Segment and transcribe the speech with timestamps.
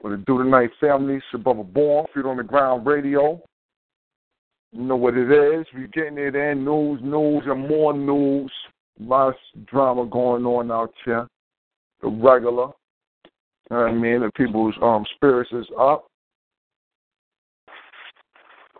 [0.00, 1.20] What it do tonight, family?
[1.30, 3.38] Shabba Born, Feet on the Ground Radio.
[4.72, 5.66] You know what it is.
[5.76, 6.64] We getting it in.
[6.64, 8.50] News, news, and more news.
[8.98, 11.28] Lots of drama going on out here.
[12.00, 12.68] The regular.
[13.70, 14.22] I mean?
[14.22, 16.06] The people's um, spirits is up.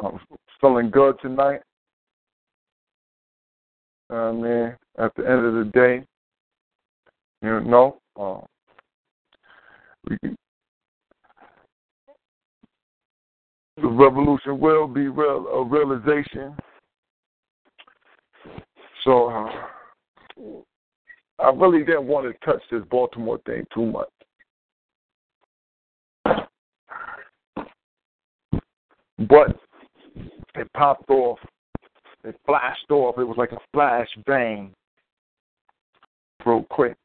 [0.02, 0.19] I'm
[0.59, 1.61] feeling good tonight.
[4.09, 4.75] I mean?
[4.98, 6.06] At the end of the day,
[7.42, 8.46] you know, um,
[10.08, 10.36] we
[13.80, 16.55] the revolution will be real a realization.
[19.05, 19.50] So uh,
[21.38, 24.08] I really didn't want to touch this Baltimore thing too much.
[29.28, 29.56] But
[30.54, 31.38] it popped off.
[32.25, 33.19] It flashed off.
[33.19, 34.75] It was like a flash bang
[36.44, 36.97] real quick.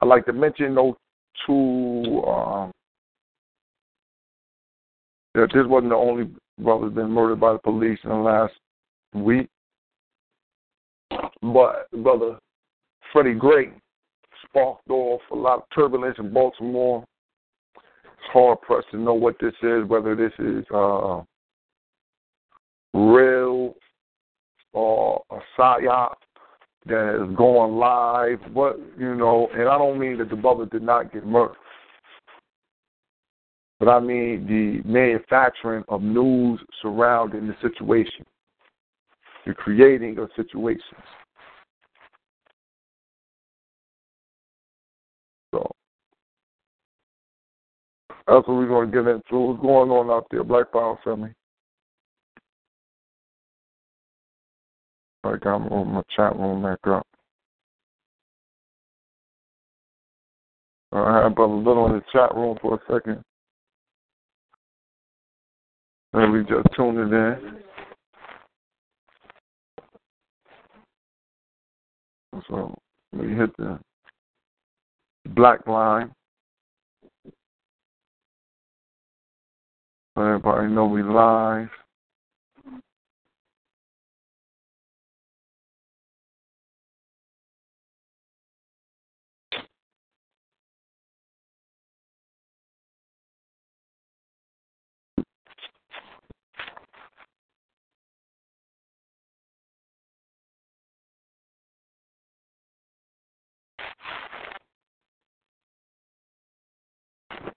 [0.00, 0.94] I'd like to mention those
[1.46, 2.72] two um,
[5.34, 6.28] that this wasn't the only
[6.58, 8.54] brother been murdered by the police in the last
[9.14, 9.48] week.
[11.42, 12.38] But brother
[13.12, 13.70] Freddie Gray
[14.44, 17.04] sparked off a lot of turbulence in Baltimore.
[17.74, 21.22] It's hard pressed to know what this is, whether this is uh,
[22.94, 23.74] real
[24.72, 26.14] or a psyop
[26.86, 28.40] that is going live.
[28.54, 31.56] But you know, and I don't mean that the brother did not get murdered.
[33.80, 38.24] But I mean the manufacturing of news surrounding the situation,
[39.46, 40.82] the creating of situations.
[45.52, 45.70] So
[48.26, 49.38] that's what we're going to get into.
[49.38, 51.34] What's going on out there, Black Power family?
[55.24, 57.06] I got my chat room back up.
[60.92, 63.22] I had Brother Little in the chat room for a second.
[66.12, 67.58] And we just tuned it in.
[72.48, 72.76] So
[73.12, 73.78] we hit the
[75.30, 76.12] black line.
[80.16, 81.68] Everybody know we live.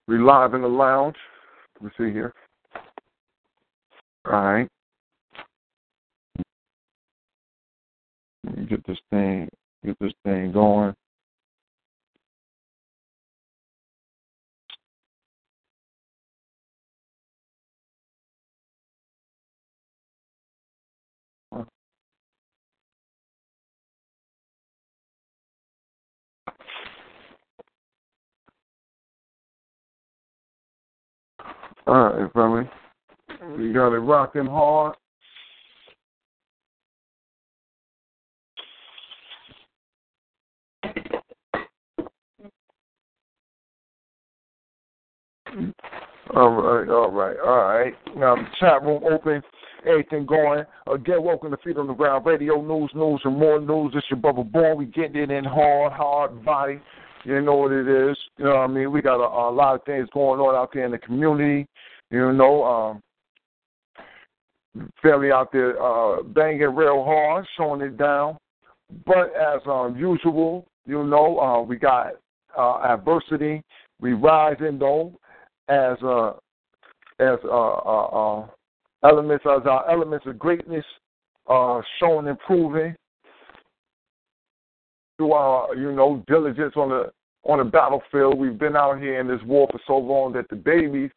[0.08, 1.18] We live in the lounge.
[1.82, 2.34] Let me see here.
[4.26, 4.68] All right.
[8.70, 9.50] Get this thing,
[9.86, 10.94] get this thing going.
[31.88, 32.70] All right, family.
[33.30, 33.74] We mm-hmm.
[33.74, 34.96] got it rocking hard.
[46.36, 47.94] All right, all right, all right.
[48.18, 49.42] Now the chat room open,
[49.88, 50.66] everything going.
[50.94, 53.94] Again, welcome to Feet on the Ground Radio News, News, and more news.
[53.96, 54.78] It's your brother Born.
[54.78, 56.82] We getting it in hard, hard body.
[57.28, 58.18] You know what it is.
[58.38, 58.90] You know what I mean?
[58.90, 61.68] We got a, a lot of things going on out there in the community.
[62.10, 63.02] You know, um,
[65.06, 68.38] out there uh, banging real hard, showing it down.
[69.06, 72.14] But as um, usual, you know, uh, we got
[72.58, 73.62] uh, adversity.
[74.00, 75.12] We rise in though
[75.68, 76.30] as uh,
[77.20, 78.48] as uh, uh, uh,
[79.04, 80.86] elements as our elements of greatness
[81.50, 82.96] uh, showing improving
[85.18, 87.12] through our you know diligence on the
[87.44, 88.38] on the battlefield.
[88.38, 91.12] We've been out here in this war for so long that the babies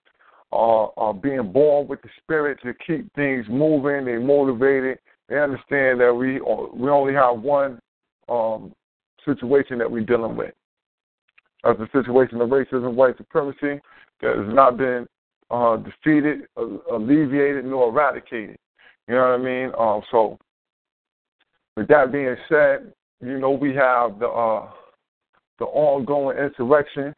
[0.53, 4.05] are, are being born with the spirit to keep things moving.
[4.05, 4.99] They're motivated.
[5.29, 7.79] They understand that we we only have one
[8.29, 8.73] um,
[9.25, 10.55] situation that we're dealing with.
[11.65, 13.81] as a situation of racism, white supremacy
[14.21, 15.07] that has not been
[15.51, 18.57] uh, defeated, uh, alleviated, nor eradicated.
[19.09, 19.73] You know what I mean?
[19.79, 20.39] Um, so,
[21.77, 24.71] with that being said, you know we have the uh,
[25.61, 27.15] the ongoing insurrection.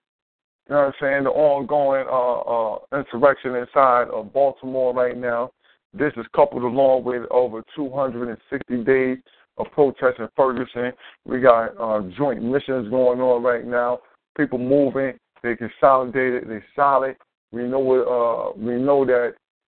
[0.68, 1.24] You know what I'm saying?
[1.24, 5.50] The ongoing uh, uh, insurrection inside of Baltimore right now.
[5.94, 9.18] This is coupled along with over 260 days
[9.58, 10.92] of protests in Ferguson.
[11.26, 14.00] We got uh, joint missions going on right now.
[14.36, 15.14] People moving.
[15.42, 16.48] They consolidated.
[16.48, 17.16] They solid.
[17.50, 18.08] We know what.
[18.08, 19.34] Uh, we know that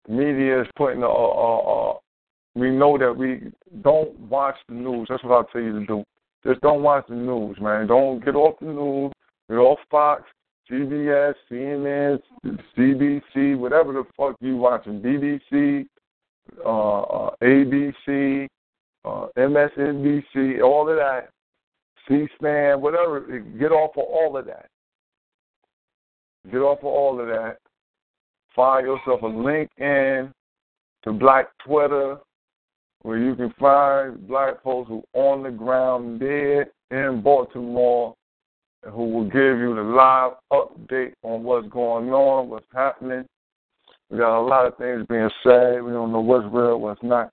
[0.08, 1.04] media is putting.
[1.04, 1.94] Uh, uh, uh,
[2.56, 3.52] we know that we
[3.82, 5.08] don't watch the news.
[5.10, 6.04] That's what I'll tell you to do.
[6.46, 7.88] Just don't watch the news, man.
[7.88, 9.12] Don't get off the news.
[9.50, 10.24] Get off Fox,
[10.70, 12.20] CBS, CNN,
[12.78, 15.02] CBC, whatever the fuck you watching.
[15.02, 15.86] BBC,
[16.66, 18.48] uh, uh, ABC,
[19.06, 21.30] uh, MSNBC, all of that,
[22.08, 23.22] C-SPAN, whatever.
[23.60, 24.68] Get off of all of that.
[26.52, 27.58] Get off of all of that.
[28.56, 30.34] Find yourself a link in
[31.04, 32.18] to Black Twitter
[33.04, 38.16] where you can find black folks who on the ground dead in Baltimore
[38.92, 43.26] who will give you the live update on what's going on, what's happening.
[44.10, 45.82] We got a lot of things being said.
[45.82, 47.30] We don't know what's real, what's not.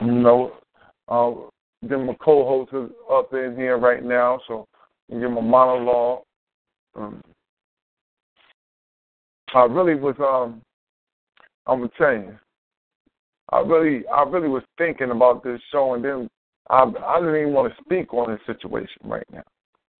[0.00, 0.52] You know,
[1.08, 1.30] uh,
[1.88, 2.72] give my co-host
[3.10, 4.66] up in here right now, so
[5.10, 6.22] give him a monologue.
[6.96, 7.22] Um,
[9.54, 10.16] I really was.
[10.18, 10.60] Um,
[11.66, 12.38] I'm gonna tell you,
[13.54, 16.28] I really, I really was thinking about this show, and then
[16.70, 19.44] I, I didn't even want to speak on this situation right now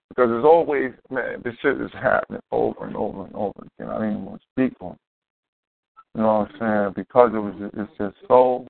[0.09, 3.93] because there's always, man, this shit is happening over and over and over again.
[3.93, 4.93] I didn't even want to speak on.
[4.95, 4.99] It.
[6.17, 6.95] You know what I'm saying?
[6.97, 8.67] Because it was, it's just so,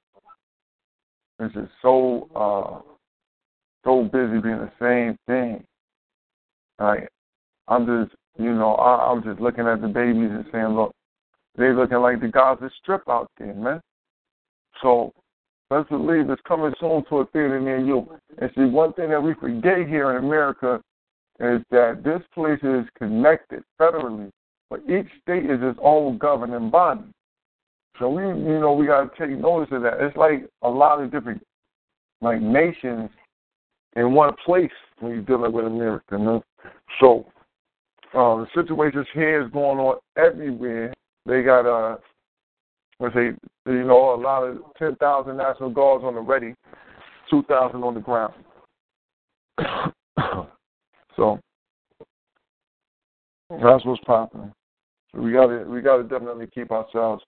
[1.40, 2.80] it's just so, uh,
[3.84, 5.64] so busy being the same thing.
[6.78, 7.08] Like,
[7.68, 10.92] I'm just, you know, I, I'm just looking at the babies and saying, look,
[11.56, 13.80] they looking like the Gaza Strip out there, man.
[14.82, 15.12] So
[15.70, 18.06] let's believe it's coming soon to a theater near you.
[18.38, 20.80] And see, one thing that we forget here in America
[21.40, 24.30] is that this place is connected federally,
[24.70, 27.02] but each state is its own governing body.
[27.98, 30.00] So we, you know, we got to take notice of that.
[30.00, 31.42] It's like a lot of different,
[32.20, 33.10] like nations
[33.96, 36.04] in one place when you're dealing with America.
[36.12, 36.44] You know?
[37.00, 37.26] So
[38.14, 40.92] uh, the situations here is going on everywhere.
[41.26, 41.96] They got uh,
[43.00, 43.30] let's say,
[43.66, 46.54] you know, a lot of 10,000 National Guards on the ready,
[47.30, 48.34] 2,000 on the ground.
[51.16, 51.38] so
[53.50, 54.52] that's what's popping.
[55.12, 57.22] So we got to we got to definitely keep ourselves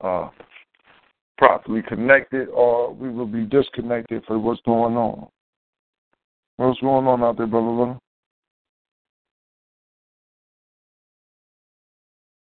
[0.00, 0.28] uh,
[1.38, 5.28] properly connected, or we will be disconnected for what's going on.
[6.56, 7.66] What's going on out there, brother?
[7.66, 7.98] Little?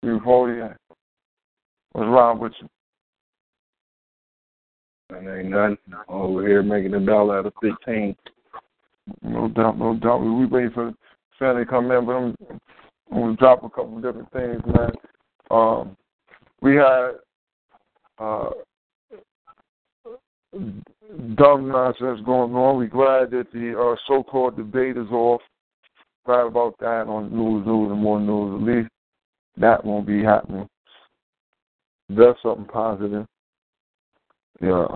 [0.03, 0.21] You
[1.99, 2.69] What's wrong with you?
[5.11, 5.79] That ain't nothing.
[6.09, 8.15] Over here making a dollar out of fifteen.
[9.23, 10.19] No doubt, no doubt.
[10.19, 10.93] We waiting for
[11.41, 12.37] family to come in, but I'm,
[13.11, 14.93] I'm gonna drop a couple of different things, man.
[15.50, 15.97] Um,
[16.62, 17.15] we had
[18.21, 18.50] uh,
[21.35, 22.77] dumb nonsense going on.
[22.77, 25.41] We're glad that the uh, so-called debate is off.
[26.27, 28.62] Glad about that on news, news, and more news.
[28.62, 28.88] At least
[29.57, 30.69] that won't be happening.
[32.09, 33.27] That's something positive.
[34.61, 34.87] Yeah.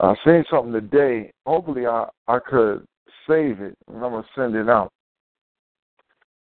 [0.00, 1.32] I seen something today.
[1.46, 2.84] Hopefully, I I could
[3.28, 4.92] save it and I'm gonna send it out.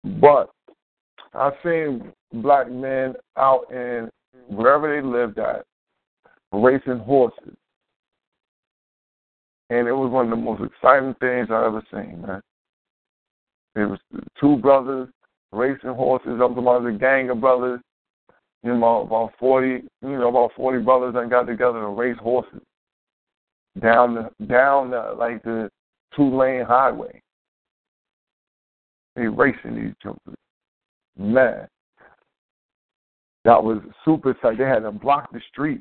[0.04, 0.50] But
[1.34, 4.08] I seen black men out in
[4.48, 5.64] wherever they lived at
[6.52, 7.56] racing horses,
[9.68, 12.40] and it was one of the most exciting things I ever seen, man.
[13.76, 13.98] It was
[14.40, 15.08] two brothers
[15.52, 16.32] racing horses.
[16.32, 17.80] I'm talking about gang of brothers
[18.62, 22.60] you know, about forty, you know, about forty brothers that got together to race horses
[23.80, 25.70] down the down the, like the
[26.14, 27.20] two lane highway.
[29.16, 30.36] They racing these jokers.
[31.18, 31.66] Man.
[33.44, 34.58] That was super tight.
[34.58, 35.80] They had to block the street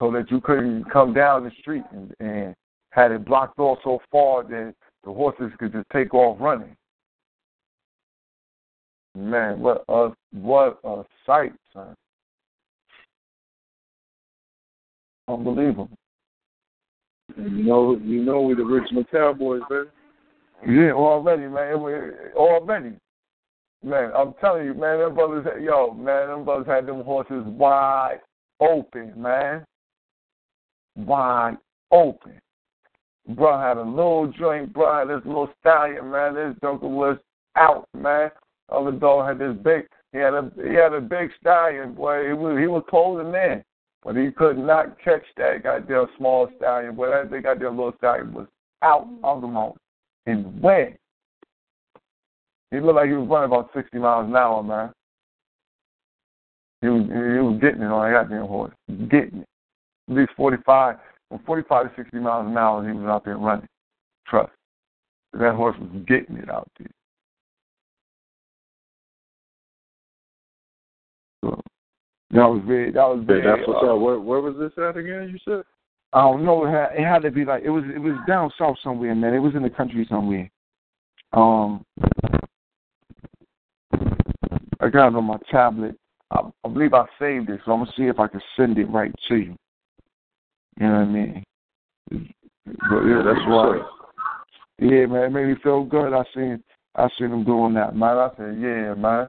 [0.00, 2.54] so that you couldn't come down the street and, and
[2.90, 6.76] had it blocked off so far that the horses could just take off running.
[9.16, 11.94] Man, what a what a sight, son.
[15.26, 15.88] Unbelievable.
[17.34, 19.86] You know, you know we the original Cowboys, man.
[20.68, 21.72] Yeah, already, man.
[22.36, 22.96] Already,
[23.82, 24.10] man.
[24.14, 24.98] I'm telling you, man.
[24.98, 26.28] Them brothers, yo, man.
[26.28, 28.20] Them brothers had them horses wide
[28.60, 29.64] open, man.
[30.94, 31.56] Wide
[31.90, 32.38] open.
[33.30, 36.34] Bro had a little joint, bro had this little stallion, man.
[36.34, 37.16] This joker was
[37.56, 38.30] out, man.
[38.68, 42.26] Other dog had this big he had a he had a big stallion, boy.
[42.26, 43.62] He was he was closing in.
[44.02, 46.94] But he could not catch that goddamn small stallion.
[46.94, 48.46] Boy, that big goddamn little stallion was
[48.82, 49.80] out of the moment.
[50.26, 50.96] And went.
[52.70, 54.92] He looked like he was running about sixty miles an hour, man.
[56.80, 58.72] He was he was getting it on that goddamn horse.
[59.10, 59.48] Getting it.
[60.08, 60.96] At least forty five
[61.28, 63.68] from forty five to sixty miles an hour he was out there running.
[64.26, 64.52] Trust.
[65.34, 66.88] That horse was getting it out there.
[71.44, 71.60] So
[72.30, 74.00] that was very that was very That's what's uh, up.
[74.00, 75.30] Where, where was this at again?
[75.32, 75.62] You said.
[76.12, 76.64] I don't know.
[76.64, 77.84] It had, it had to be like it was.
[77.94, 79.34] It was down south somewhere, man.
[79.34, 80.48] It was in the country somewhere.
[81.32, 81.84] Um,
[84.80, 85.96] I got it on my tablet.
[86.30, 88.86] I, I believe I saved it, so I'm gonna see if I can send it
[88.86, 89.56] right to you.
[90.78, 91.44] You know what I mean?
[92.10, 93.80] But yeah, that's why.
[94.78, 96.12] Yeah, man, it made me feel good.
[96.12, 96.62] I seen,
[96.94, 98.16] I seen them doing that, man.
[98.16, 99.28] I said, yeah, man,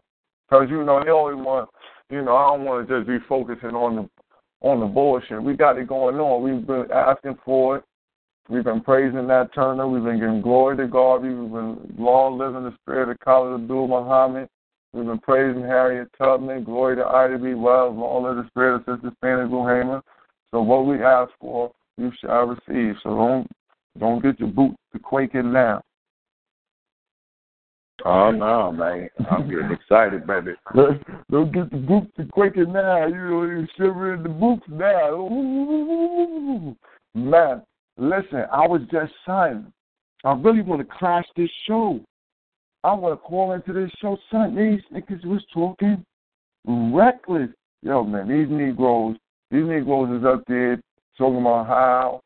[0.50, 1.70] because you know they always want,
[2.10, 4.10] you know, I don't want to just be focusing on the
[4.62, 5.42] on the bullshit.
[5.42, 6.42] We got it going on.
[6.42, 7.84] We've been asking for it.
[8.50, 9.88] We've been praising Nat Turner.
[9.88, 11.22] We've been giving glory to God.
[11.22, 14.50] We've been long living the spirit of Khalid Abdul Muhammad.
[14.94, 16.64] We've been praising Harriet Tubman.
[16.64, 17.54] Glory to Ida B.
[17.54, 17.96] Wells.
[17.98, 20.02] Long live the spirit of Sister Fannie Lou Hamer.
[20.52, 22.96] So what we ask for, you shall receive.
[23.04, 23.48] So don't
[24.00, 25.84] don't get your boot to quaking now.
[28.06, 29.10] Oh no, man!
[29.30, 30.52] I'm getting excited, baby.
[31.32, 33.08] Don't get the boots to quaking now.
[33.08, 35.28] You know, you're shivering the boots now.
[37.16, 37.64] Man,
[37.98, 39.72] listen, I was just saying,
[40.24, 42.00] I really want to crash this show.
[42.84, 44.56] I want to call into this show, son.
[44.56, 46.06] These niggas was talking
[46.66, 47.50] reckless.
[47.82, 49.18] Yo, man, these Negroes,
[49.50, 50.80] these Negroes is up there
[51.18, 52.22] talking about how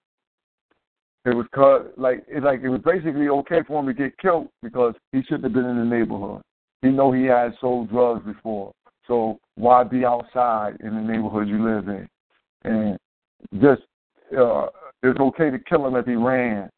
[1.25, 4.47] it was cut like it like it was basically okay for him to get killed
[4.63, 6.41] because he shouldn't have been in the neighborhood.
[6.81, 8.71] He know he had sold drugs before.
[9.07, 12.07] So why be outside in the neighborhood you live in?
[12.63, 12.97] And
[13.61, 13.81] just
[14.37, 14.67] uh
[15.03, 16.69] it's okay to kill him if he ran.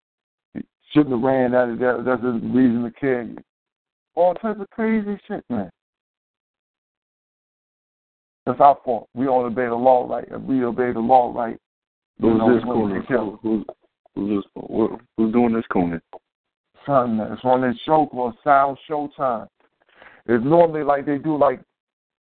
[0.53, 3.38] He shouldn't have ran that, that that's the reason to kill you.
[4.15, 5.69] All types of crazy shit, man.
[8.45, 9.07] That's our fault.
[9.13, 10.27] We don't obey the law right.
[10.29, 11.57] If we obey the law right,
[12.19, 13.01] Who's this we wouldn't cooning?
[13.01, 13.65] get killed.
[14.15, 16.01] Who's who's Who's doing this cooning?
[16.86, 19.48] Son, it's on this show called Sound Showtime.
[20.25, 21.62] It's normally like they do like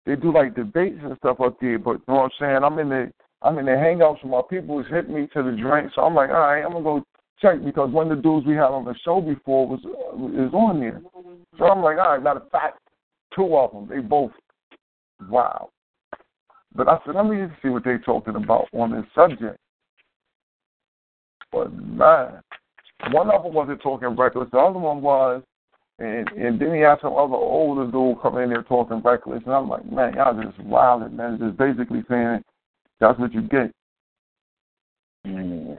[0.06, 2.64] they do like debates and stuff up there, but you know what I'm saying?
[2.64, 5.52] I'm in the I'm in the hangouts with my people who's hit me to the
[5.52, 7.04] drink, so I'm like, all right, I'm gonna go
[7.42, 10.54] check because one of the dudes we had on the show before was uh, is
[10.54, 11.02] on there.
[11.58, 12.80] So I'm like, all right, matter of fact,
[13.36, 14.32] two of them, they both
[15.30, 15.70] wow.
[16.76, 19.58] But I said, let me see what they're talking about on this subject.
[21.52, 22.42] But man,
[23.12, 24.50] one of them wasn't talking reckless.
[24.52, 25.44] The other one was,
[26.00, 29.54] and and then he had some other older dude come in there talking reckless, and
[29.54, 31.40] I'm like, man, y'all just wilding, man.
[31.40, 32.44] Just basically saying
[33.00, 33.72] that's what you get.
[35.26, 35.78] Mm.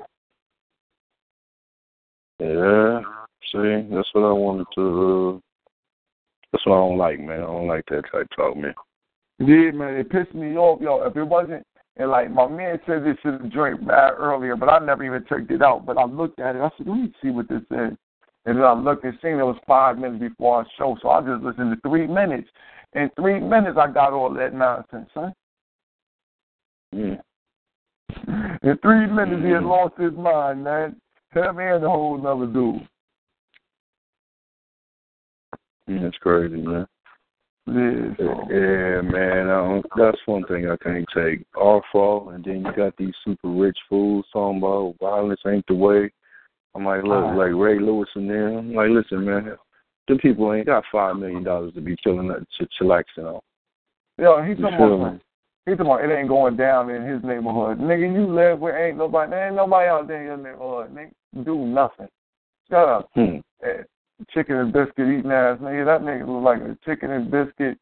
[2.41, 3.01] Yeah.
[3.53, 5.37] See, that's what I wanted to.
[5.37, 5.41] Uh,
[6.53, 7.41] that's what I don't like, man.
[7.41, 8.75] I don't like that type talk, man.
[9.39, 11.03] Yeah, man, it pissed me off, yo.
[11.03, 11.65] If it wasn't,
[11.99, 15.25] and like my man said this to the joint bad earlier, but I never even
[15.29, 15.85] checked it out.
[15.85, 16.61] But I looked at it.
[16.61, 17.97] I said, let me see what this is.
[18.47, 21.21] And then I looked and seen it was five minutes before our show, so I
[21.21, 22.49] just listened to three minutes.
[22.95, 25.35] In three minutes, I got all that nonsense, son.
[26.95, 27.21] Mm.
[28.63, 30.97] In three minutes, he had lost his mind, man.
[31.35, 32.89] Him and the whole another dude.
[35.91, 36.87] Mm, That's crazy, man.
[37.69, 38.35] Yeah.
[38.51, 39.47] Yeah, man.
[39.47, 41.45] Don't, that's one thing I can't take.
[41.57, 45.75] Our fault, and then you got these super rich fools talking about violence ain't the
[45.75, 46.11] way.
[46.75, 47.35] I'm like, look, Ah.
[47.35, 48.57] like Ray Lewis and them.
[48.59, 49.57] I'm like, listen, man,
[50.07, 53.41] them people ain't got five million dollars to be chilling, ch- chillaxing on.
[54.19, 55.21] Yo, he's You talking about?
[55.67, 57.79] He's talking about it ain't going down in his neighborhood.
[57.79, 60.95] Nigga, you live where ain't nobody, there ain't nobody out there in your neighborhood.
[60.95, 62.09] Nigga, do nothing.
[62.71, 63.11] Shut up.
[63.15, 63.39] Hmm.
[64.31, 65.85] Chicken and biscuit eating ass nigga.
[65.87, 67.79] That nigga look like a chicken and biscuit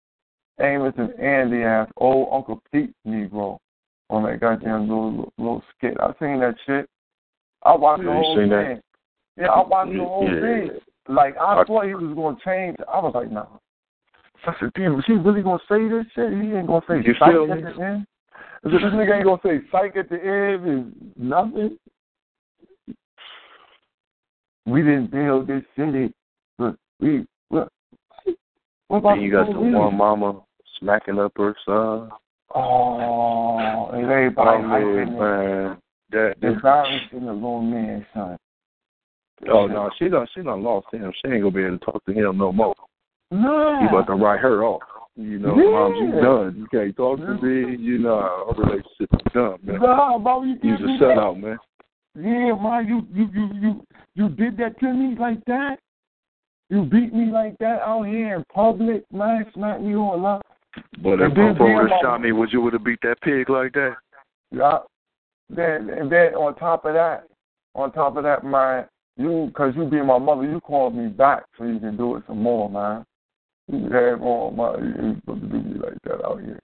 [0.61, 3.59] Amos and Andy ass old Uncle Pete Negro
[4.11, 5.97] on that goddamn little little skit.
[5.99, 6.89] I seen that shit.
[7.63, 8.49] I watched Yeah, the whole thing.
[8.51, 8.83] that?
[9.39, 10.41] Yeah, I watched the whole Yeah.
[10.41, 10.71] thing.
[11.09, 12.77] Like I I- thought he was gonna change.
[12.87, 13.49] I was like, no.
[14.45, 16.33] I said, damn, is he really gonna say this shit?
[16.33, 17.63] He ain't gonna say You psych feel at me?
[17.73, 18.07] the end.
[18.65, 21.79] I said, this nigga ain't gonna say psych at the end and nothing.
[24.67, 26.13] We didn't build this city,
[27.01, 27.69] we what?
[28.89, 30.41] What about Then you got the one mama
[30.79, 32.11] smacking up her son.
[32.55, 35.19] Oh, and everybody Oh man, it.
[35.19, 35.79] man.
[36.11, 38.37] That, The violence in the little man, son.
[39.51, 41.13] Oh no, she done she done lost him.
[41.21, 42.75] She ain't gonna be able to talk to him no more.
[43.31, 43.79] No.
[43.81, 44.83] He about to write her off.
[45.17, 45.71] You know, Yeah.
[45.71, 46.57] mom, you done.
[46.57, 47.77] You can't talk to me.
[47.77, 49.81] You know, our relationship is done, man.
[49.81, 51.59] Nah, Bobby, you He's can't a shutout, man.
[52.15, 55.79] Yeah, man, you you you you you did that to me like that.
[56.69, 59.47] You beat me like that out here in public, man.
[59.55, 60.47] Smack me all up.
[61.03, 63.73] But if Papa would have shot me, would you would have beat that pig like
[63.75, 63.97] that?
[64.51, 64.79] Yeah.
[65.49, 67.29] Then and then on top of that,
[67.75, 71.45] on top of that, man, you because you being my mother, you called me back
[71.57, 73.05] so you can do it some more, man.
[73.69, 76.59] You have on my you ain't supposed to do me like that out here.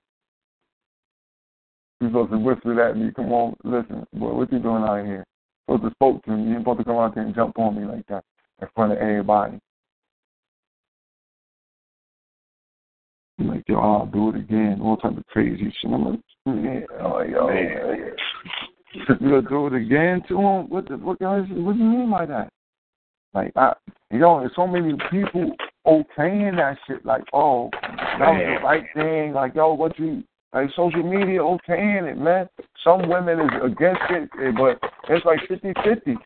[2.00, 5.24] You supposed to whisper at me, come on, listen, boy, what you doing out here?
[5.66, 6.44] supposed to spoke to me.
[6.44, 8.24] You ain't supposed to come out there and jump on me like that
[8.60, 9.58] in front of everybody.
[13.48, 14.80] Like, yo, I'll do it again.
[14.82, 15.90] All type of crazy shit.
[15.90, 18.12] I'm like, man, oh, yo, Man.
[19.20, 20.68] you gonna do it again to him?
[20.68, 22.52] What the what, what do you mean by that?
[23.34, 23.72] Like, I,
[24.10, 25.52] you know, there's so many people
[25.86, 27.04] okaying that shit.
[27.04, 29.32] Like, oh, that was the right thing.
[29.32, 30.22] Like, yo, what you
[30.52, 30.68] like?
[30.76, 32.48] Social media okaying it, man.
[32.84, 36.16] Some women is against it, eh, but it's like fifty fifty.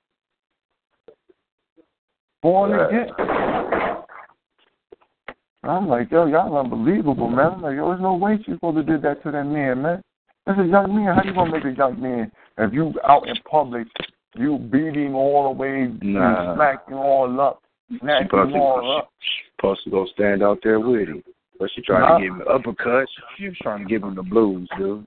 [2.43, 3.09] Born again.
[5.69, 7.53] I'm like, yo, y'all unbelievable, man.
[7.55, 10.03] I'm like, yo, there's no way she's supposed to do that to that man, man.
[10.47, 11.15] That's a young man.
[11.17, 13.87] How you gonna make a young man if you out in public,
[14.37, 16.51] you beat him all the way, Nah.
[16.51, 19.11] you smack him all up, supposed him all to, up?
[19.57, 21.23] supposed to go stand out there with him.
[21.59, 22.19] But she tried Nah.
[22.19, 23.07] to give him uppercuts.
[23.37, 25.07] She was trying to give him the blues, dude.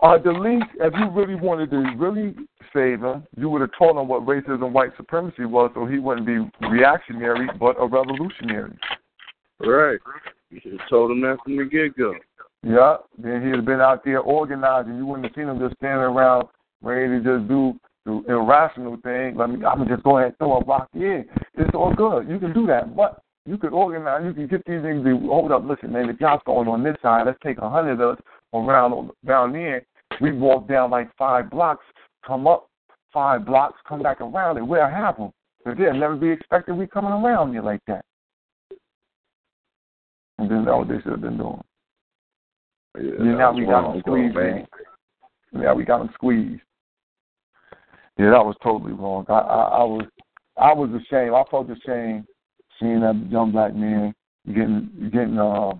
[0.00, 2.32] Uh, the least, if you really wanted to really
[2.72, 6.26] save him, you would have told him what racism, white supremacy was, so he wouldn't
[6.26, 6.38] be
[6.68, 8.76] reactionary, but a revolutionary.
[9.60, 9.98] Right.
[10.50, 12.14] You should have told him that from the get go.
[12.62, 14.96] Yeah, then he'd have been out there organizing.
[14.96, 16.48] You wouldn't have seen him just standing around
[16.82, 19.36] ready to just do the irrational thing.
[19.36, 20.88] Let me, I'm gonna just go ahead and throw a rock.
[20.94, 21.22] Yeah,
[21.54, 22.28] it's all good.
[22.28, 24.22] You can do that, but you could organize.
[24.24, 25.04] You can get these things.
[25.04, 26.08] To, hold up, listen, man.
[26.08, 29.84] If y'all's going on this side, let's take a hundred of us around down there.
[30.20, 31.84] We walk down like five blocks,
[32.26, 32.68] come up
[33.12, 35.32] five blocks, come back around, and we'll have them.
[35.58, 38.04] Because they'll never be expecting we coming around here like that.
[40.38, 41.60] And then that's what they should have been doing.
[42.96, 44.36] Yeah, now we got them squeezed.
[45.52, 46.62] Yeah, we got them squeezed.
[48.18, 49.24] Yeah, that was totally wrong.
[49.28, 50.06] I, I, I was,
[50.56, 51.34] I was ashamed.
[51.34, 52.26] I felt ashamed
[52.80, 54.14] seeing that young black man
[54.46, 55.72] getting, getting, uh,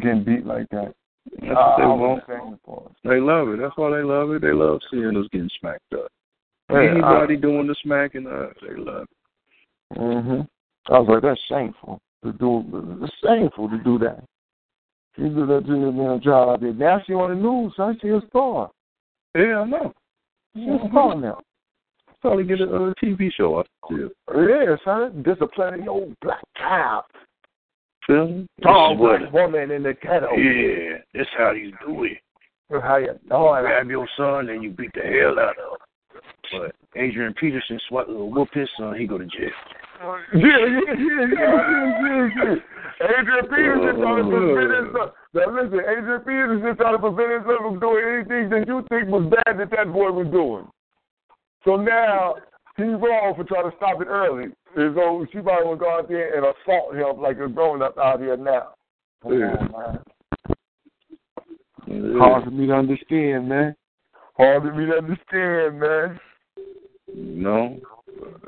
[0.00, 0.94] getting beat like that.
[1.40, 2.00] That's what they want.
[2.00, 2.96] was ashamed for us.
[3.04, 3.60] They love it.
[3.60, 4.42] That's why they love it.
[4.42, 6.10] They love seeing us getting smacked up.
[6.70, 9.06] Yeah, Anybody doing the smacking up, they love
[9.90, 9.98] it.
[9.98, 10.48] Mhm.
[10.88, 12.98] I was like, that's shameful to do.
[13.02, 14.24] It's shameful to do that.
[15.16, 16.72] She do that to your man child out there.
[16.72, 17.98] Now she on the news, son.
[18.00, 18.70] She a star.
[19.34, 19.92] Yeah, I know.
[20.54, 21.22] She a star mm-hmm.
[21.22, 21.40] now.
[22.20, 25.22] Probably get a, a TV show the Yeah, son.
[25.22, 27.04] Disciplining your black child.
[28.62, 30.34] Tall This black woman in the ghetto.
[30.34, 32.18] Yeah, that's how you do it.
[32.70, 33.62] How you doing?
[33.62, 35.80] Grab your son and you beat the hell out of him.
[36.52, 39.50] But Adrian Peterson swat, whoop his son, he go to jail.
[40.00, 42.56] Yeah, yeah, yeah, yeah, yeah, yeah, yeah.
[43.00, 45.08] Adrian Peterson trying to oh, prevent his son.
[45.34, 49.28] Now listen, Adrian Peterson trying to prevent son from doing anything that you think was
[49.28, 50.68] bad that that boy was doing.
[51.64, 52.36] So now
[52.76, 54.44] he's wrong for trying to stop it early.
[54.76, 57.98] And so she probably will go out there and assault him like a grown up
[57.98, 58.68] out here now.
[59.24, 59.98] On, man.
[62.18, 63.76] Hard for me to understand, man.
[64.36, 66.20] Hard for me to understand, man.
[67.14, 67.80] No.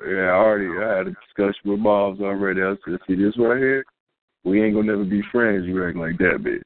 [0.07, 2.63] Yeah, I already I had a discussion with Bobs already.
[2.63, 3.85] I said, see this right here?
[4.45, 6.63] We ain't gonna never be friends, you act like that, bitch.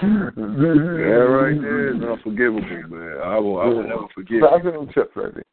[0.00, 3.18] That right there is unforgivable, man.
[3.22, 5.44] I will I will never in them chips right there.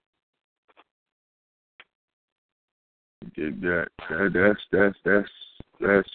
[3.36, 3.88] Get that.
[4.10, 5.30] that that's that's that's
[5.82, 6.10] that's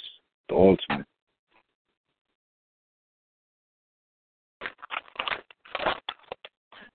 [0.48, 1.06] the ultimate.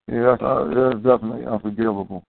[0.07, 2.23] Yeah, that's, uh, that's definitely unforgivable.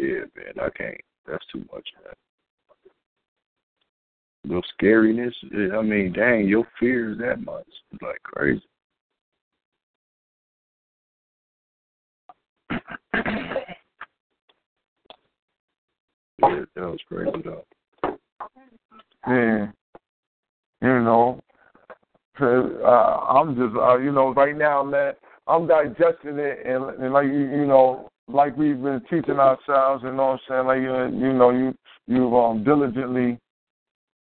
[0.00, 0.96] Yeah, man, I can't.
[1.26, 2.14] That's too much, man.
[4.46, 5.34] Little scariness.
[5.54, 7.66] eh, I mean, dang, your fear is that much.
[7.92, 8.62] It's like crazy.
[12.70, 12.78] yeah,
[16.40, 17.64] that was crazy though.
[19.26, 19.66] Yeah.
[20.80, 21.42] You know,
[22.40, 25.12] uh, I'm just, uh, you know, right now, man,
[25.46, 30.12] I'm digesting it, and, and like you, you know, like we've been teaching ourselves, and
[30.12, 31.74] you know what I'm saying, like you, you know, you,
[32.06, 33.38] you've um diligently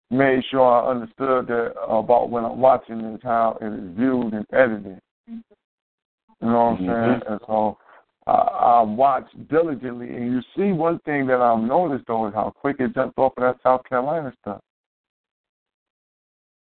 [0.09, 4.45] made sure I understood that about when I'm watching is how it is viewed and
[4.53, 4.99] edited.
[5.27, 5.41] You
[6.41, 7.21] know what I'm saying?
[7.29, 7.77] And so
[8.27, 12.77] I watch diligently, and you see one thing that I've noticed though is how quick
[12.79, 14.59] it jumped off of that South Carolina stuff.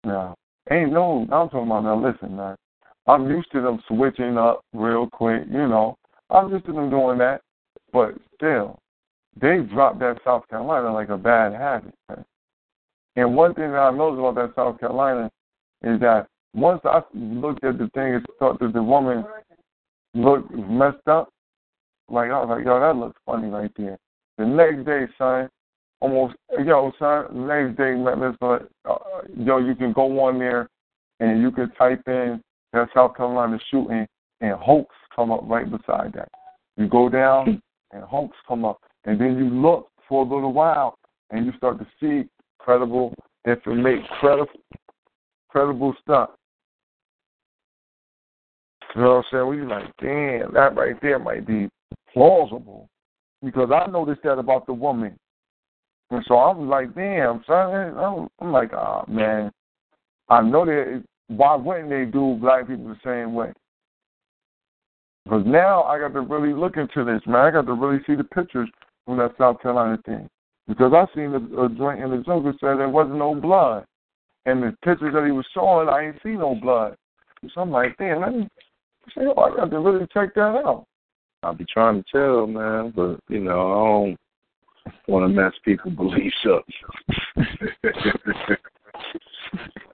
[0.04, 0.35] Now,
[0.70, 2.07] ain't no, I'm talking about now.
[2.07, 2.57] Listen, man,
[3.07, 5.42] I'm used to them switching up real quick.
[5.50, 5.96] You know,
[6.30, 7.40] I'm used to them doing that,
[7.92, 8.78] but still,
[9.40, 11.94] they dropped that South Carolina like a bad habit.
[13.16, 15.30] And one thing that I noticed about that South Carolina
[15.82, 19.24] is that once I looked at the thing and thought that the woman
[20.14, 21.28] looked messed up,
[22.08, 23.98] like I was like, yo, that looks funny right there.
[24.38, 25.48] The next day, son,
[26.00, 27.94] almost, yo, son, next day,
[28.40, 28.96] but uh,
[29.37, 30.68] yo, you can go on there
[31.20, 34.06] and you can type in that South Carolina shooting,
[34.40, 36.29] and hoax come up right beside that.
[36.77, 40.98] You go down, and hoax come up, and then you look for a little while,
[41.31, 43.14] and you start to see credible
[43.46, 44.53] information, credible,
[45.48, 46.31] credible stuff.
[48.94, 49.48] You know what I'm saying?
[49.48, 51.68] We like, damn, that right there might be
[52.12, 52.88] plausible.
[53.42, 55.16] Because I noticed that about the woman.
[56.11, 57.98] And so I was like, damn, son.
[57.98, 59.50] I'm, I'm like, oh, man.
[60.29, 61.03] I know that.
[61.29, 63.53] Why wouldn't they do black people the same way?
[65.24, 67.46] Because now I got to really look into this, man.
[67.46, 68.68] I got to really see the pictures
[69.04, 70.28] from that South Carolina thing.
[70.68, 73.84] Because I seen a, a joint in the jungle said there wasn't no blood.
[74.46, 76.96] And the pictures that he was showing, I ain't see no blood.
[77.54, 78.48] So I'm like, damn, let me
[79.14, 80.87] say, oh, I got to really check that out.
[81.42, 84.18] I'll be trying to tell, man, but you know, I don't
[85.08, 86.64] want to mess people beliefs up.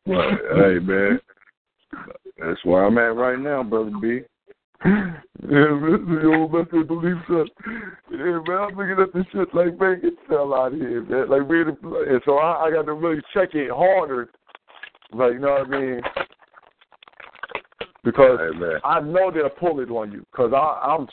[0.07, 1.21] but hey, man,
[2.39, 4.21] that's where I'm at right now, brother B.
[4.85, 7.21] Yeah, man, you don't mess with beliefs.
[7.29, 11.03] Yeah, man, I'm looking at this shit like, man, get the hell out of here,
[11.03, 11.29] man.
[11.29, 14.31] Like, really, and so I, I got to really check it harder.
[15.13, 16.01] Like, you know what I mean?
[18.05, 18.39] because
[18.85, 20.25] I know they'll pull it on you.
[20.31, 21.07] Because I, I'm,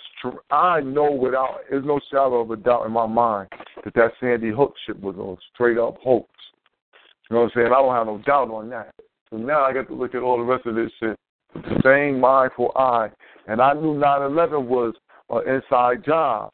[0.52, 3.50] I know without, there's no shadow of a doubt in my mind
[3.84, 6.30] that that Sandy Hook shit was a straight up hoax.
[7.30, 7.68] You know what I'm saying?
[7.68, 8.94] I don't have no doubt on that.
[9.30, 11.18] So now I got to look at all the rest of this shit
[11.64, 13.10] the same mindful eye.
[13.48, 14.94] And I knew 9/11 was
[15.30, 16.52] an inside job.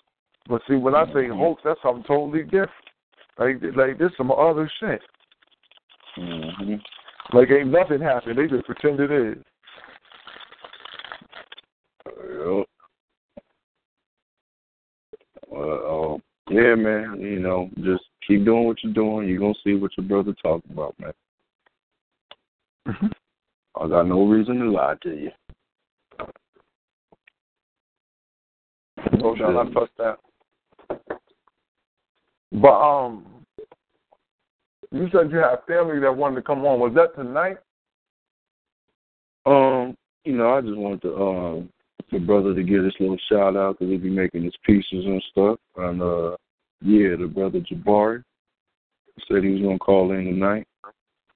[0.48, 2.72] But see, when I say hoax, that's something totally different.
[3.40, 5.02] Like, like this some other shit.
[6.18, 6.76] Mm-hmm.
[7.36, 8.38] Like ain't nothing happened.
[8.38, 9.38] They just pretend it is.
[12.06, 12.66] Well,
[15.56, 16.18] uh,
[16.50, 17.18] yeah, man.
[17.20, 19.28] You know, just keep doing what you're doing.
[19.28, 21.14] You're gonna see what your brother talking about, man.
[23.84, 25.32] I got no reason to lie to you.
[29.20, 30.20] Doubt, I trust that.
[32.54, 33.26] But um,
[34.92, 36.80] you said you had family that wanted to come on.
[36.80, 37.58] Was that tonight?
[39.46, 41.70] Um, you know, I just wanted to um
[42.10, 45.22] the brother to give this little shout out because he be making his pieces and
[45.32, 45.60] stuff.
[45.76, 46.38] And uh,
[46.82, 48.24] yeah, the brother Jabari
[49.28, 50.68] said he was gonna call in tonight.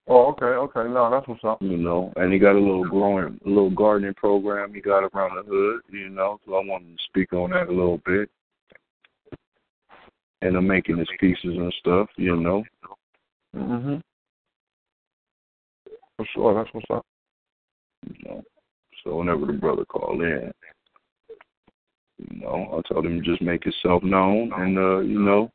[0.09, 0.89] Oh, okay, okay.
[0.89, 1.61] No, that's what's up.
[1.61, 5.35] You know, and he got a little growing, a little gardening program he got around
[5.35, 5.81] the hood.
[5.89, 8.29] You know, so I wanted to speak on that a little bit.
[10.41, 12.07] And I'm making his pieces and stuff.
[12.15, 12.63] You know.
[13.55, 14.01] Mhm.
[16.15, 17.05] For sure, that's what's up.
[18.05, 18.43] You know.
[19.03, 20.51] So whenever the brother called in,
[22.17, 25.51] you know, I told him just make yourself known, and uh, you know,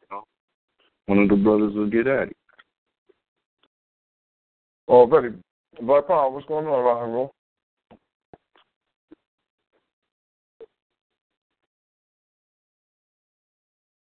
[1.06, 2.36] one of the brothers will get at it.
[4.88, 5.36] Oh, Already,
[5.80, 7.34] Viper, what's going on, rock and roll?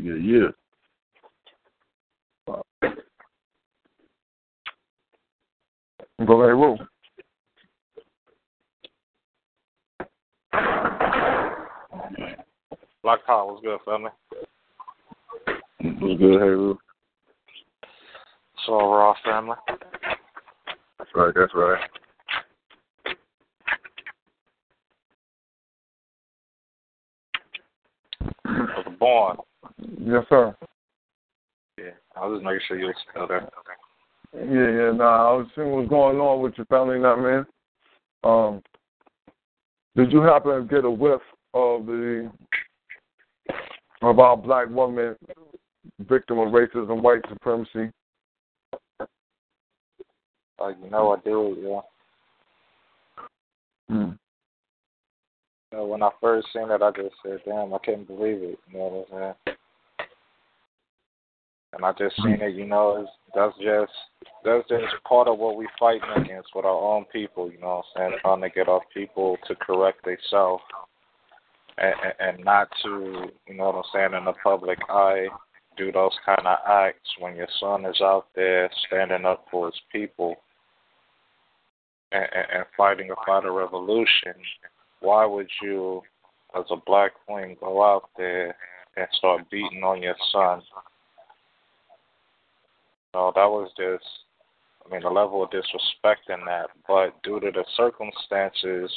[0.02, 0.48] Yeah, yeah.
[2.48, 2.62] Uh,
[6.26, 6.78] go ahead, roll.
[13.02, 14.10] Black Power, what's good, family?
[16.00, 16.78] What's good, hey, Roo?
[18.66, 19.56] So raw family.
[21.12, 21.80] That's right, that's right.
[28.44, 29.36] I Was born.
[30.00, 30.54] Yes, sir.
[31.78, 33.48] Yeah, I was just making sure you were still there.
[34.34, 34.96] Yeah, yeah.
[34.96, 37.46] Nah, I was seeing what's going on with your family, now, man.
[38.22, 38.62] Um,
[39.96, 41.22] did you happen to get a whiff
[41.54, 42.30] of the
[44.02, 45.16] of our black woman
[45.98, 47.90] victim of racism, white supremacy?
[50.60, 51.80] Uh, you know I do, yeah.
[53.88, 54.10] Hmm.
[55.72, 58.58] You know, when I first seen it, I just said, "Damn, I couldn't believe it."
[58.70, 59.56] You know what I'm saying?
[61.72, 62.54] And I just seen it.
[62.54, 63.92] You know, it's, that's just
[64.44, 67.50] that's just part of what we fighting against with our own people.
[67.50, 68.18] You know what I'm saying?
[68.20, 70.62] Trying to get our people to correct themselves
[71.80, 75.28] and, and not to, you know what I'm saying, in the public eye,
[75.76, 79.80] do those kind of acts when your son is out there standing up for his
[79.90, 80.36] people
[82.12, 84.34] and, and fighting a fight revolution,
[85.00, 86.02] why would you,
[86.56, 88.54] as a black queen, go out there
[88.96, 90.62] and start beating on your son?
[93.14, 94.04] No, that was just,
[94.86, 96.66] I mean, the level of disrespect in that.
[96.86, 98.90] But due to the circumstances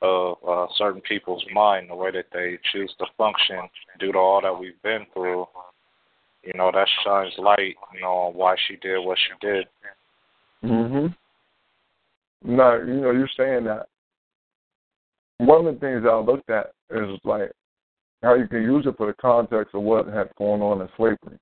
[0.00, 4.40] of uh, certain people's mind, the way that they choose to function, due to all
[4.40, 5.46] that we've been through,
[6.44, 9.68] you know, that shines light, you know, on why she did what she did.
[10.62, 11.14] Mhm.
[12.44, 13.86] No, you know, you're saying that.
[15.38, 17.52] One of the things I looked at is like
[18.22, 21.38] how you can use it for the context of what had going on in slavery.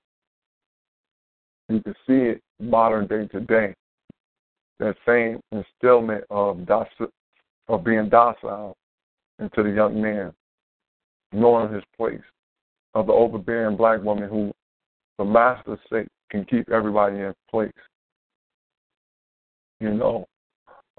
[1.69, 3.73] You can see it modern day today.
[4.79, 6.87] That same instillment of doc-
[7.67, 8.75] of being docile
[9.39, 10.31] into the young man,
[11.31, 12.21] knowing his place,
[12.93, 14.53] of the overbearing black woman who,
[15.17, 17.71] for master's sake, can keep everybody in place.
[19.79, 20.25] You know,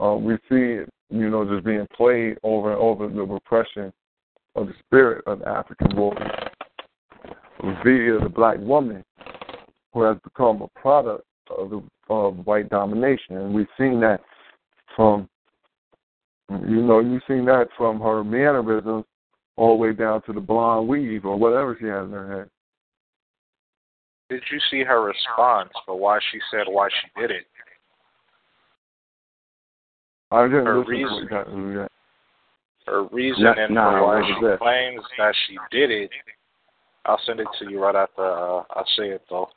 [0.00, 3.92] uh, we see it, you know, just being played over and over the repression
[4.54, 6.50] of the spirit of the African warrior
[7.84, 9.04] via the black woman
[9.92, 11.24] who has become a product
[11.56, 14.20] of the of white domination, and we've seen that
[14.96, 15.28] from
[16.50, 19.04] you know you've seen that from her mannerisms
[19.56, 22.50] all the way down to the blonde weave or whatever she has in her head.
[24.30, 27.46] Did you see her response for why she said why she did it?
[30.30, 31.90] I didn't Her listen reason- to what you got.
[32.86, 34.58] Her reasoning nah, for why she that?
[34.58, 36.10] claims that she did it,
[37.04, 39.50] I'll send it to you right after uh, I say it though.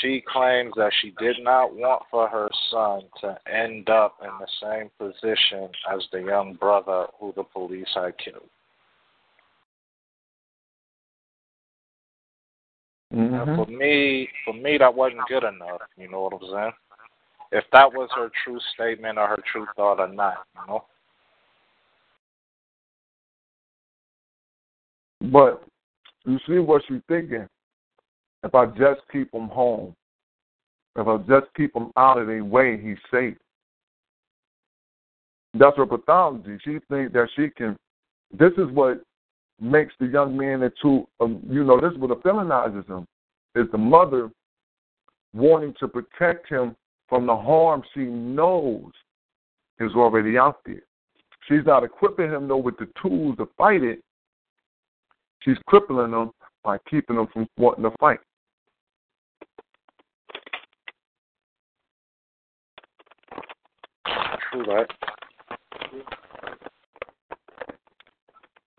[0.00, 4.48] She claims that she did not want for her son to end up in the
[4.60, 8.48] same position as the young brother who the police had killed.
[13.10, 13.56] And Mhm.
[13.56, 15.82] for me, for me, that wasn't good enough.
[15.96, 16.72] You know what I'm saying?
[17.52, 20.84] If that was her true statement or her true thought or not, you know.
[25.30, 25.62] But
[26.24, 27.46] you see what she's thinking.
[28.42, 29.94] If I just keep him home,
[30.96, 33.36] if I just keep him out of their way, he's safe.
[35.54, 36.58] That's her pathology.
[36.64, 37.76] She thinks that she can.
[38.32, 39.02] This is what
[39.60, 43.06] makes the young man into, um, you know, this is what feminizes him.
[43.54, 44.30] Is the mother
[45.34, 46.74] wanting to protect him
[47.12, 48.90] from the harm she knows
[49.80, 50.80] is already out there.
[51.46, 54.02] She's not equipping him though with the tools to fight it.
[55.40, 56.30] She's crippling him
[56.64, 58.20] by keeping him from wanting to fight.
[64.50, 64.86] True that.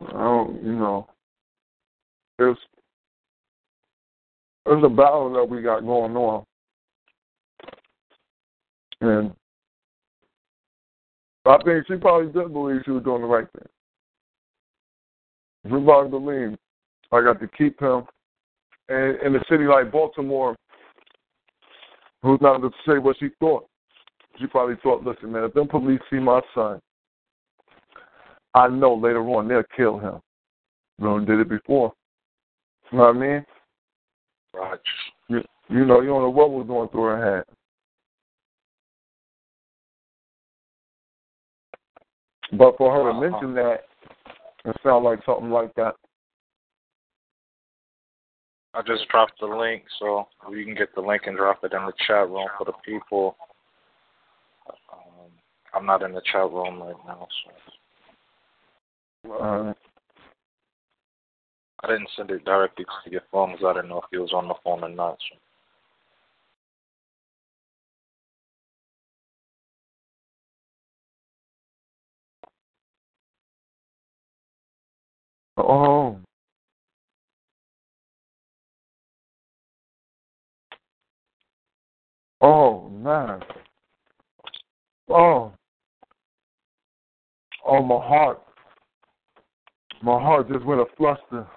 [0.08, 1.08] I don't, you know,
[2.40, 2.58] there's
[4.66, 6.46] there's a battle that we got going on,
[9.04, 9.34] and
[11.46, 13.68] I think she probably did believe she was doing the right thing.
[15.66, 16.58] She probably believed
[17.12, 18.04] I got to keep him,
[18.90, 20.56] and in a city like Baltimore,
[22.22, 23.68] who's not to say what she thought.
[24.40, 26.80] She probably thought, listen, man, if them police see my son,
[28.56, 30.20] I know later on they'll kill him.
[31.00, 31.94] Rowan did it before.
[32.92, 33.46] You know what I mean?
[34.54, 34.80] Right.
[35.28, 37.44] You, you know, you don't know what was going through her head.
[42.52, 43.22] But for her to Uh-huh.
[43.22, 43.88] mention that,
[44.66, 45.96] it sounds like something like that.
[48.76, 51.86] I just dropped the link, so you can get the link and drop it in
[51.86, 53.38] the chat room for the people.
[54.92, 55.32] Um,
[55.74, 57.52] I'm not in the chat room right now, so
[59.32, 59.74] Uh,
[61.84, 64.34] I didn't send it directly to your phone because I didn't know if you was
[64.34, 65.18] on the phone or not.
[65.30, 65.38] So.
[75.58, 76.18] Oh.
[82.42, 83.40] Oh, man.
[85.10, 85.54] Oh.
[87.66, 88.42] Oh, my heart.
[90.02, 91.48] My heart just went a fluster.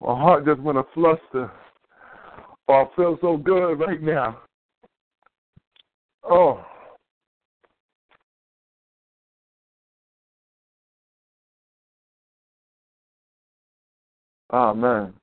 [0.00, 1.52] My heart just went a fluster.
[2.68, 4.40] Oh, I feel so good right now.
[6.24, 6.64] Oh.
[14.52, 15.14] Oh, man.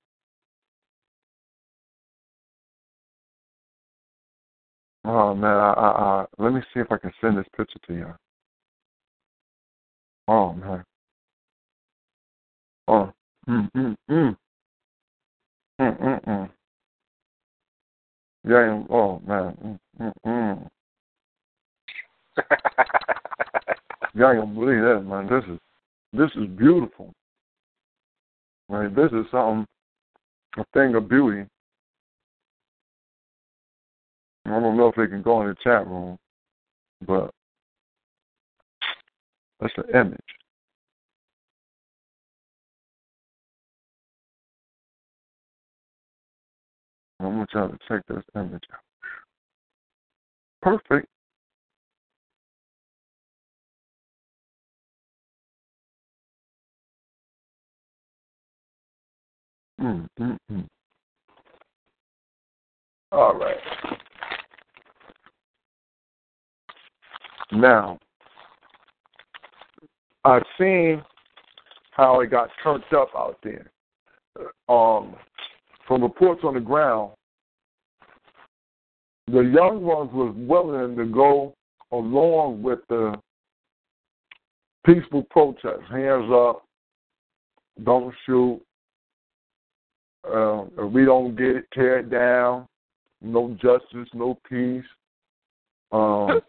[5.06, 5.88] Oh man, I, I,
[6.22, 8.14] I, let me see if I can send this picture to you.
[10.28, 10.84] Oh man,
[12.88, 13.12] Oh,
[13.48, 14.36] mm, mm, mm.
[15.80, 16.50] Mm, mm, mm.
[18.44, 19.58] Yeah, oh, man.
[19.64, 20.70] Mm, mm, mm.
[24.16, 25.28] Y'all don't believe that, man.
[25.28, 25.60] This is
[26.14, 27.14] this is beautiful.
[28.70, 29.66] This is something
[30.58, 31.48] a thing of beauty.
[34.46, 36.18] I don't know if they can go in the chat room,
[37.06, 37.32] but
[39.60, 40.20] that's the image.
[47.20, 48.80] I'm gonna try to check this image out.
[50.62, 51.08] Perfect.
[59.82, 60.68] Mm, mm, mm.
[63.12, 63.58] All right.
[67.52, 67.98] Now,
[70.26, 71.02] I've seen
[71.92, 73.72] how it got turned up out there.
[74.68, 75.16] Um,
[75.88, 77.14] from reports on the ground,
[79.28, 81.54] the young ones was willing to go
[81.92, 83.16] along with the
[84.86, 85.82] peaceful protest.
[85.90, 86.64] Hands up,
[87.84, 88.62] don't shoot,
[90.26, 92.68] uh, if we don't get it, tear it down.
[93.22, 94.84] No justice, no peace.
[95.92, 96.40] Um,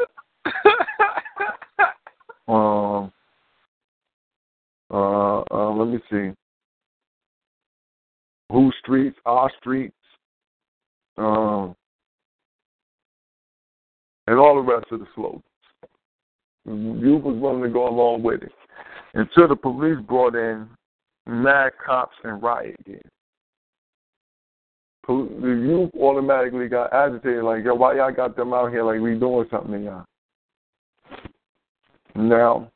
[2.49, 3.13] um,
[4.91, 6.31] uh, uh, let me see.
[8.51, 9.17] Who streets?
[9.25, 9.95] Our streets.
[11.17, 11.75] Um,
[14.27, 15.43] and all the rest of the slogans.
[16.67, 18.53] You was willing to go along with it
[19.15, 20.69] until the police brought in
[21.27, 23.01] mad cops and riot gear
[25.17, 29.19] the youth automatically got agitated, like, yo, why y'all got them out here like we
[29.19, 30.05] doing something to y'all?
[32.15, 32.71] Now,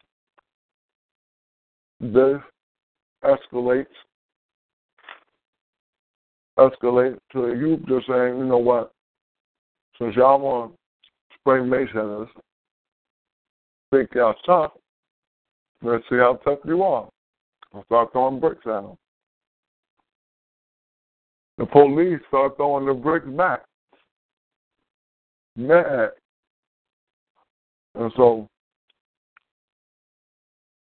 [2.01, 2.41] this
[3.25, 3.87] escalates,
[6.59, 8.93] escalates to the youth just saying, you know what,
[9.99, 10.79] since y'all want to
[11.39, 12.29] spray mace at us,
[13.93, 14.73] think y'all tough,
[15.83, 17.09] let's see how tough you are.
[17.75, 18.97] I'll start throwing bricks at them.
[21.59, 23.65] The police start throwing the bricks back.
[25.57, 26.11] Mad.
[27.95, 28.49] And so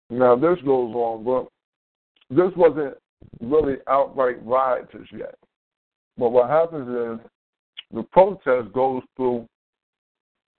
[0.09, 1.49] now this goes on, but
[2.31, 2.95] this wasn't
[3.41, 5.35] really outright riotous yet.
[6.17, 7.27] But what happens is
[7.93, 9.47] the protest goes through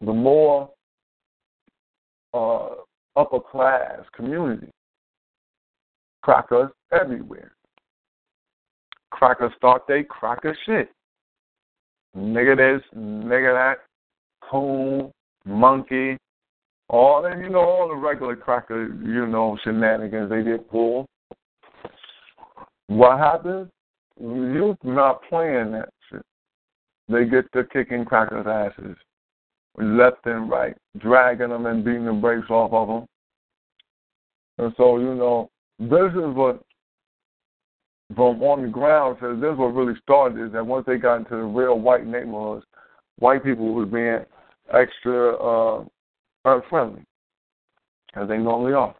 [0.01, 0.69] the more
[2.33, 2.69] uh,
[3.15, 4.69] upper class community.
[6.23, 7.53] Crackers everywhere.
[9.23, 10.89] Cracker start they cracker shit.
[12.13, 13.85] Nigga this, nigga that,
[14.51, 15.13] coon,
[15.45, 16.17] monkey,
[16.89, 21.05] all that, you know, all the regular cracker, you know, shenanigans they get pulled.
[22.87, 23.69] What happens?
[24.19, 26.21] Youth not playing that shit.
[27.07, 28.97] They get to kicking crackers' asses
[29.77, 33.05] left and right, dragging them and beating the brakes off of them.
[34.57, 36.61] And so, you know, this is what
[38.15, 41.17] from on the ground says this is what really started is that once they got
[41.17, 42.65] into the real white neighborhoods,
[43.19, 44.19] white people was being
[44.73, 45.83] extra uh,
[46.45, 47.03] unfriendly,
[48.15, 48.95] as they normally are.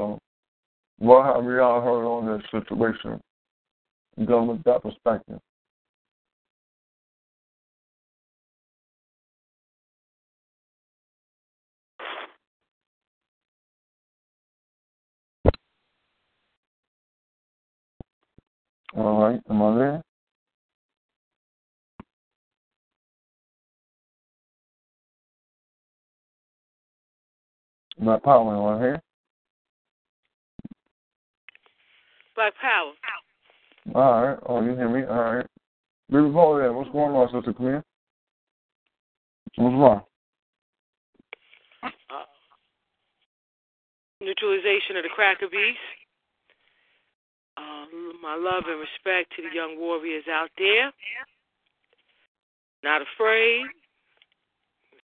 [0.00, 0.18] So,
[0.98, 3.20] what have y'all heard on this situation,
[4.26, 5.40] done with that perspective?
[18.96, 20.02] All right, am I there?
[27.98, 29.02] Black Power, am I here?
[32.36, 32.92] Black Power.
[33.94, 34.38] All right.
[34.46, 35.04] Oh, you hear me?
[35.04, 35.46] All right.
[36.10, 36.72] Baby Paul there.
[36.72, 37.82] What's going on, Sister Clear?
[39.56, 40.02] What's wrong?
[41.82, 41.88] Uh,
[44.20, 45.78] neutralization of the cracker beast.
[47.58, 47.86] Uh,
[48.22, 50.92] my love and respect to the young warriors out there.
[52.84, 53.66] Not afraid,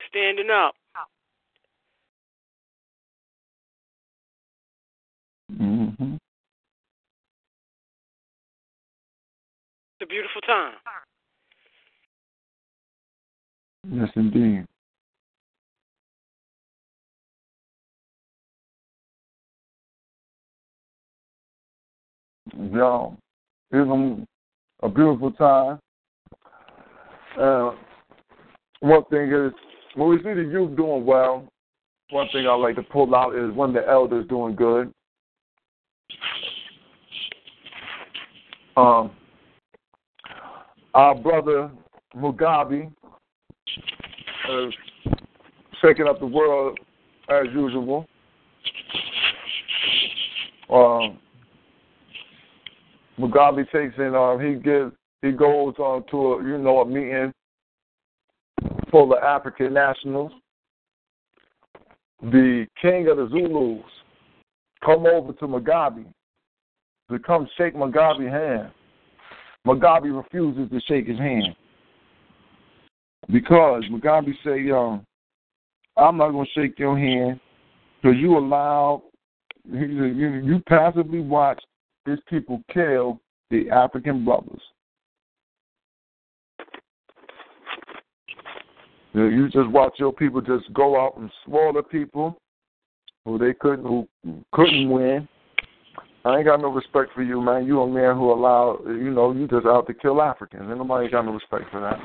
[0.08, 0.76] standing up.
[5.60, 6.14] Mm-hmm.
[6.14, 6.22] It's
[10.04, 10.74] a beautiful time.
[13.92, 14.68] Yes, indeed.
[22.72, 23.18] Y'all.
[23.72, 24.28] It's
[24.82, 25.80] a beautiful time.
[27.40, 27.72] Uh,
[28.82, 29.52] one thing is,
[29.96, 31.48] when we see the youth doing well,
[32.10, 34.94] one thing I like to pull out is when the elders doing good.
[38.76, 39.12] Um,
[40.94, 41.72] our brother
[42.16, 42.92] Mugabe
[44.50, 44.74] is
[45.82, 46.78] shaking up the world
[47.30, 48.06] as usual.
[50.70, 51.20] Um,
[53.20, 54.92] Mugabe takes in, um, he gives,
[55.22, 57.34] he goes on to a, you know, a meeting
[58.90, 60.32] full of African nationals.
[62.22, 63.84] The king of the Zulus
[64.84, 66.06] come over to Mugabe
[67.12, 68.72] to come shake Mugabe's hand.
[69.68, 71.56] Mugabe refuses to shake his hand
[73.32, 75.06] because Mugabe say, um,
[75.96, 77.40] I'm not to shake your hand
[78.02, 79.04] because you allow,
[79.66, 81.62] you, you passively watch
[82.06, 84.62] these people kill the African brothers.
[89.14, 92.36] You just watch your people just go out and slaughter people
[93.26, 94.08] who they couldn't who
[94.52, 95.28] couldn't win.
[96.26, 97.68] I ain't got no respect for you, man.
[97.68, 101.10] You a man who allow you know you just out to kill Africans, and nobody
[101.10, 102.00] got no respect for that.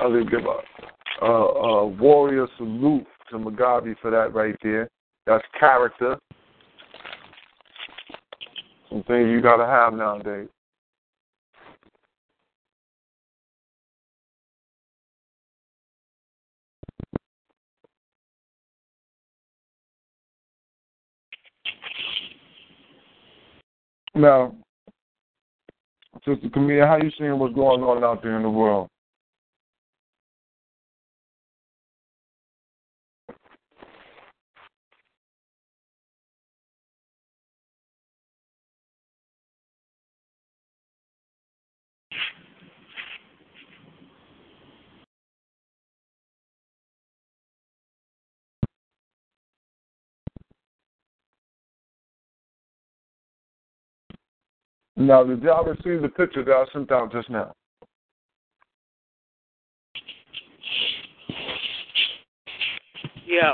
[0.00, 4.88] I didn't give a, a, a warrior salute to Mugabe for that right there.
[5.26, 6.16] That's character.
[8.88, 10.48] Some things you gotta have nowadays.
[24.14, 24.54] Now,
[26.24, 28.88] Sister Camille, how you seeing what's going on out there in the world?
[54.96, 57.52] Now, did y'all receive the picture that I sent out just now?
[63.26, 63.52] Yeah.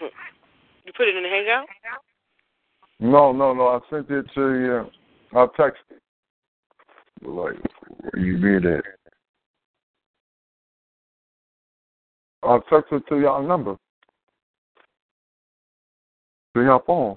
[0.84, 1.66] you put it in the hangout?
[3.00, 3.68] No, no, no.
[3.68, 4.86] I sent it to you.
[5.32, 5.98] I texted.
[7.22, 7.54] Like,
[8.00, 8.84] where you read it?
[12.42, 13.76] I texted to y'all number.
[16.54, 17.16] To y'all phone.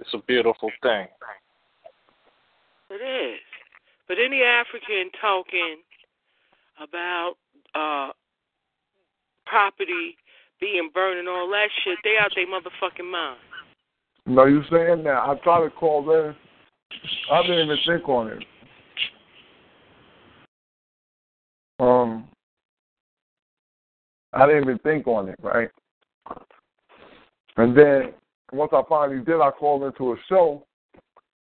[0.00, 1.06] It's a beautiful thing.
[2.90, 3.40] It is.
[4.08, 5.76] But any African talking
[6.82, 7.34] about
[7.74, 8.12] uh
[9.46, 10.16] property
[10.60, 13.38] being burned and all that shit, they out their motherfucking mind.
[14.26, 15.16] No, you saying that.
[15.16, 16.34] I tried to call in.
[17.32, 18.44] I didn't even think on it.
[21.78, 22.28] Um,
[24.32, 25.70] I didn't even think on it, right?
[27.56, 28.12] And then
[28.52, 30.66] once I finally did, I called into a show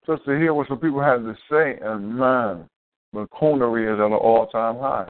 [0.05, 2.69] just to hear what some people had to say, and man,
[3.13, 5.07] the coonery is at an all-time high.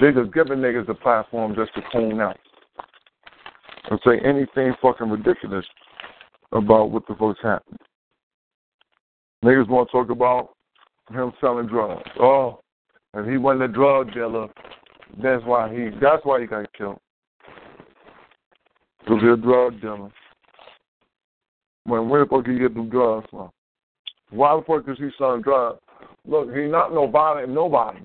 [0.00, 2.38] They just giving niggas a platform just to coon out
[3.90, 5.66] and say anything fucking ridiculous
[6.52, 7.78] about what the fuck's happening.
[9.44, 10.50] Niggas want to talk about
[11.10, 12.08] him selling drugs.
[12.20, 12.60] Oh,
[13.14, 14.48] if he wasn't a drug dealer,
[15.22, 16.98] that's why he that's why he got killed.
[19.00, 20.10] Because he's a drug dealer.
[21.84, 23.50] When where the fuck did he get the drugs from?
[24.30, 25.80] Why the fuck is he selling drugs?
[26.26, 28.00] Look, he's not nobody nobody.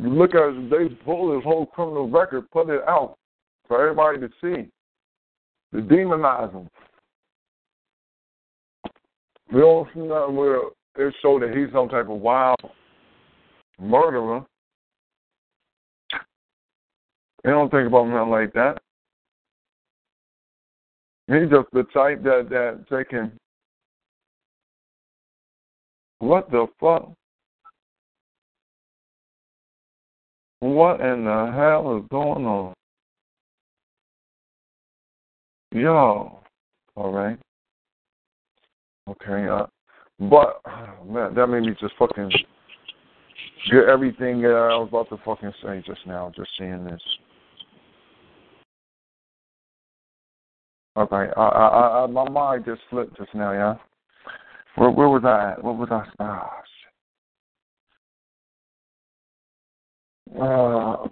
[0.00, 3.16] You look at his, they pull his whole criminal record, put it out
[3.68, 4.70] for everybody to see.
[5.72, 6.68] To demonize him.
[9.52, 10.62] We don't see nothing where
[10.96, 12.58] it show that he's some type of wild
[13.80, 14.44] murderer.
[17.44, 18.80] They don't think about nothing like that.
[21.26, 23.32] He's just the type that that they can.
[26.18, 27.12] What the fuck?
[30.60, 32.74] What in the hell is going on?
[35.72, 36.38] Yo,
[36.94, 37.38] all right.
[39.08, 39.66] Okay, uh,
[40.20, 40.60] but
[41.06, 42.30] man, that made me just fucking
[43.70, 47.02] get everything that I was about to fucking say just now, just seeing this.
[50.96, 53.74] Okay, I, I, I, my mind just slipped just now, yeah.
[54.76, 55.64] Where, where was I at?
[55.64, 56.04] What was I?
[56.20, 56.50] Ah,
[60.30, 60.40] shit.
[60.40, 61.08] Uh,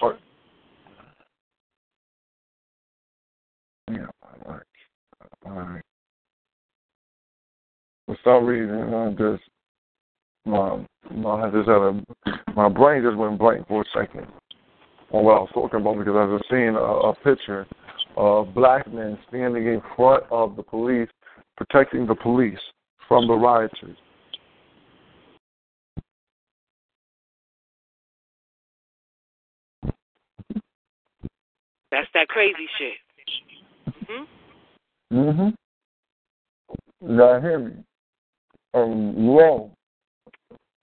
[0.00, 0.18] what?
[3.90, 4.62] Yeah, all right.
[5.46, 5.82] All right.
[8.06, 9.42] For some reason, I just
[10.44, 10.78] my
[11.28, 12.02] I just had a,
[12.54, 14.26] my brain just went blank for a second
[15.12, 17.66] on what I was talking about because I was seeing a, a picture
[18.16, 21.08] of black men standing in front of the police,
[21.56, 22.58] protecting the police
[23.08, 23.96] from the rioters.
[31.90, 32.98] That's that crazy shit.
[34.06, 34.24] Hmm?
[35.12, 35.54] Mhm.
[37.00, 37.84] Now hear me.
[38.74, 39.72] Um, wrong.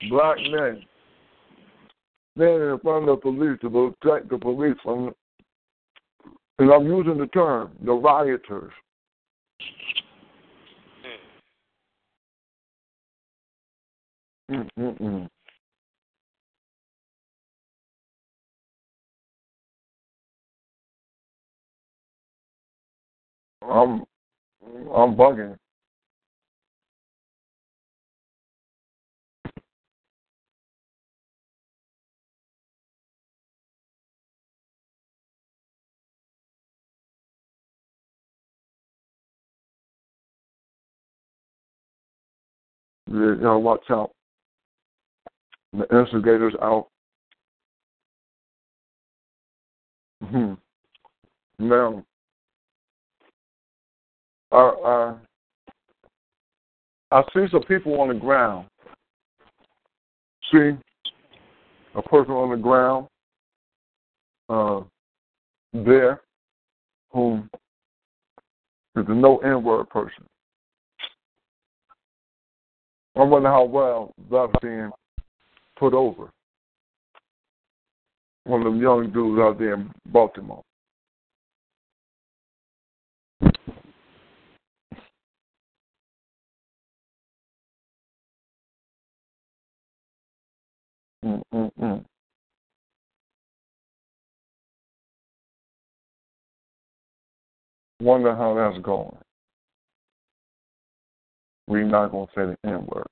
[0.09, 0.85] Black men
[2.35, 5.13] standing in front of the police to protect the police from,
[6.63, 8.71] and I'm using the term, the rioters.
[14.49, 15.27] Mm-mm-mm.
[23.61, 24.03] I'm
[24.93, 25.57] I'm bugging.
[43.13, 44.09] You know, watch out.
[45.71, 46.87] The instigators out.
[50.23, 50.53] Hmm.
[51.59, 52.03] Now,
[54.51, 55.13] uh,
[57.11, 58.67] I see some people on the ground.
[60.51, 60.71] See
[61.93, 63.07] a person on the ground
[64.49, 64.81] uh,
[65.73, 66.21] there
[67.11, 67.43] who
[68.95, 70.25] is a no N word person.
[73.15, 74.91] I wonder how well that's being
[75.77, 76.31] put over.
[78.45, 80.63] One of them young dudes out there in Baltimore.
[91.23, 92.03] Mm-mm-mm.
[98.01, 99.15] Wonder how that's going.
[101.73, 103.07] We're not going to say the N word.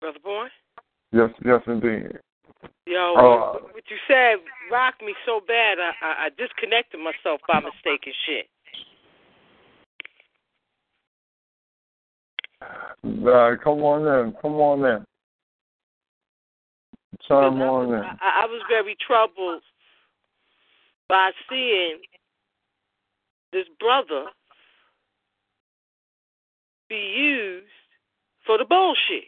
[0.00, 0.46] Brother Boy?
[1.12, 2.16] Yes, yes, indeed.
[2.86, 4.36] Yo, Uh, what you said
[4.72, 8.48] rocked me so bad, I, I, I disconnected myself by mistake and shit.
[12.60, 14.34] Uh, come on in.
[14.42, 15.04] Come on in.
[17.26, 18.02] Chime I, on in.
[18.02, 19.62] I, I was very troubled
[21.08, 21.98] by seeing
[23.52, 24.24] this brother
[26.88, 27.66] be used
[28.46, 29.24] for the bullshit.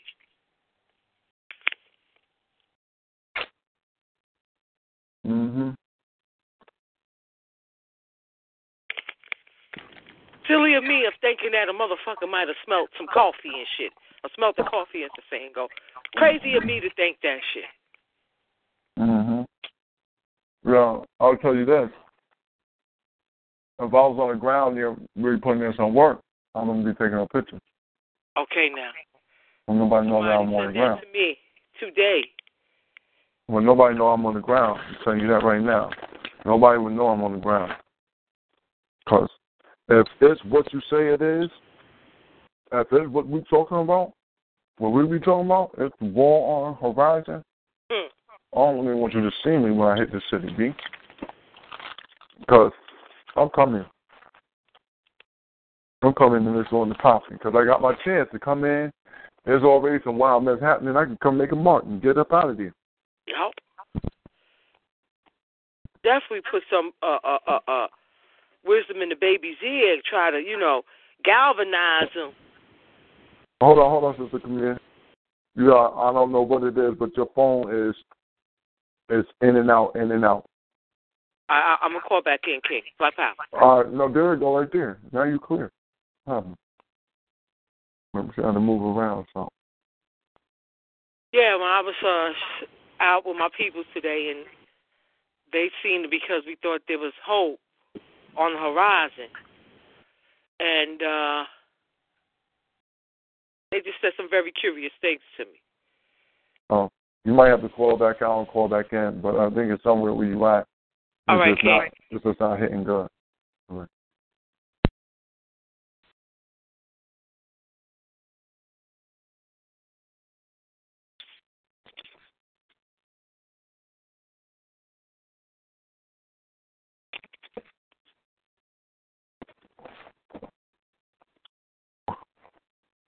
[5.27, 5.71] Mm-hmm.
[10.51, 13.93] Silly of me of thinking that a motherfucker might have smelt some coffee and shit.
[14.25, 15.69] Or smelt the coffee, as the saying go.
[16.17, 17.71] Crazy of me to think that shit.
[18.99, 19.43] Mm-hmm.
[20.69, 21.89] Well, I'll tell you this.
[23.79, 26.21] If I was on the ground there really putting in some work,
[26.55, 27.61] I'm going to be taking a picture.
[28.37, 28.91] Okay, now.
[29.67, 31.01] When nobody knows that I'm on the ground.
[31.01, 31.39] to me
[31.79, 32.23] today.
[33.47, 35.91] When nobody know I'm on the ground, I'm telling you that right now.
[36.45, 37.73] Nobody would know I'm on the ground.
[39.05, 39.31] Because
[39.91, 41.51] if it's what you say it is,
[42.73, 44.13] if it's what we're talking about,
[44.79, 47.45] what we be talking about, it's war on horizon,
[47.91, 48.07] Hmm.
[48.55, 50.71] I don't really want you to see me when I hit the city, B.
[52.39, 52.73] Because
[53.37, 53.85] I'm coming.
[56.03, 57.37] I'm coming and it's on the popping.
[57.37, 58.91] Because I got my chance to come in.
[59.45, 60.97] There's already some wild mess happening.
[60.97, 62.75] I can come make a mark and get up out of there.
[63.27, 64.05] Yep.
[66.03, 67.87] Definitely put some uh uh uh uh
[68.65, 70.83] wisdom in the baby's ear, try to, you know,
[71.25, 72.33] galvanize them.
[73.61, 74.79] Hold on, hold on, Sister come Camille.
[75.57, 77.95] Yeah, I don't know what it is, but your phone is
[79.11, 80.47] is in and out, in and out.
[81.49, 82.83] I, I I'm gonna call back in, King.
[82.99, 83.35] Black Power.
[83.61, 84.99] All right, no, there you go, right there.
[85.13, 85.71] Now you clear.
[86.27, 86.57] Um,
[88.15, 89.49] I'm trying to move around, so.
[91.33, 94.47] Yeah, when I was uh out with my people today and
[95.53, 97.59] they seemed because we thought there was hope
[98.37, 99.31] on the horizon.
[100.61, 101.45] And uh
[103.71, 105.61] they just said some very curious things to me.
[106.71, 106.91] Oh,
[107.25, 109.83] you might have to call back out and call back in, but I think it's
[109.83, 110.67] somewhere where you at.
[111.29, 111.71] All right, just King.
[111.71, 113.09] not, it's just not hitting good.
[113.71, 113.89] All right.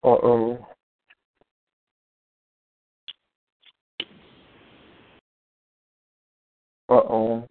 [0.04, 0.08] Uh
[6.94, 7.46] oh.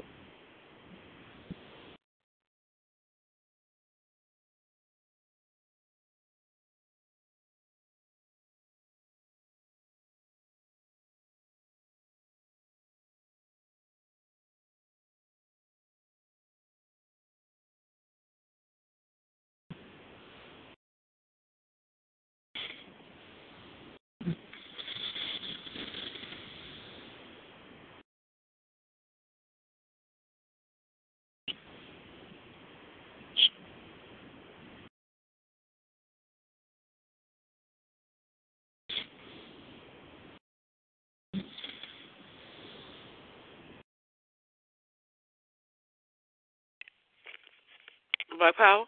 [48.38, 48.86] Black Power?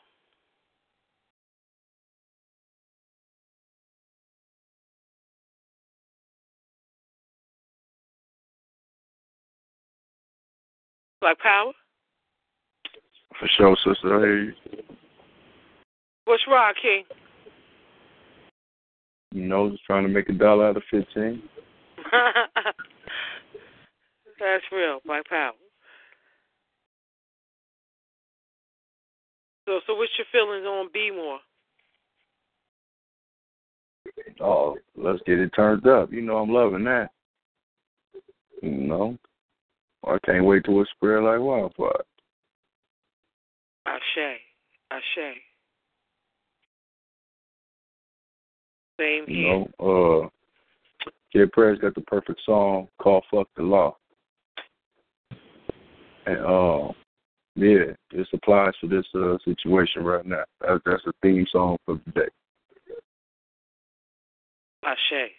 [11.21, 11.71] Black Power?
[13.39, 14.17] For sure, sister.
[14.17, 14.53] I hear you.
[16.25, 17.03] What's wrong, King?
[19.33, 21.41] You know, just trying to make a dollar out of 15.
[24.39, 25.53] That's real, Black Power.
[29.65, 31.39] So, so what's your feelings on B more?
[34.41, 36.11] Oh, let's get it turned up.
[36.11, 37.09] You know, I'm loving that.
[38.61, 39.17] You know,
[40.05, 42.03] I can't wait till it spread like wildfire.
[43.85, 44.39] Ashe.
[44.91, 45.37] Ashe.
[48.99, 49.35] Same here.
[49.35, 50.29] You know, uh,
[51.31, 53.97] Kid Prayer's got the perfect song called "Fuck the Law,"
[56.25, 56.93] and um,
[57.55, 60.43] yeah, this applies to this uh, situation right now.
[60.61, 62.27] That, that's a theme song for the day.
[64.83, 65.31] Ashe.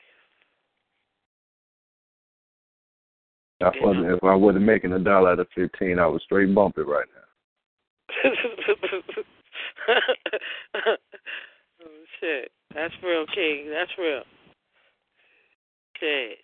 [3.63, 6.77] I wasn't, if I wasn't making a dollar out of fifteen, I would straight bump
[6.77, 8.31] it right now.
[10.85, 10.97] oh
[12.21, 12.51] shit.
[12.75, 13.71] That's real, King.
[13.73, 14.23] That's real.
[15.99, 16.39] Shit.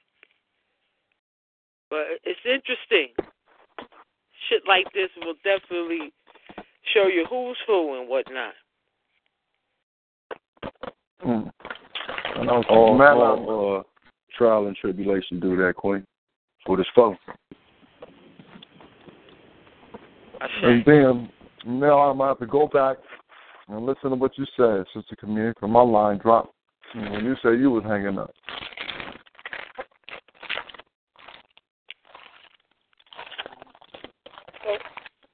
[1.90, 3.08] But it's interesting.
[4.50, 6.12] Shit like this will definitely
[6.92, 8.52] show you who's who and whatnot.
[11.24, 11.52] Mm.
[12.34, 13.82] And I was All, mad all uh,
[14.36, 16.04] trial and tribulation do that, Queen.
[16.66, 17.16] For this phone.
[20.62, 21.30] And then
[21.64, 22.96] now I'm gonna have to go back
[23.68, 26.54] and listen to what you said, Sister Camille, 'cause my line dropped
[26.94, 28.34] when you said you was hanging up.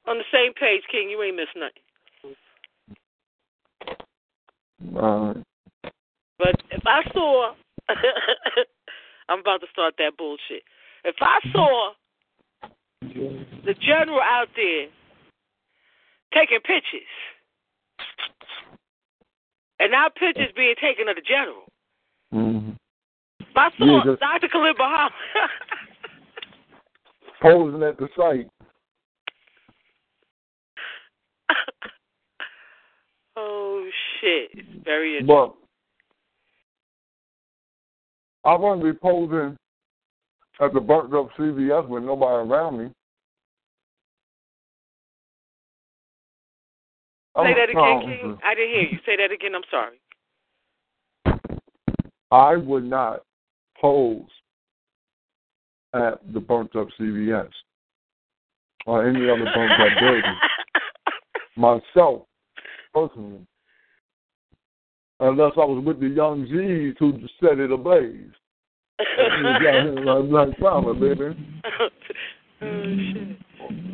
[0.07, 0.25] On the
[0.77, 1.83] same King, you ain't missed nothing.
[6.39, 7.55] But if I saw,
[9.29, 10.62] I'm about to start that bullshit.
[11.05, 11.93] If I saw
[13.03, 14.89] the general out there
[16.35, 17.03] taking pictures,
[19.79, 21.64] and our pictures being taken of the general,
[22.35, 22.72] mm-hmm.
[23.41, 24.49] if I saw Yeah, Dr.
[24.49, 25.12] Khalid Muhammad,
[27.43, 28.49] Posing at the site.
[33.37, 33.89] Oh
[34.20, 35.53] shit, it's very interesting.
[38.45, 39.57] But I wouldn't be posing
[40.61, 42.91] at the burnt up CVS with nobody around me.
[47.37, 48.39] Say that again, King.
[48.43, 48.99] I didn't hear you.
[49.05, 49.53] Say that again.
[49.55, 50.01] I'm sorry.
[52.30, 53.22] I would not
[53.80, 54.24] pose
[55.93, 57.51] at the burnt up CVS
[58.87, 60.22] or any other burnt up building
[61.57, 62.22] myself
[62.97, 63.47] personally,
[65.21, 68.33] unless I was with the young G's who just set it ablaze.
[70.05, 71.37] like, like Fowler, baby.
[71.75, 71.89] oh
[73.13, 73.39] shit.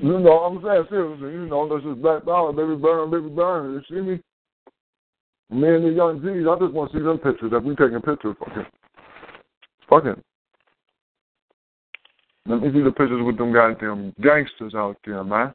[0.03, 3.73] You know, I'm saying seriously, you know, this is Black Dollar, baby burn, baby burn.
[3.73, 4.21] You see me?
[5.51, 7.51] Me and the young G's, I just want to see them pictures.
[7.51, 8.67] That we taking pictures, fucking,
[9.89, 10.23] fucking.
[12.47, 15.55] Let me see the pictures with them goddamn gangsters out there, man.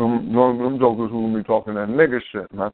[0.00, 2.70] Them, them, them jokers who be talking that nigga shit, man.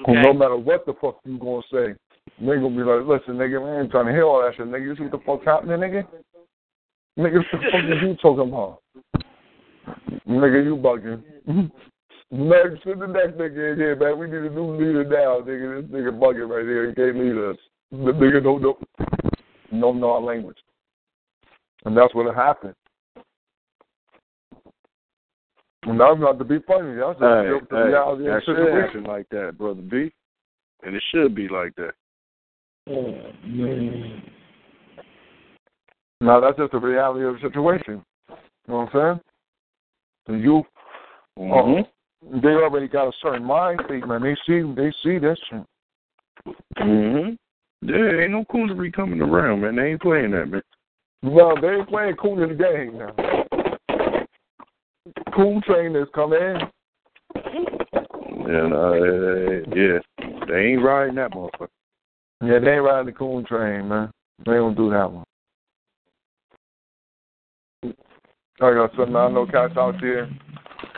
[0.00, 0.22] Okay.
[0.22, 1.94] no matter what the fuck you gonna say,
[2.38, 4.66] they gonna be like, listen, nigga, man, I ain't trying to hear all that shit,
[4.66, 4.84] nigga.
[4.84, 6.06] You see what the fuck's happening, nigga?
[7.18, 8.80] Nigga, what the fuck is you talking about?
[10.26, 11.22] Nigga, you bugging.
[12.30, 14.18] Next, send the next nigga in here, man.
[14.18, 15.82] We need a new leader now, nigga.
[15.82, 16.88] This nigga bugging right here.
[16.88, 17.56] He can't lead us.
[17.90, 18.78] The nigga don't know,
[19.78, 20.56] don't know our language.
[21.84, 22.76] And that's what it happened.
[25.86, 26.94] No, not to be funny.
[26.94, 29.04] That's just Hey, the hey, reality of the situation.
[29.04, 30.12] like that, brother B.
[30.82, 31.94] And it should be like that.
[36.20, 38.04] No, that's just the reality of the situation.
[38.28, 38.36] You
[38.68, 39.20] know what I'm saying?
[40.26, 40.66] The youth,
[41.38, 41.86] Mhm.
[42.42, 44.22] they already got a certain mind state, man.
[44.22, 45.64] They see, they see this shit.
[46.76, 47.38] Mhm.
[47.82, 49.76] There ain't no coonery coming around, man.
[49.76, 50.62] They ain't playing that, man.
[51.22, 53.39] No, they ain't playing cool in the game now.
[55.34, 56.58] Cool trainers come in.
[57.34, 58.92] And uh,
[59.74, 59.98] yeah,
[60.48, 61.68] they ain't riding that motherfucker.
[62.42, 64.10] Yeah, they ain't riding the coon train, man.
[64.44, 65.24] They don't do that one.
[68.62, 69.16] I got something.
[69.16, 70.28] I know cats out there,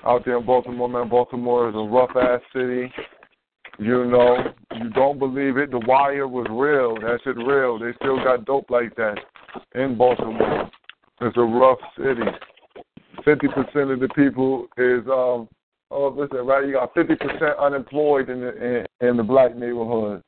[0.05, 1.09] out there in Baltimore, man.
[1.09, 2.93] Baltimore is a rough ass city.
[3.78, 4.37] You know,
[4.76, 5.70] you don't believe it.
[5.70, 6.95] The Wire was real.
[6.97, 7.78] That shit real.
[7.78, 9.18] They still got dope like that
[9.74, 10.70] in Baltimore.
[11.20, 12.30] It's a rough city.
[13.25, 15.49] Fifty percent of the people is um.
[15.91, 16.66] Oh, listen, right?
[16.66, 20.23] You got fifty percent unemployed in the in, in the black neighborhood.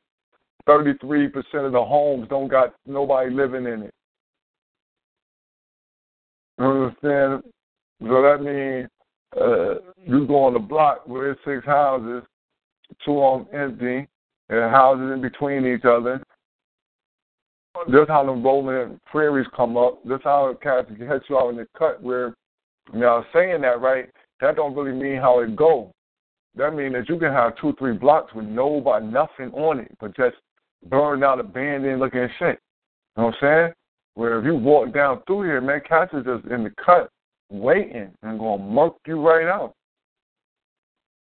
[0.65, 3.93] Thirty-three percent of the homes don't got nobody living in it.
[6.59, 7.43] You understand?
[8.01, 8.89] So that means
[9.39, 9.75] uh,
[10.05, 12.23] you go on the block where there's six houses,
[13.03, 14.07] two of them empty,
[14.49, 16.23] and houses in between each other.
[17.91, 19.99] That's how the rolling prairies come up.
[20.05, 22.33] That's how it cats catch you out in the cut where
[22.93, 24.09] now saying that right,
[24.41, 25.91] that don't really mean how it go.
[26.55, 30.15] That means that you can have two, three blocks with nobody nothing on it, but
[30.15, 30.35] just
[30.89, 32.59] burned out abandoned looking shit.
[33.17, 33.73] You know what I'm saying?
[34.13, 37.09] Where if you walk down through here, man, cats is just in the cut
[37.49, 39.73] waiting and gonna murk you right out.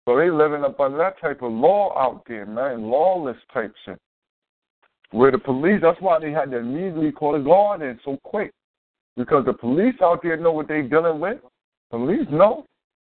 [0.08, 4.00] So they living up under that type of law out there, man, lawless type shit.
[5.12, 8.52] Where the police, that's why they had to immediately call the guard in so quick.
[9.20, 11.40] Because the police out there know what they're dealing with.
[11.92, 12.66] Police know.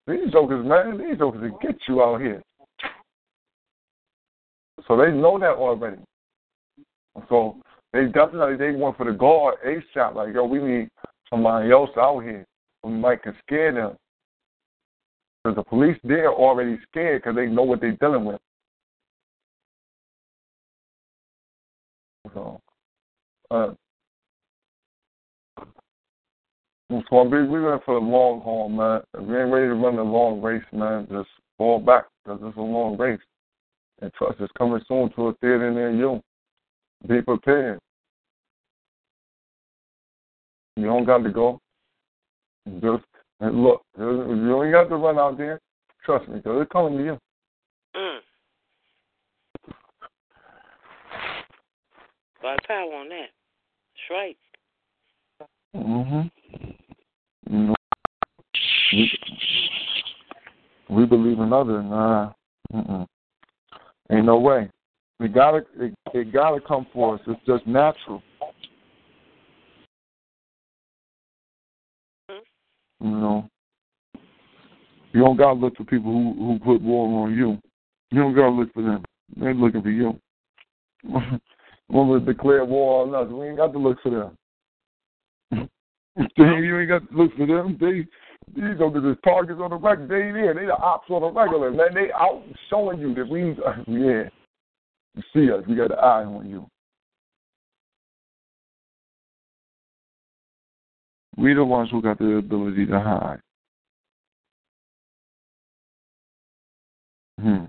[0.07, 2.41] These jokers, man, these jokers will get you out here.
[4.87, 6.01] So they know that already.
[7.29, 7.57] So
[7.93, 10.15] they definitely they went for the guard ASAP.
[10.15, 10.89] Like, yo, we need
[11.29, 12.43] somebody else out here
[12.81, 13.95] who might can scare them.
[15.43, 18.41] Because the police they're already scared because they know what they're dealing with.
[22.33, 22.59] So,
[23.51, 23.73] uh,
[26.89, 29.01] it's gonna we're in for the long haul, man.
[29.13, 32.57] If we ain't ready to run the long race, man, just fall back because it's
[32.57, 33.19] a long race.
[34.01, 36.21] And trust is coming soon to a theater near you.
[37.07, 37.79] Be prepared.
[40.77, 41.59] You don't got to go.
[42.81, 43.03] Just
[43.39, 43.83] and look.
[43.97, 45.59] You ain't got to run out there.
[46.05, 47.19] Trust me, because it's coming to you.
[47.95, 48.19] Mm.
[52.41, 53.27] Got power on that.
[53.93, 54.37] That's right.
[55.75, 56.31] Mhm.
[57.49, 57.75] You know,
[58.93, 59.11] we,
[60.89, 61.83] we believe in others.
[61.85, 62.31] Nah.
[62.73, 63.07] Mm-mm.
[64.11, 64.69] Ain't no way.
[65.19, 65.63] It gotta.
[65.79, 67.21] It, it gotta come for us.
[67.27, 68.21] It's just natural.
[72.29, 73.05] Mm-hmm.
[73.05, 73.49] You know.
[75.11, 77.57] You don't gotta look for people who who put war on you.
[78.11, 79.03] You don't gotta look for them.
[79.35, 80.19] They're looking for you.
[81.89, 83.31] Want to declare war on us?
[83.33, 84.37] We ain't got to look for them.
[86.37, 87.77] you ain't got to look for them.
[87.79, 88.05] They
[88.55, 90.09] these are the targets on the record.
[90.09, 90.53] They ain't there.
[90.53, 91.71] They the ops on the regular.
[91.71, 93.41] Man, they out showing you that we
[93.87, 94.23] yeah.
[95.15, 95.63] You see us.
[95.67, 96.67] We got an eye on you.
[101.37, 103.39] We the ones who got the ability to hide.
[107.39, 107.65] Hmm.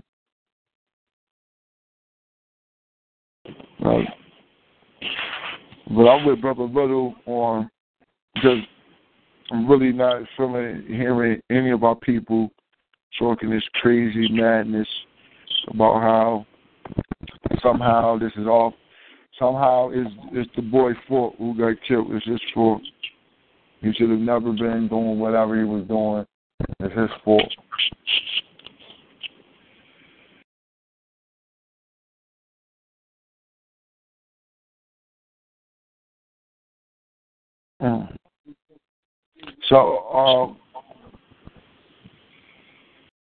[3.81, 4.07] Right.
[5.87, 7.69] But I'm with Brother Little on
[8.35, 8.67] just
[9.51, 12.51] I'm really not feeling hearing any of our people
[13.19, 14.87] talking this crazy madness
[15.67, 16.45] about how
[17.61, 18.73] somehow this is all
[19.37, 22.11] somehow it's it's the boy's fault who got killed.
[22.11, 22.81] It's his fault.
[23.81, 26.25] He should have never been doing whatever he was doing.
[26.79, 27.51] It's his fault.
[37.81, 38.20] Mm.
[39.69, 40.57] So, um,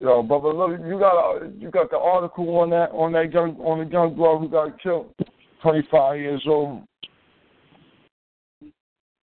[0.01, 3.57] you yo, brother, look, you got you got the article on that on that young
[3.57, 5.13] on the young girl who got killed,
[5.63, 6.83] twenty five years old.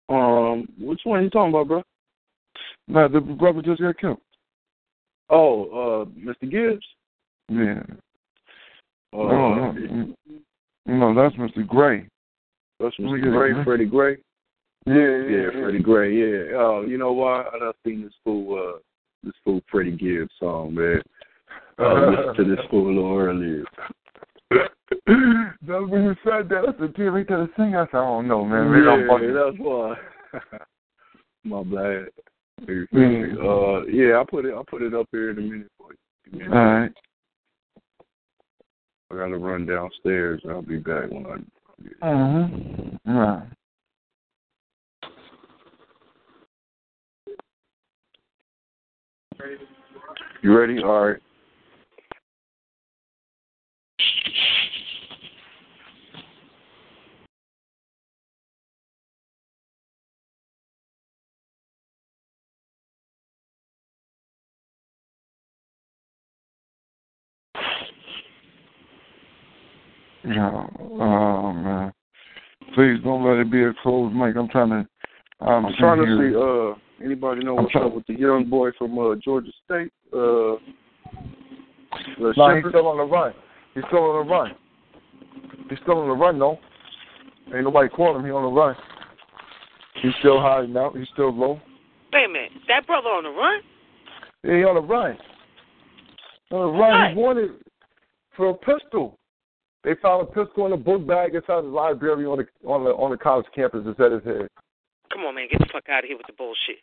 [0.09, 1.83] Um, which one are you talking about, bro?
[2.87, 4.19] No, the brother just got killed.
[5.29, 6.49] Oh, uh, Mr.
[6.51, 6.85] Gibbs.
[7.49, 7.81] Yeah.
[9.13, 10.15] Uh, no, no,
[10.85, 11.65] no, that's Mr.
[11.65, 12.07] Gray.
[12.79, 13.21] That's Mr.
[13.21, 13.63] Gray.
[13.63, 14.17] Freddie Gray.
[14.85, 16.13] Yeah, yeah, Yeah, Freddie Gray.
[16.13, 16.57] Yeah.
[16.57, 17.43] Uh, you know why?
[17.53, 18.79] I done seen this fool uh,
[19.23, 21.01] this fool Freddie Gibbs song, man.
[21.79, 23.63] I listened to this fool a little earlier.
[25.65, 26.65] That's when you said that.
[26.67, 27.75] I said, Jimmy, to the sing.
[27.75, 28.71] I said, I don't know, man.
[28.71, 29.95] Maybe I'm yeah, that's why.
[31.43, 32.07] My bad.
[32.67, 33.37] Mm.
[33.39, 34.53] Uh, yeah, I put it.
[34.53, 35.89] I put it up here in a minute for
[36.31, 36.45] you.
[36.45, 36.91] All right.
[39.11, 40.41] I gotta run downstairs.
[40.47, 42.05] I'll be back when I.
[42.05, 43.11] Mm-hmm.
[43.11, 43.47] All right.
[50.41, 50.81] You ready?
[50.83, 51.21] All right.
[70.25, 70.67] Yeah.
[70.79, 71.93] Oh man.
[72.75, 74.35] Please don't let it be a closed mic.
[74.35, 74.87] I'm trying to.
[75.41, 76.35] I'm, I'm trying to see.
[76.35, 79.91] Uh, anybody know what's up with the young boy from uh, Georgia State?
[80.13, 80.57] Uh,
[82.19, 83.33] the No, he's still on the run.
[83.73, 84.51] He's still on the run.
[85.69, 86.59] He's still on the run, though.
[87.53, 88.25] Ain't nobody calling him.
[88.25, 88.75] He on the run.
[90.01, 90.97] He's still hiding out.
[90.97, 91.59] He's still low.
[92.11, 92.51] Wait a minute.
[92.67, 93.61] That brother on the run?
[94.43, 95.17] Yeah, he on the run.
[96.51, 97.11] On the run.
[97.11, 97.51] He wanted
[98.35, 99.17] for a pistol.
[99.83, 102.91] They found a pistol in a book bag inside the library on the on the
[102.91, 104.47] on the college campus instead of his head.
[105.11, 105.47] Come on, man.
[105.51, 106.79] Get the fuck out of here with the bullshit.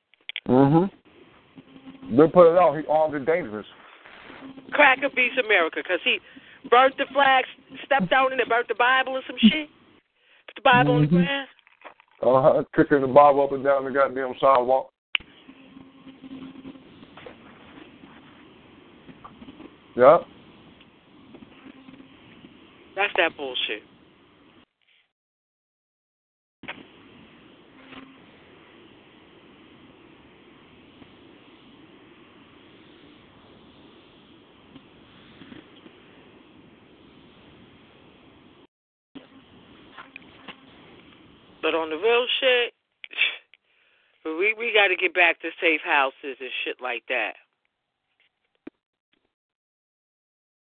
[0.50, 2.16] Mm-hmm.
[2.16, 2.76] They put it out.
[2.76, 3.66] He armed and dangerous.
[4.72, 6.18] Cracker beats America because he
[6.68, 7.46] burnt the flags,
[7.84, 9.68] stepped out and burnt the Bible or some shit.
[10.48, 11.24] Put the Bible on the Mhm.
[11.24, 11.48] ground.
[12.22, 12.64] Uh huh.
[12.74, 14.92] Kicking the Bible up and down the goddamn sidewalk.
[19.94, 20.18] Yeah.
[22.96, 23.82] That's that bullshit.
[41.62, 42.72] But on the real shit,
[44.24, 47.34] we we got to get back to safe houses and shit like that.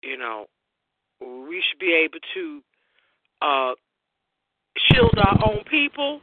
[0.03, 0.47] You know,
[1.21, 2.63] we should be able to
[3.41, 3.73] uh,
[4.77, 6.21] shield our own people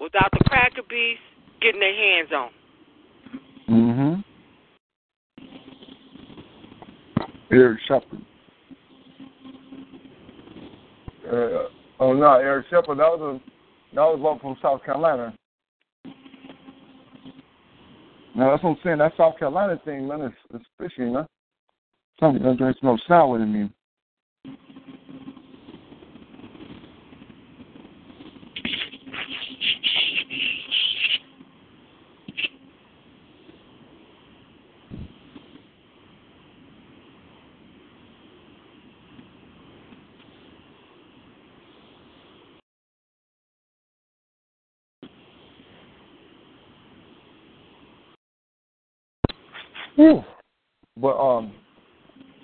[0.00, 1.22] without the cracker beasts
[1.60, 2.50] getting their hands on.
[3.68, 4.20] Mm-hmm.
[7.50, 8.22] Eric Sheppard.
[11.26, 12.98] Uh, oh no, Eric Sheppard.
[12.98, 13.55] That was a
[13.96, 15.34] that was one from South Carolina.
[18.34, 18.98] Now that's what I'm saying.
[18.98, 21.26] That South Carolina thing, man, is, is fishy, man.
[22.20, 23.70] Something that drinks no sour to me.
[49.96, 50.22] Whew.
[50.98, 51.52] But um,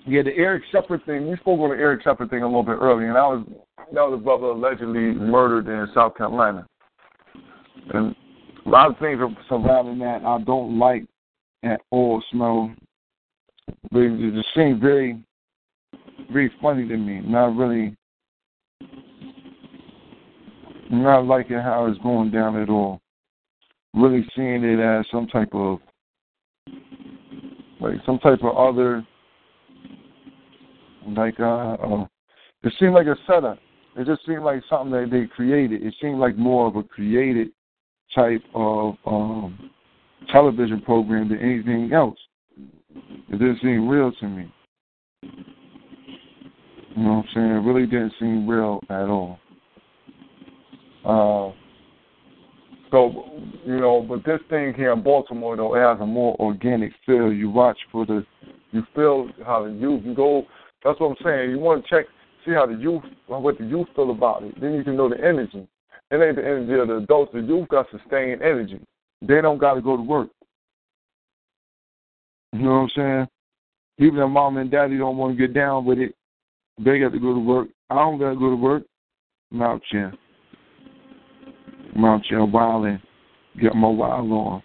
[0.05, 1.29] yeah, the Eric Sheppard thing.
[1.29, 3.45] We spoke on the Eric Sheppard thing a little bit earlier, and that was
[3.93, 6.67] that was a brother allegedly murdered in South Carolina,
[7.93, 8.15] and
[8.65, 11.05] a lot of things are surrounding that I don't like
[11.63, 12.21] at all.
[12.31, 12.73] Smell,
[13.91, 15.21] but it just seemed very,
[16.31, 17.21] very funny to me.
[17.21, 17.95] Not really,
[20.91, 22.99] not liking how it's going down at all.
[23.93, 25.79] Really seeing it as some type of
[27.79, 29.05] like some type of other
[31.07, 32.05] like uh, uh
[32.63, 33.59] it seemed like a setup.
[33.95, 35.83] It just seemed like something that they created.
[35.83, 37.49] It seemed like more of a created
[38.15, 39.71] type of um
[40.31, 42.17] television program than anything else.
[43.29, 44.53] It didn't seem real to me.
[46.95, 47.47] You know what I'm saying?
[47.47, 49.39] It really didn't seem real at all.
[51.05, 51.53] Uh
[52.93, 53.25] so
[53.65, 57.33] you know, but this thing here in Baltimore though, it has a more organic feel.
[57.33, 58.23] You watch for the,
[58.71, 60.45] you feel how you go.
[60.83, 61.51] That's what I'm saying.
[61.51, 62.05] You want to check,
[62.45, 64.59] see how the youth, what the youth feel about it.
[64.59, 65.67] Then you can know the energy.
[66.11, 67.31] It ain't the energy of the adults.
[67.33, 68.79] The youth got sustained energy.
[69.21, 70.29] They don't got to go to work.
[72.51, 73.27] You know what I'm saying?
[73.99, 76.13] Even if mom and daddy don't want to get down with it,
[76.77, 77.69] they got to go to work.
[77.89, 78.83] I don't got to go to work.
[79.91, 80.11] Here.
[81.95, 82.99] I'm out here wilding,
[83.61, 84.63] get my wild on.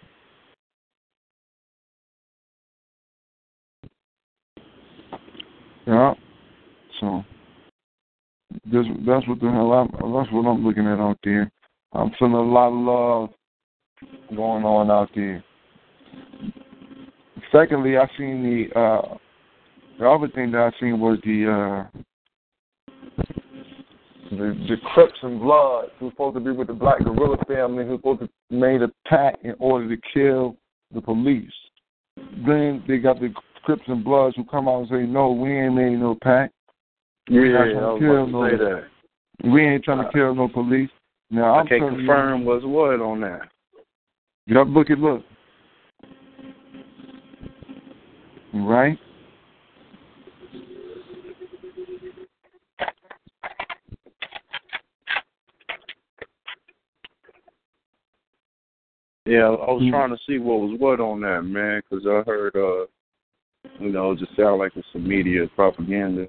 [5.87, 6.13] Yeah.
[6.99, 7.23] So
[8.65, 11.51] this that's what the hell I'm that's what I'm looking at out there.
[11.93, 13.29] I'm feeling a lot of love
[14.35, 15.43] going on out there.
[17.51, 19.17] Secondly, I seen the uh,
[19.99, 21.99] the other thing that I seen was the uh,
[24.31, 27.99] the the Crips and Bloods who's supposed to be with the Black Guerrilla family who's
[27.99, 30.55] supposed to made a pact in order to kill
[30.93, 31.51] the police.
[32.45, 33.33] Then they got the
[33.69, 36.55] Crips and Bloods who come out and say, "No, we ain't made no pact.
[37.27, 38.87] Yeah, not I gonna kill to no- that.
[39.43, 40.89] We ain't trying to kill no police."
[41.29, 43.47] Now I I'm can't telling confirm what's what on that.
[44.47, 45.23] You, you look at look.
[48.55, 48.97] Right?
[59.27, 59.91] Yeah, I was Mm.
[59.91, 62.87] trying to see what was what on that, man, because I heard, uh,
[63.79, 66.27] you know, it just sound like it's some media propaganda.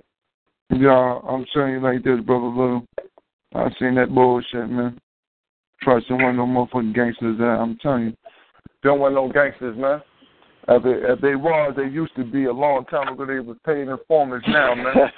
[0.71, 2.87] Yeah, I'm telling you like this, brother Lou.
[3.55, 4.99] I seen that bullshit, man.
[5.83, 7.57] Trust there wasn't no motherfucking gangsters there.
[7.57, 8.15] I'm telling you.
[8.83, 10.01] There wasn't no gangsters, man.
[10.69, 13.27] If they, if they was, they used to be a long time ago.
[13.27, 14.95] They was paid informers now, man.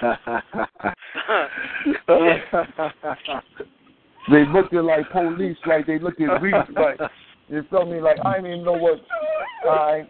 [4.31, 6.97] they looked at like police, like they looked at weeds, like
[7.49, 7.99] you feel me?
[7.99, 9.01] Like I didn't even know what.
[9.69, 10.09] I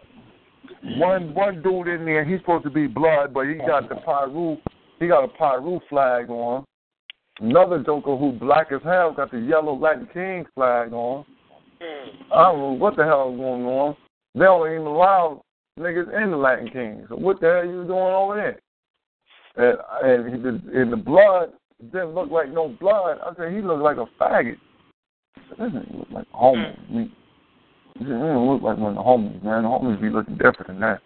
[0.98, 4.56] one one dude in there, he's supposed to be blood, but he got the Piru,
[5.00, 6.64] he got a Piru flag on.
[7.40, 11.24] Another joker who black as hell got the yellow Latin King flag on.
[12.32, 13.96] I don't know what the hell is going on.
[14.34, 15.42] They don't even allow
[15.78, 17.06] niggas in the Latin Kings.
[17.08, 18.60] So what the hell you doing over there?
[19.56, 21.50] And and, he did, and the blood
[21.92, 23.18] didn't look like no blood.
[23.24, 24.56] I said he looked like a faggot.
[25.50, 26.76] This nigga look like a homo.
[26.88, 27.10] He mm.
[27.94, 29.62] He didn't look like one of the homies, man.
[29.62, 31.00] The homies be looking different than that.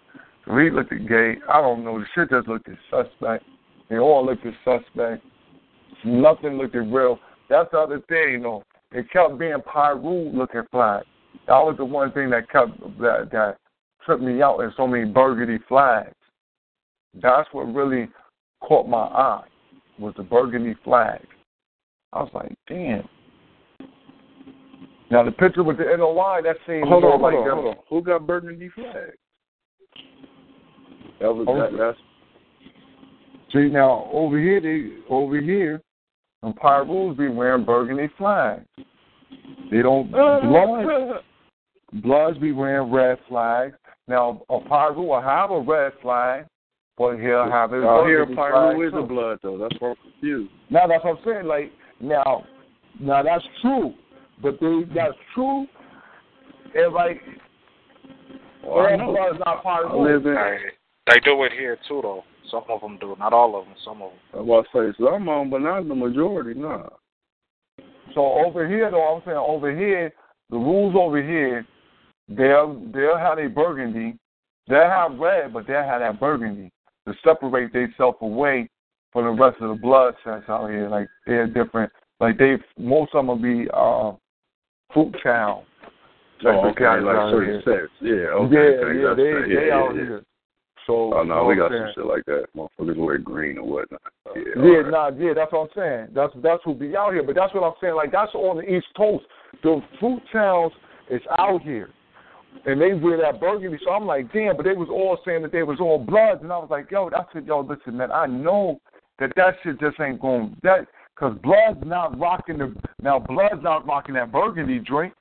[0.46, 1.34] So he looked at gay.
[1.52, 1.98] I don't know.
[1.98, 3.44] The shit just looked at suspect.
[3.90, 5.22] They all looked at suspect.
[6.04, 7.18] Nothing looked at real.
[7.50, 8.62] That's the other thing, you know.
[8.92, 11.04] It kept being Piru looking flag.
[11.46, 13.58] That was the one thing that kept that that
[14.04, 16.14] tripped me out in so many burgundy flags.
[17.20, 18.08] That's what really
[18.60, 19.44] caught my eye
[19.98, 21.26] was the burgundy flag.
[22.12, 23.08] I was like, damn.
[25.10, 27.66] Now the picture with the NOI that seemed hold on, hold like on, uh, hold
[27.66, 27.76] on.
[27.88, 29.12] Who got burgundy flag?
[31.20, 31.98] That was Oh, that, that's
[33.52, 35.80] See now over here they over here
[36.42, 38.66] and Pirus be wearing burgundy flags.
[39.70, 41.24] They don't bloods
[42.02, 43.74] bloods be wearing red flags.
[44.06, 46.46] Now a Piru will have a red flag,
[46.96, 48.26] but he'll have his out here.
[48.26, 49.58] Piru flag is a blood though.
[49.58, 50.52] That's why I'm confused.
[50.70, 51.46] Now that's what I'm saying.
[51.46, 52.44] Like now,
[53.00, 53.94] now that's true,
[54.42, 55.66] but they, that's true.
[56.74, 57.20] And like,
[58.64, 59.12] Well, I all know.
[59.12, 60.02] blood is not I Piru.
[60.14, 60.34] live in.
[60.34, 62.24] They, they do it here too, though.
[62.50, 63.74] Some of them do, not all of them.
[63.84, 64.18] Some of them.
[64.34, 66.58] I was say some of them, but not the majority.
[66.58, 66.88] Nah.
[68.14, 70.12] So over here, though, I'm saying over here,
[70.50, 71.66] the rules over here,
[72.28, 74.18] they'll they'll have a burgundy,
[74.66, 76.70] they'll have red, but they'll have that burgundy
[77.06, 78.68] to separate themselves away
[79.12, 80.88] from the rest of the blood sets out here.
[80.88, 81.92] Like they're different.
[82.20, 84.12] Like they, most of them will be uh,
[84.92, 85.64] fruit child.
[86.44, 87.94] Oh, type of okay, like certain sects.
[88.00, 88.54] Yeah, okay.
[88.54, 89.44] yeah, yeah, they that.
[89.48, 90.22] they yeah, out yeah, here.
[90.86, 92.46] So Oh no, we got what some shit like that.
[92.56, 94.00] Motherfuckers wear green or whatnot.
[94.34, 94.90] Yeah, Yeah, right.
[94.90, 96.08] nah, yeah, that's what I'm saying.
[96.14, 97.22] That's that's who be out here.
[97.22, 97.94] But that's what I'm saying.
[97.94, 99.24] Like that's on the East Coast.
[99.62, 100.72] The fruit towns
[101.10, 101.90] is out here,
[102.64, 103.78] and they wear that burgundy.
[103.84, 104.56] So I'm like, damn.
[104.56, 107.10] But they was all saying that they was all bloods, and I was like, yo,
[107.10, 107.44] that's it.
[107.44, 108.80] Yo, listen, man, I know
[109.18, 110.56] that that shit just ain't going.
[110.62, 110.86] That
[111.18, 113.18] because blood's not rocking the now.
[113.18, 115.14] Blood's not rocking that burgundy drink.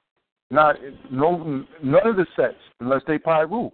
[0.49, 0.75] Not
[1.11, 3.69] no none of the sets unless they Piru.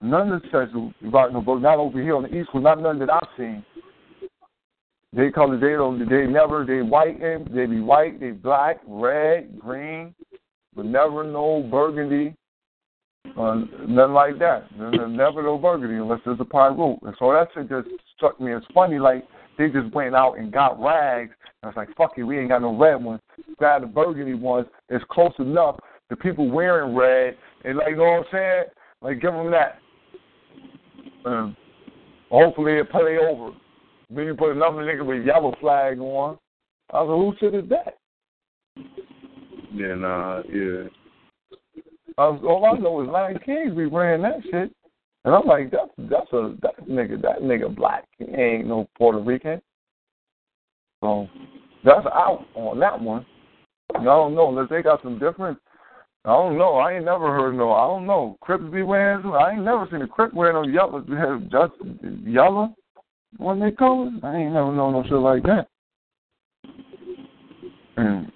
[0.00, 0.72] None of the sets
[1.12, 1.60] rock no book.
[1.60, 2.64] Not over here on the East Coast.
[2.64, 3.64] Not none that I've seen.
[5.14, 9.58] They color they don't they never they white and they be white, they black, red,
[9.58, 10.14] green,
[10.74, 12.34] but never no burgundy,
[13.36, 14.64] uh, nothing like that.
[14.78, 16.96] There's never no burgundy unless there's a Piru.
[17.02, 18.98] And so that shit just struck me as funny.
[18.98, 19.24] Like
[19.58, 21.32] they just went out and got rags.
[21.62, 23.20] And I was like, fuck it, we ain't got no red ones.
[23.56, 24.66] Grab the burgundy ones.
[24.88, 25.78] It's close enough.
[26.10, 28.64] The people wearing red and like you know what I'm saying?
[29.00, 29.78] Like give them that.
[31.24, 31.56] Um,
[32.30, 33.52] hopefully it play over.
[34.10, 36.38] Then you put another nigga with yellow flag on.
[36.92, 37.96] I was like, who shit is that?
[39.72, 40.88] Yeah, nah, yeah.
[42.18, 44.74] I was, all I know is Latin Kings be wearing that shit.
[45.24, 48.04] And I'm like, that's that's a that nigga that nigga black.
[48.18, 49.62] He ain't no Puerto Rican.
[51.00, 51.28] So
[51.84, 53.24] that's out on that one.
[53.94, 55.58] I don't know unless they got some different.
[56.24, 56.76] I don't know.
[56.76, 57.72] I ain't never heard no.
[57.72, 58.36] I don't know.
[58.40, 59.26] Crips be wearing.
[59.26, 61.00] I ain't never seen a Crip wearing no yellow.
[61.50, 61.72] Just
[62.24, 62.74] yellow.
[63.38, 64.24] What they call it?
[64.24, 65.68] I ain't never known no shit like that.
[67.96, 68.30] And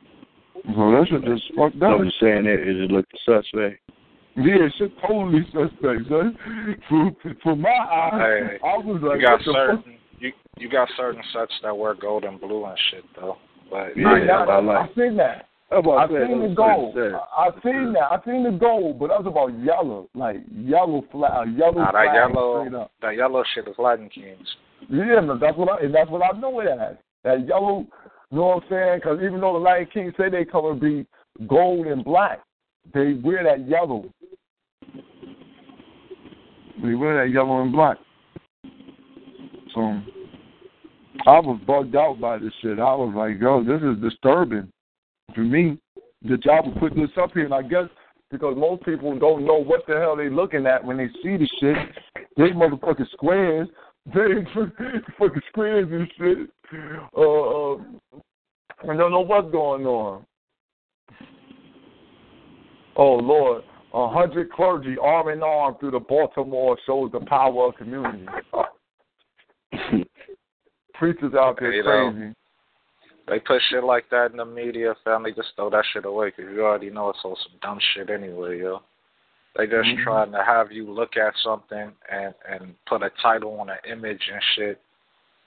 [0.75, 2.01] so that shit just fucked up.
[2.01, 3.81] I'm saying that is it look suspect.
[4.37, 6.37] Yeah, shit totally suspect, son.
[6.89, 7.11] For
[7.43, 9.85] for my eyes, Hey, I was like, you got what the fuck?
[9.85, 13.37] certain you you got certain sets that wear gold and blue and shit though.
[13.71, 15.47] But Yeah, Yeah, I, I like- I seen that.
[15.71, 16.27] About I that?
[16.29, 16.95] seen the gold.
[16.95, 17.57] certain I, sets.
[17.59, 18.03] I seen that.
[18.13, 22.09] I seen the gold, but that was about yellow, like yellow flag, yellow nah, flag
[22.15, 22.93] that straight yellow up.
[23.03, 24.47] that yellow shit is Latin Kings.
[24.89, 26.97] Yeah, no, that's what I and that's what I know it as.
[27.25, 27.87] That yellow,
[28.31, 28.99] you know what I'm saying?
[28.99, 31.05] Because even though the Latin King say they color be
[31.49, 32.41] gold and black,
[32.95, 34.11] they wear that yellow.
[36.83, 37.97] They wear that yellow and black.
[39.75, 40.01] So
[41.27, 42.79] I was bugged out by this shit.
[42.79, 44.71] I was like, yo, this is disturbing
[45.35, 45.79] to me
[46.23, 47.45] that y'all would put this up here.
[47.45, 47.89] And I guess
[48.31, 51.49] because most people don't know what the hell they're looking at when they see the
[51.61, 51.77] shit.
[52.37, 53.69] They motherfucking squares.
[54.15, 54.45] They
[55.19, 56.49] fucking squares and shit.
[57.17, 57.77] Uh, uh,
[58.89, 60.25] I don't know what's going on.
[62.97, 67.77] Oh Lord, a hundred clergy arm in arm through the Baltimore shows the power of
[67.77, 68.27] community.
[70.95, 72.35] Preachers out there You know, crazy.
[73.29, 76.51] They put shit like that in the media, family just throw that shit away because
[76.53, 78.83] you already know it's all some dumb shit anyway, yo.
[79.57, 80.03] They just Mhm.
[80.05, 84.29] trying to have you look at something and and put a title on an image
[84.29, 84.81] and shit,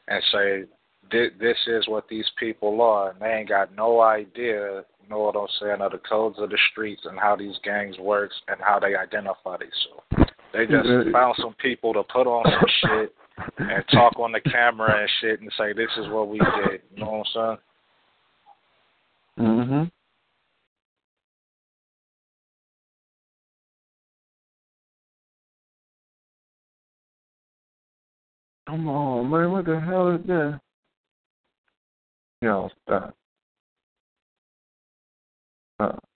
[0.08, 0.70] and say "Thi-
[1.12, 5.36] this is what these people are, and they ain't got no idea, you know what
[5.36, 8.80] I'm saying, of the codes of the streets and how these gangs works and how
[8.80, 10.32] they identify themselves.
[10.54, 13.16] They just found some people to put on some shit
[13.60, 16.82] and talk on the camera and shit and say this is what we did.
[16.96, 17.58] You know what I'm
[19.38, 19.48] saying?
[19.48, 19.84] Mm-hmm.
[28.68, 29.52] Come on, man.
[29.52, 30.60] What the hell is that?
[32.42, 33.16] Yo, stop.
[35.76, 36.09] Stop.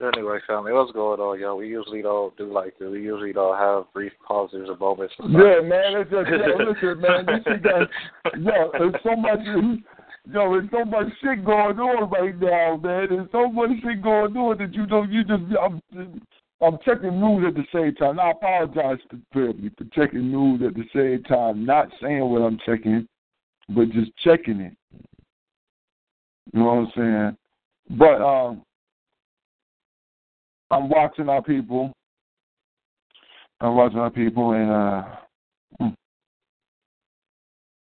[0.00, 1.56] Anyway, family, what's going on, yo?
[1.56, 2.88] We usually don't do like this.
[2.88, 5.14] We usually don't have brief pauses or moments.
[5.18, 5.96] Yeah, man.
[5.96, 7.26] It's just, yo, listen, man.
[7.26, 7.88] This shit got,
[8.38, 9.40] yo, there's so much,
[10.32, 13.06] yo, there's so much shit going on right now, man.
[13.10, 15.82] There's so much shit going on that you don't, you just, I'm,
[16.60, 18.20] I'm checking news at the same time.
[18.20, 22.58] I apologize to family for checking news at the same time, not saying what I'm
[22.64, 23.08] checking,
[23.68, 24.76] but just checking it.
[26.52, 27.36] You know what I'm saying?
[27.98, 28.62] But um,
[30.70, 31.92] I'm watching our people.
[33.60, 35.02] I'm watching our people, and uh,
[35.80, 35.88] hmm.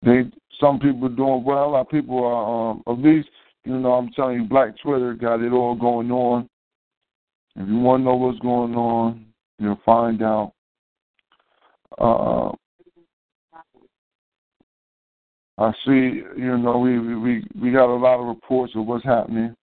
[0.02, 0.30] they
[0.60, 1.74] some people doing well.
[1.74, 3.28] Our people are um, at least
[3.64, 6.48] you know I'm telling you, Black Twitter got it all going on.
[7.56, 9.26] If you want to know what's going on,
[9.58, 10.52] you'll find out.
[11.98, 12.52] Uh,
[15.58, 19.54] I see, you know, we we we got a lot of reports of what's happening.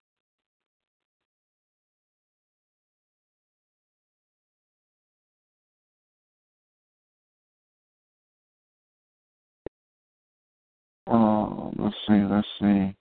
[11.05, 12.95] Uh, let's see, let's see,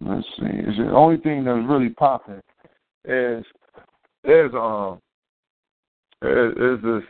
[0.00, 0.70] let's see.
[0.70, 2.42] Is the only thing that's really popping
[3.04, 3.44] is
[4.24, 5.00] there's um
[6.22, 7.02] is, is this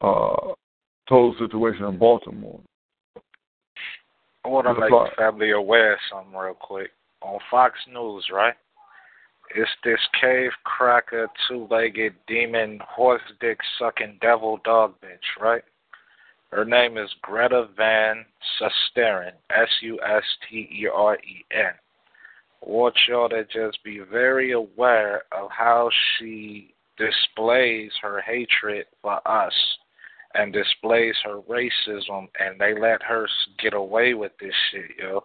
[0.00, 0.52] uh
[1.08, 2.60] total situation in Baltimore.
[4.44, 6.90] I want to make the family aware of something real quick.
[7.20, 8.54] On Fox News, right?
[9.54, 15.62] It's this cave cracker, two-legged demon, horse dick sucking devil dog bitch, right?
[16.52, 18.24] Her name is Greta Van
[18.60, 20.12] Susteren, S-U-S-T-E-R-E-N.
[22.62, 29.26] I want y'all to just be very aware of how she displays her hatred for
[29.26, 29.54] us
[30.34, 33.28] and displays her racism, and they let her
[33.62, 35.24] get away with this shit, yo.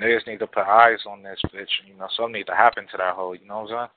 [0.00, 1.70] Niggas need to put eyes on this bitch.
[1.86, 3.32] You know, something need to happen to that hoe.
[3.32, 3.88] You know what I'm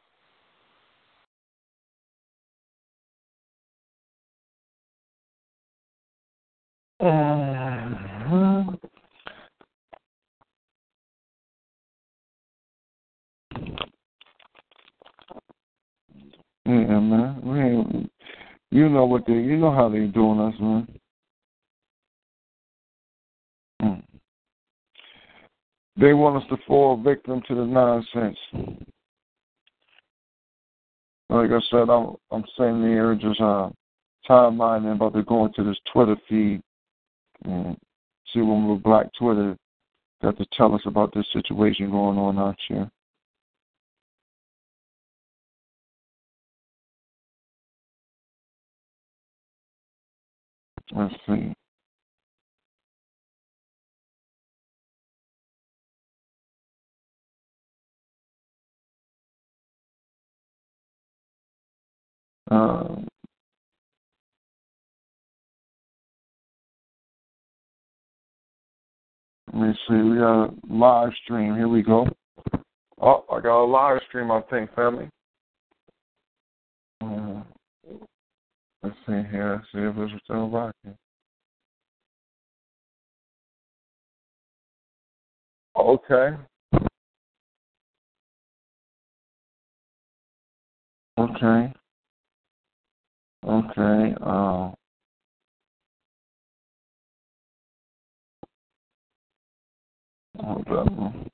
[7.01, 8.79] Mhm.
[16.65, 17.41] Yeah, man.
[17.43, 18.09] We
[18.71, 20.99] you know what they, you know how they doing us, man.
[23.81, 24.03] Mm.
[25.97, 28.37] They want us to fall victim to the nonsense.
[31.29, 33.69] Like I said, I'm I'm sitting here just uh
[34.29, 36.61] timelining about to go into this Twitter feed
[37.45, 37.77] and
[38.33, 39.57] see what the Black Twitter
[40.21, 42.89] got to tell us about this situation going on out here.
[50.93, 51.53] Let's see.
[62.51, 63.07] Um,
[69.53, 69.95] let me see.
[69.95, 71.55] We got a live stream.
[71.55, 72.07] Here we go.
[73.01, 75.09] Oh, I got a live stream, I think, family.
[77.03, 77.41] Uh,
[78.83, 79.55] let's see here.
[79.55, 80.95] Let's see if it's still rocking.
[85.75, 86.37] Okay.
[91.17, 91.73] Okay.
[93.47, 94.15] Okay.
[94.21, 94.71] Uh,
[100.41, 101.29] hold on.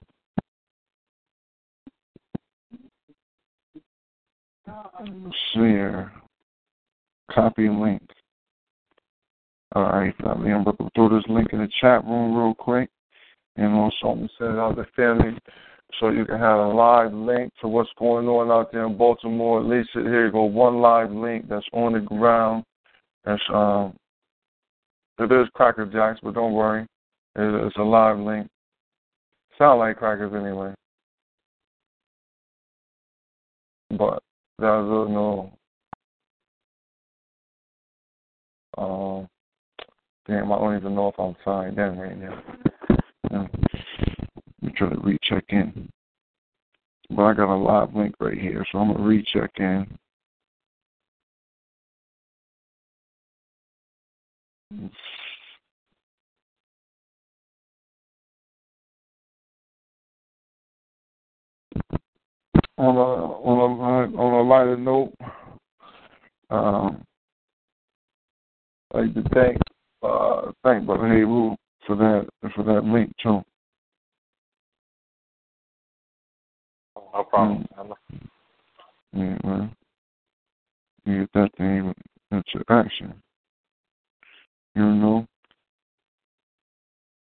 [5.53, 6.11] Share.
[7.31, 8.01] Copy link.
[9.75, 10.13] All right.
[10.25, 12.89] I'm about to throw this link in the chat room real quick.
[13.55, 15.37] And also, I'm going to send it out to family
[15.99, 19.61] so you can have a live link to what's going on out there in Baltimore.
[19.61, 22.63] At least here you go, one live link that's on the ground.
[23.25, 23.95] That's um,
[25.19, 26.85] it is Cracker Jacks, but don't worry,
[27.35, 28.47] it's a live link.
[29.57, 30.71] Sound like crackers anyway,
[33.97, 34.21] but
[34.59, 35.51] a no.
[38.77, 39.27] Um,
[40.27, 42.43] damn, I don't even know if I'm signed in right now.
[43.31, 43.53] Let
[44.61, 45.89] me try to recheck in.
[47.09, 49.87] But I got a live link right here, so I'm gonna recheck in.
[62.79, 65.11] On a on a on a lighter note,
[66.51, 67.03] um,
[68.93, 69.57] I'd like to thank
[70.03, 71.55] uh, thank Brother Heru
[71.87, 73.41] for that for that link too.
[76.95, 77.65] No problem.
[79.13, 79.69] Yeah, well,
[81.05, 81.93] you get that thing
[82.31, 83.13] into action.
[84.75, 85.27] You know.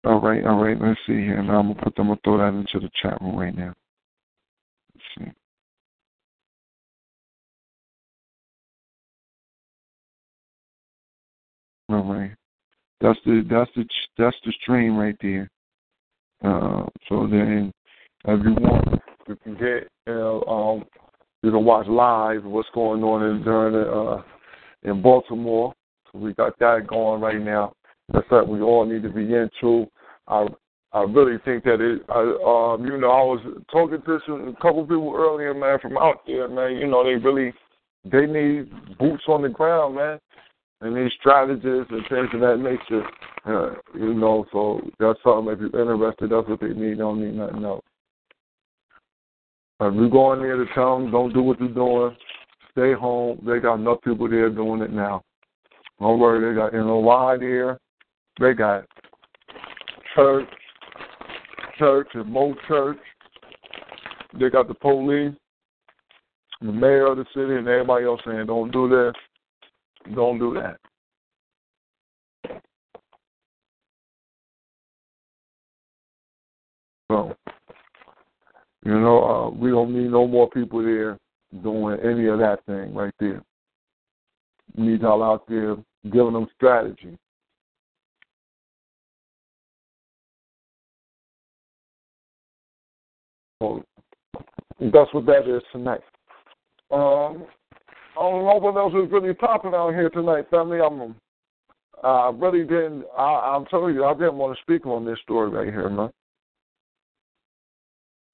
[0.04, 0.80] All right, all right.
[0.80, 1.42] Let's see here.
[1.42, 2.10] Now I'm gonna put them.
[2.10, 3.74] I'm gonna throw that into the chat room right now.
[5.18, 5.30] Let's.
[11.88, 12.32] All right.
[13.00, 13.84] That's the that's the
[14.16, 15.50] that's the stream right there.
[16.44, 17.72] Uh, so then,
[18.24, 20.84] if you want, you can get you know um
[21.42, 24.22] you can watch live what's going on in during the, uh
[24.84, 25.74] in Baltimore.
[26.14, 27.72] We got that going right now.
[28.12, 29.86] That's what we all need to be into.
[30.28, 30.46] I
[30.94, 32.02] I really think that it.
[32.10, 33.40] I, um, you know, I was
[33.70, 36.76] talking to some a couple people earlier, man, from out there, man.
[36.76, 37.52] You know, they really
[38.04, 40.18] they need boots on the ground, man,
[40.82, 43.06] and these strategists and things of that nature.
[43.46, 45.52] Uh, you know, so that's something.
[45.52, 46.94] If you're interested, that's what they need.
[46.94, 47.84] They don't need nothing else.
[49.80, 52.16] If you go in there to tell them, don't do what you're doing,
[52.70, 53.42] stay home.
[53.44, 55.24] They got enough people there doing it now.
[55.98, 57.78] Don't worry, they got NOI there.
[58.38, 58.84] They got
[60.14, 60.48] church,
[61.78, 62.98] church and more church.
[64.38, 65.34] They got the police,
[66.60, 70.78] the mayor of the city, and everybody else saying, don't do this, don't do that.
[77.10, 77.36] So,
[78.84, 81.18] you know, uh, we don't need no more people there
[81.62, 83.42] doing any of that thing right there.
[84.76, 87.18] We need y'all out there giving them strategy.
[94.80, 96.00] That's what that is tonight.
[96.90, 97.46] Um,
[98.16, 100.80] I don't know what else is really popping out here tonight, family.
[100.80, 101.14] I'm,
[102.02, 103.04] I really didn't.
[103.16, 106.10] I, I'm telling you, I didn't want to speak on this story right here, man.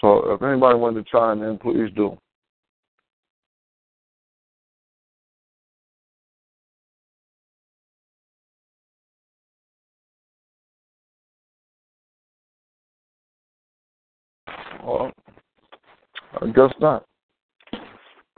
[0.01, 2.17] So if anybody wanted to chime in, please do.
[14.89, 15.13] Well,
[16.41, 17.05] I guess not.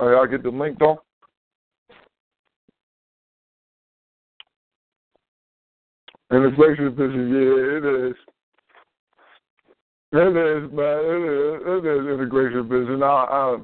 [0.01, 1.01] All right, I'll get the link though.
[6.31, 8.17] And inflation position, yeah, it is.
[10.13, 10.99] It is, man.
[11.05, 11.63] It is.
[11.67, 13.01] It is integration business.
[13.01, 13.57] I,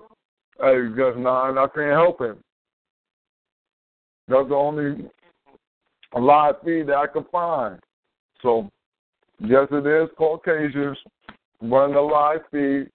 [0.61, 1.59] I, I just not.
[1.59, 2.39] I can't help it.
[4.29, 5.07] That's the only
[6.17, 7.81] live feed that I can find.
[8.43, 8.71] So,
[9.41, 10.99] yes, it is Caucasians
[11.63, 12.91] running the live feed,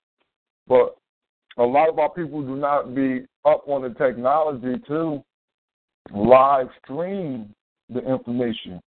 [0.67, 0.95] but
[1.57, 5.23] a lot of our people do not be up on the technology to
[6.13, 7.53] live stream
[7.89, 8.79] the information.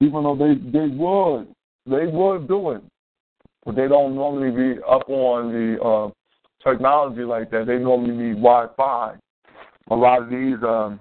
[0.00, 1.48] Even though they, they would,
[1.86, 2.82] they would do it,
[3.64, 6.10] but they don't normally be up on the uh,
[6.68, 7.66] technology like that.
[7.66, 9.14] They normally need Wi-Fi.
[9.90, 10.98] A lot of these um,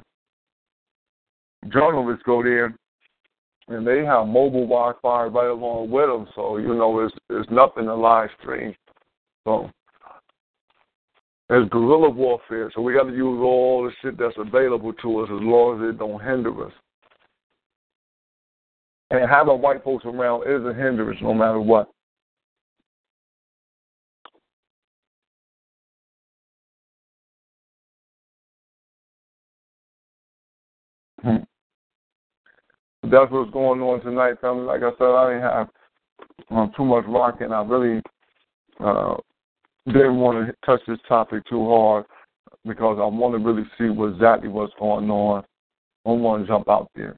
[1.72, 2.76] journalists go there
[3.68, 7.86] and they have mobile Wi-Fi right along with them, so you know it's it's nothing
[7.86, 8.76] to live stream.
[9.46, 9.70] So
[11.50, 15.30] it's guerrilla warfare, so we got to use all the shit that's available to us
[15.30, 16.74] as long as it don't hinder us.
[19.12, 21.90] And having white folks around is a hindrance, no matter what.
[33.04, 34.64] That's what's going on tonight, family.
[34.64, 35.70] Like I said, I didn't have
[36.52, 37.52] um, too much rocking.
[37.52, 38.02] I really
[38.80, 39.16] uh,
[39.88, 42.06] didn't want to touch this topic too hard
[42.66, 45.44] because I want to really see what exactly what's going on.
[46.06, 47.18] I don't want to jump out there.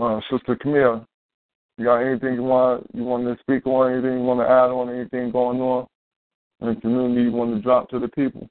[0.00, 1.06] Uh, Sister Camille,
[1.76, 3.92] you got anything you want you want to speak on?
[3.92, 4.88] Anything you want to add on?
[4.88, 5.86] Anything going on
[6.60, 8.48] in the community you want to drop to the people?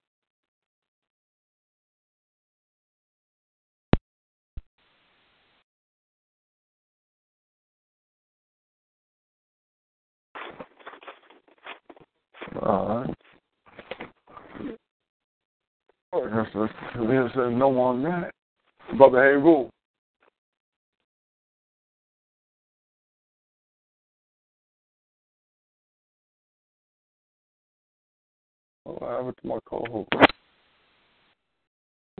[16.35, 18.31] That's, that's, there's no on that.
[18.97, 19.69] Brother Heru.
[28.85, 30.09] Oh, I have it to my co-host.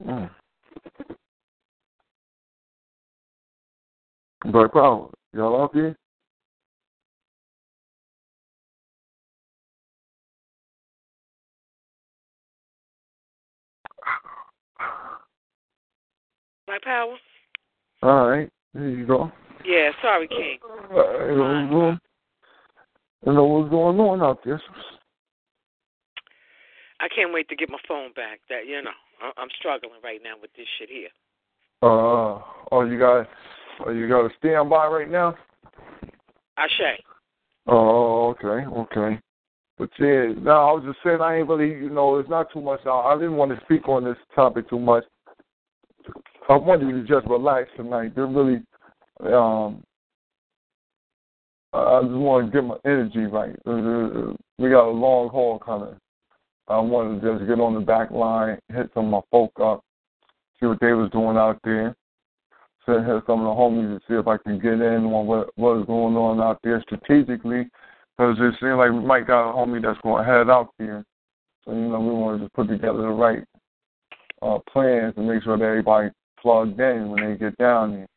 [0.05, 0.29] Mm.
[4.51, 5.95] Black Power, y'all off here?
[16.67, 17.15] My power?
[18.03, 19.31] All right, there you go.
[19.63, 20.59] Yeah, sorry, King.
[20.63, 21.99] Uh, you know, what's going-
[23.25, 24.61] you know what's going on out there.
[26.99, 28.39] I can't wait to get my phone back.
[28.49, 31.09] That you know, I- I'm struggling right now with this shit here.
[31.81, 33.27] Uh, oh, you got,
[33.85, 35.35] oh, you got a standby right now?
[36.57, 37.01] Ashe.
[37.67, 39.19] Oh, okay, okay.
[39.77, 42.61] But yeah, no, I was just saying I ain't really, you know, it's not too
[42.61, 42.85] much.
[42.85, 45.03] I, I didn't want to speak on this topic too much.
[46.49, 48.13] I wanted to just relax tonight.
[48.15, 48.61] They're really,
[49.21, 49.83] um,
[51.73, 53.55] I just want to get my energy right.
[53.65, 55.95] Uh, We got a long haul coming.
[56.67, 59.83] I wanted to just get on the back line, hit some of my folk up,
[60.59, 61.95] see what they was doing out there.
[62.85, 65.49] Send hit some of the homies to see if I can get in on what
[65.57, 67.67] what is going on out there strategically.
[68.17, 71.03] Because it seems like we might got a homie that's going to head out there.
[71.65, 73.43] So, you know, we want to just put together the right
[74.41, 76.09] uh, plans and make sure that everybody
[76.41, 78.07] plugged in when they get down there.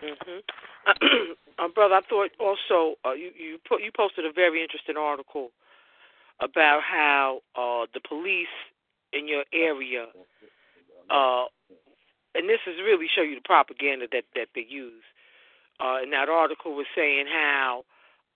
[0.00, 0.38] hmm
[1.58, 5.50] uh, brother, I thought also uh, you you put you posted a very interesting article
[6.40, 8.52] about how uh, the police
[9.12, 10.06] in your area,
[11.08, 11.44] uh,
[12.34, 15.04] and this is really show you the propaganda that that they use.
[15.80, 17.84] Uh, and that article was saying how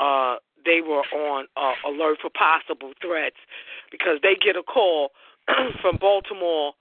[0.01, 3.37] uh, they were on uh, alert for possible threats
[3.91, 5.11] because they get a call
[5.81, 6.73] from Baltimore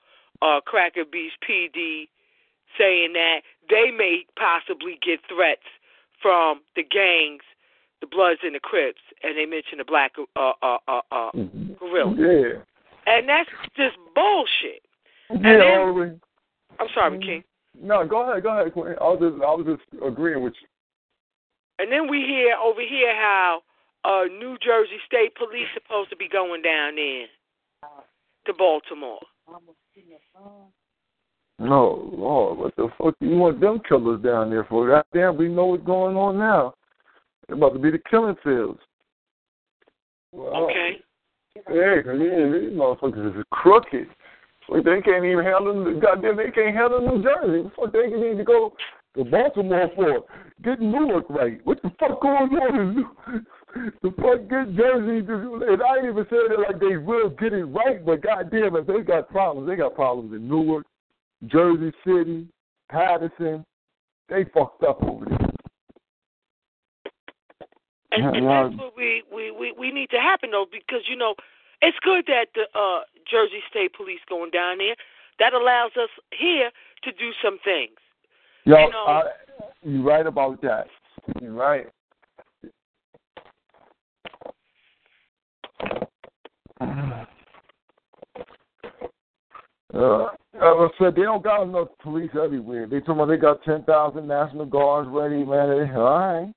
[0.42, 2.08] uh, Cracker Beach PD
[2.78, 5.64] saying that they may possibly get threats
[6.22, 7.44] from the gangs,
[8.02, 11.32] the Bloods and the Crips, and they mentioned the Black uh, uh, uh, uh,
[11.80, 12.60] Guerrilla, Yeah.
[13.06, 14.82] and that's just bullshit.
[15.30, 16.20] Yeah, then- all the way-
[16.80, 17.44] I'm sorry, King.
[17.82, 18.96] No, go ahead, go ahead, Quinn.
[19.00, 20.68] I was just, I was just agreeing with you.
[21.80, 23.62] And then we hear over here how
[24.04, 27.28] uh, New Jersey State Police supposed to be going down there
[28.46, 29.20] to Baltimore.
[31.58, 34.88] No, Lord, what the fuck do you want them killers down there for?
[34.88, 36.74] Goddamn, we know what's going on now.
[37.48, 38.80] It's about to be the killing fields.
[40.32, 41.02] Well, Okay.
[41.72, 44.10] Yeah, 'cause yeah, these motherfuckers is crooked.
[44.68, 46.36] Like, they can't even handle the goddamn.
[46.36, 47.70] They can't handle New Jersey.
[47.76, 48.76] Fuck they need to go
[49.16, 50.24] to Baltimore for?
[50.64, 51.60] Get Newark right.
[51.66, 53.10] What the fuck going on in New?
[54.02, 55.26] The fuck get Jersey?
[55.26, 58.76] to- And I ain't even saying it like they will get it right, but goddamn,
[58.76, 60.86] if they got problems, they got problems in Newark,
[61.48, 62.48] Jersey City,
[62.90, 63.66] Paterson,
[64.30, 65.38] they fucked up over there.
[68.12, 71.36] And, and that's what we, we, we, we need to happen though, because you know,
[71.82, 74.96] it's good that the uh Jersey State Police going down there.
[75.40, 76.72] That allows us here
[77.04, 77.98] to do some things.
[78.66, 79.22] Yo, you know, I,
[79.84, 80.88] you're right about that.
[81.40, 81.86] You're right.
[89.94, 92.88] Uh, as I said, they don't got enough police everywhere.
[92.88, 95.70] They told me they got 10,000 National Guards ready, man.
[95.70, 96.54] They, all right.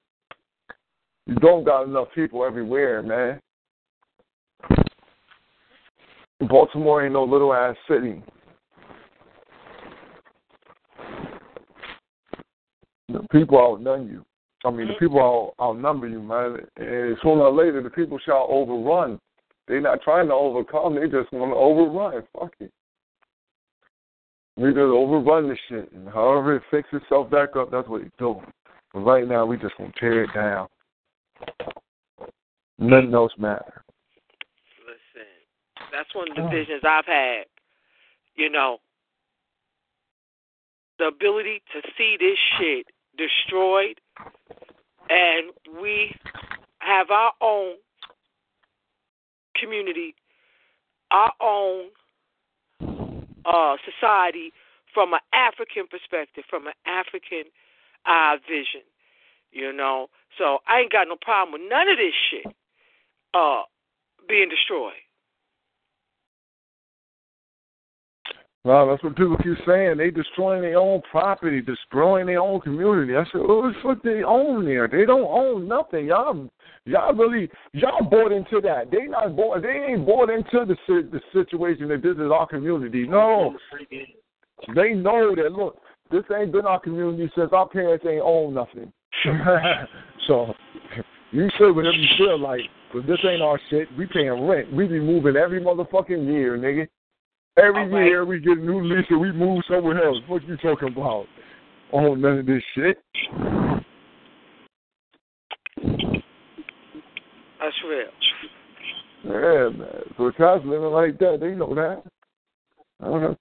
[1.27, 3.39] You don't got enough people everywhere, man.
[6.49, 8.23] Baltimore ain't no little ass city.
[13.09, 14.25] The people outnumber you.
[14.65, 15.05] I mean, the mm-hmm.
[15.05, 16.59] people out, outnumber you, man.
[16.77, 19.21] And sooner or later, the people shall overrun.
[19.67, 20.95] They're not trying to overcome.
[20.95, 22.23] They just want to overrun.
[22.39, 22.73] Fuck it.
[24.57, 25.93] We just overrun the shit.
[25.93, 28.45] And however it fixes itself back up, that's what it's doing.
[28.93, 30.67] But right now, we just going to tear it down.
[32.79, 33.85] Nothing else matter.
[34.87, 35.29] Listen,
[35.93, 36.51] that's one of the oh.
[36.51, 37.45] visions I've had.
[38.35, 38.79] You know,
[40.99, 42.87] the ability to see this shit
[43.19, 44.01] destroyed,
[45.11, 45.51] and
[45.83, 46.15] we
[46.79, 47.75] have our own
[49.57, 50.15] community,
[51.11, 51.87] our own
[53.45, 54.53] uh, society
[54.95, 57.45] from an African perspective, from an African
[58.07, 58.87] uh, vision.
[59.51, 62.55] You know, so I ain't got no problem with none of this shit
[63.35, 63.63] uh,
[64.29, 65.01] being destroyed.
[68.65, 69.99] Well, that's what people keep saying.
[69.99, 73.17] They destroying their own property, destroying their own community.
[73.17, 74.89] I said, oh, it's what they own there.
[74.89, 76.07] They don't own nothing.
[76.07, 76.49] Y'all,
[76.85, 78.91] y'all really, y'all bought into that.
[78.91, 79.63] They not bought.
[79.63, 83.07] They ain't bought into the the situation that this is our community.
[83.07, 83.57] No,
[84.75, 85.53] they know that.
[85.53, 85.79] Look,
[86.11, 88.93] this ain't been our community since our parents ain't owned nothing.
[90.27, 90.53] so
[91.31, 92.61] you say whatever you feel like,
[92.93, 93.89] but this ain't our shit.
[93.97, 94.73] We paying rent.
[94.73, 96.89] We be moving every motherfucking year, nigga.
[97.61, 100.19] Every year we get a new lease and we move somewhere else.
[100.29, 101.27] What you talking about?
[101.93, 102.99] Oh, none of this shit.
[107.61, 108.11] That's real.
[109.25, 110.03] Yeah, man.
[110.17, 112.03] So cops living like that, they know that.
[113.01, 113.37] I don't know.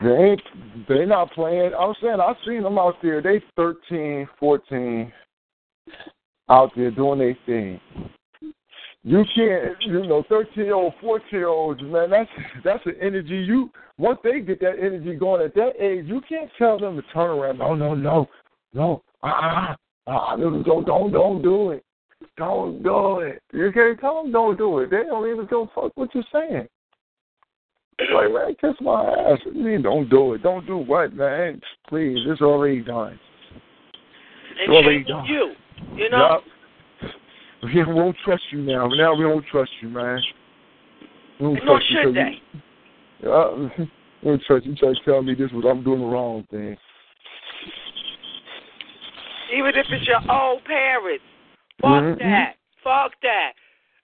[0.00, 0.42] They ain't
[0.88, 1.72] they not playing.
[1.78, 3.20] I'm saying I've seen them out there.
[3.20, 5.12] They 13, 14
[6.48, 7.80] out there doing their thing.
[9.02, 12.28] You can't, you know, 13 year old, 14 year olds, man, that's
[12.62, 16.50] that's an energy you once they get that energy going at that age, you can't
[16.58, 17.58] tell them to turn around.
[17.58, 18.28] No, no, no,
[18.74, 19.02] no.
[19.22, 19.74] Ah,
[20.06, 21.84] uh, don't don't don't do it.
[22.36, 23.42] Don't do it.
[23.52, 24.90] You can't tell them don't do it.
[24.90, 26.68] They don't even go fuck what you're saying.
[27.98, 29.38] It's like, man, kiss my ass.
[29.46, 30.42] You mean don't do it?
[30.42, 31.60] Don't do what, man?
[31.88, 33.18] Please, it's already done.
[34.62, 35.20] And Well, they shame don't.
[35.20, 35.52] on you.
[35.96, 36.18] You know?
[36.18, 36.44] Yup.
[37.62, 38.88] We won't trust you now.
[38.88, 40.18] Now we don't trust you, man.
[41.40, 42.40] We nor trust you should 'cause they.
[43.22, 43.68] you- Uh,
[44.22, 44.74] we don't trust you.
[44.76, 46.76] Try to tell me this was I'm doing the wrong thing.
[49.52, 51.24] Even if it's your old parents.
[51.82, 52.18] Fuck Mhm.
[52.18, 52.56] that.
[52.82, 53.52] Fuck that.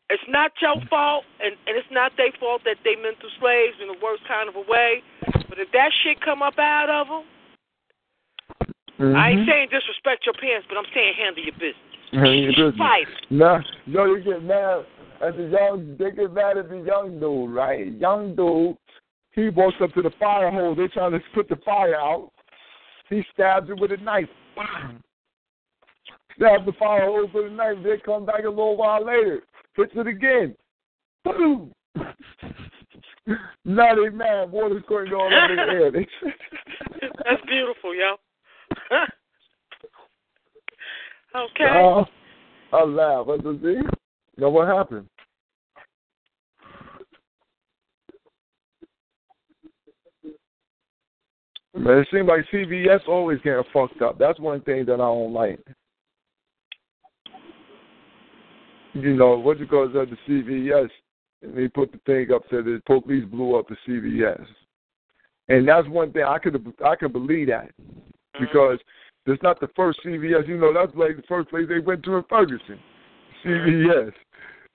[0.09, 3.89] It's not your fault, and, and it's not their fault that they mental slaves in
[3.89, 5.03] the worst kind of a way.
[5.49, 7.25] But if that shit come up out of them,
[9.17, 9.47] I ain't Mhm.
[9.47, 11.77] saying disrespect your parents, but I'm saying handle your business.
[12.13, 12.75] Handle your business.
[12.79, 13.07] Fight.
[13.31, 14.85] Nah, no, you get mad
[15.23, 15.97] at the young.
[15.99, 17.93] They get mad at the young dude, right?
[17.99, 18.77] Young dude,
[19.33, 20.75] he walks up to the fire hole.
[20.75, 22.31] They trying to put the fire out.
[23.09, 24.29] He stabs it with a knife.
[26.37, 27.79] Stabs the fire hose with a knife.
[27.83, 29.41] They come back a little while later,
[29.75, 30.55] Hits it again.
[31.25, 31.73] Boom.
[33.65, 34.51] now they mad.
[34.51, 35.91] Water's going all over the air.
[35.91, 38.17] That's beautiful, yo.
[41.37, 42.05] okay.
[42.73, 43.27] Uh, I laugh.
[43.29, 43.69] I said, see?
[43.69, 43.83] You
[44.39, 45.09] know what happened?
[51.75, 54.19] Man, it seems like CVS always getting fucked up.
[54.19, 55.61] That's one thing that I don't like.
[58.95, 60.89] You know, what you call that the CVS,
[61.43, 64.43] and they put the thing up said the police blew up the CVS.
[65.49, 67.71] And that's one thing I could I could believe that
[68.41, 68.79] because
[69.27, 70.49] it's not the first CVS.
[70.49, 72.79] You know, that's like the first place they went to in Ferguson,
[73.45, 74.13] CVS.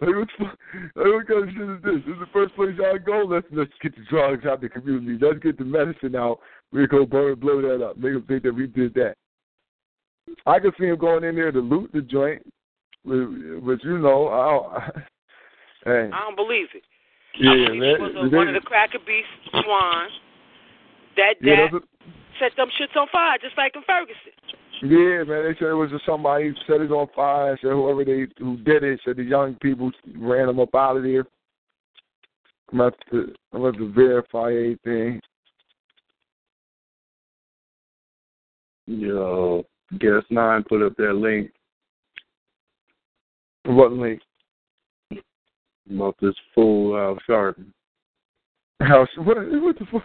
[0.02, 2.02] Like, what's, like, what kind of shit is this?
[2.08, 3.24] This is the first place y'all go.
[3.28, 5.18] Let's let's get the drugs out of the community.
[5.24, 6.40] Let's get the medicine out.
[6.72, 7.98] We go burn, blow that up.
[7.98, 9.16] Make them think that we did that.
[10.46, 12.42] I could see him going in there to loot the joint,
[13.06, 13.26] but,
[13.66, 15.06] but you know, I don't,
[15.86, 16.84] hey, I don't believe it.
[17.36, 17.90] I yeah, believe man.
[17.90, 19.28] it was a, They- one of the cracker beast
[19.64, 20.12] swans
[21.18, 21.88] that yeah, that that's a,
[22.42, 24.34] set them shits on fire, just like in Ferguson.
[24.82, 25.46] Yeah, man.
[25.46, 27.58] They said it was just somebody who set it on fire.
[27.62, 31.04] Said whoever they who did it said the young people ran them up out of
[31.04, 31.26] there.
[32.72, 35.22] I'm gonna have to, I'm gonna have to verify anything.
[38.88, 39.64] Yo,
[40.00, 41.52] Guess Nine put up that link
[43.66, 44.22] What link?
[45.90, 47.66] about this fool uh, Al Sharpton.
[48.80, 49.06] How?
[49.18, 49.38] What?
[49.38, 50.04] What the fuck?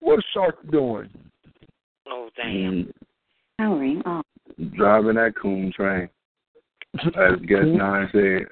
[0.00, 1.08] What's Shark doing?
[2.08, 2.92] Oh damn.
[3.58, 4.26] Powering off.
[4.76, 6.08] driving that coon train.
[6.94, 8.46] As Guess Nine said.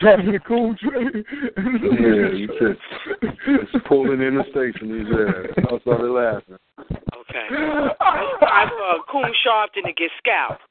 [0.00, 1.24] Driving the coon train.
[1.56, 2.76] Yeah, he said
[3.22, 4.88] it's pulling in the station.
[4.88, 5.64] He said.
[5.70, 6.58] I started laughing.
[6.80, 7.46] Okay.
[7.50, 10.62] It's time for uh, Coon Sharpton to get scalped.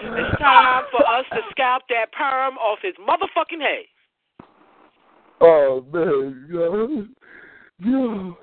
[0.00, 3.86] It's time for us to scalp that perm off his motherfucking head.
[5.40, 7.06] Oh man, yo,
[7.78, 8.38] yo,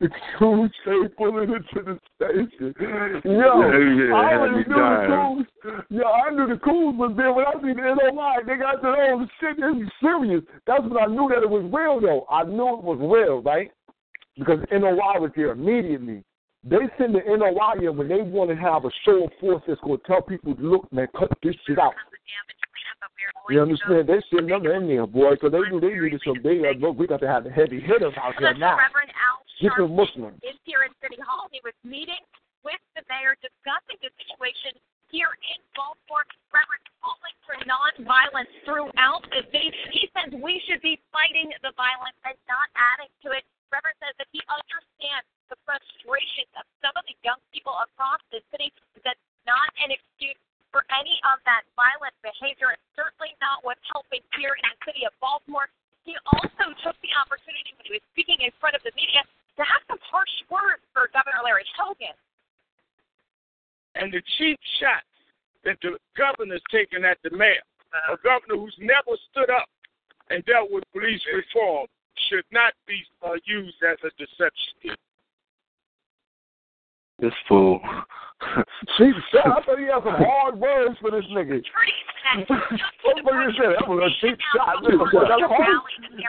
[0.00, 0.08] the
[0.38, 2.74] cool train pulling into the station.
[2.80, 5.10] Yo, Yeah, yeah, I already me knew the dying.
[5.10, 5.80] cool.
[5.90, 8.88] Yo, I knew the cool, but then when I seen the NOI, they got the
[8.88, 10.42] oh shit, this is serious.
[10.66, 12.26] That's when I knew that it was real, though.
[12.30, 13.70] I knew it was real, right?
[14.38, 16.24] Because NOI was here immediately.
[16.64, 19.80] They send the NOI in when they want to have a show of force that's
[19.80, 21.94] going to tell people, look, man, cut this shit out.
[23.48, 24.08] You understand?
[24.08, 26.60] They send them in there, boy, because they knew they needed some big.
[26.64, 28.76] uh, Look, we got to have the heavy hitters out here now.
[29.60, 30.38] Reverend Al Muslims.
[30.40, 31.52] is here in City Hall.
[31.52, 32.20] He was meeting
[32.64, 34.72] with the mayor discussing the situation
[35.12, 36.24] here in Baltimore.
[36.48, 39.68] Reverend calling for nonviolence throughout the city.
[39.92, 43.44] He says we should be fighting the violence and not adding to it.
[43.68, 48.40] Reverend says that he understands the frustration of some of the young people across the
[48.48, 48.72] city.
[49.04, 50.38] That's not an excuse
[50.70, 52.72] for any of that violent behavior.
[52.72, 55.68] It's certainly not what's helping here in the city of Baltimore.
[56.06, 59.62] He also took the opportunity when he was speaking in front of the media to
[59.62, 62.14] have some harsh words for Governor Larry Hogan.
[63.96, 65.06] and the cheap shots
[65.64, 67.62] that the governor's taking at the mayor,
[68.08, 69.68] a governor who's never stood up
[70.30, 71.86] and dealt with police reform,
[72.28, 74.96] should not be uh, used as a deception.
[77.20, 77.80] This fool.
[78.96, 79.46] Cheap shot.
[79.60, 81.60] I thought he had some hard words for this nigga.
[82.30, 83.74] What you said?
[83.74, 84.80] That was a cheap shot.
[84.86, 85.82] Nigga, boy, that's hard.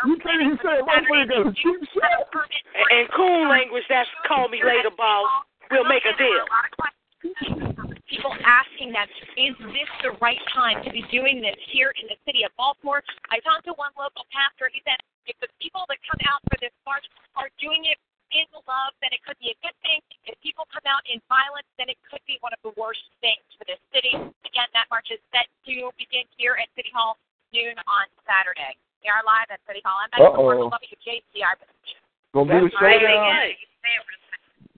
[0.07, 2.25] You can't even say motherfucker got a cheap shot.
[2.89, 5.29] In coon language, that's call me later, boss.
[5.69, 6.43] We'll make a deal.
[8.09, 9.07] People asking them,
[9.37, 13.05] is this the right time to be doing this here in the city of Baltimore?
[13.29, 14.67] I talked to one local pastor.
[14.73, 14.97] He said,
[15.29, 17.05] if the people that come out for this march
[17.37, 18.01] are doing it
[18.31, 19.99] in love, then it could be a good thing.
[20.25, 23.43] If people come out in violence, then it could be one of the worst things
[23.59, 24.11] for this city.
[24.15, 27.19] Again, that march is set to begin here at City Hall
[27.51, 28.75] noon on Saturday.
[29.03, 29.99] We are live at City Hall.
[29.99, 30.71] I'm at Uh-oh.
[30.71, 31.55] WJCR.
[32.33, 33.35] Gonna be the Hey, showdown.
[33.35, 33.51] hey,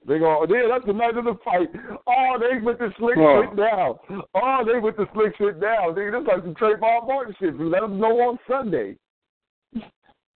[0.06, 1.70] They gonna oh, yeah, that's the night of the fight.
[2.08, 3.44] Oh, they with the slick Oh.
[3.44, 4.00] shit down.
[4.34, 5.94] Oh, they with the slick shit down.
[5.96, 7.56] Nigga, this like some Trayvon Martin shit.
[7.60, 8.98] Let them know on Sunday.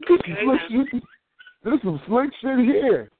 [0.07, 0.21] This
[1.65, 1.73] is slick shit.
[1.73, 3.11] This is some slick shit here.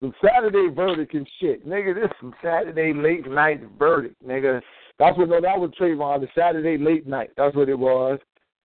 [0.00, 1.66] Some Saturday verdict and shit.
[1.66, 4.60] Nigga, this is some Saturday late night verdict, nigga.
[4.98, 7.30] That's what no, that was Trayvon, the Saturday late night.
[7.36, 8.18] That's what it was.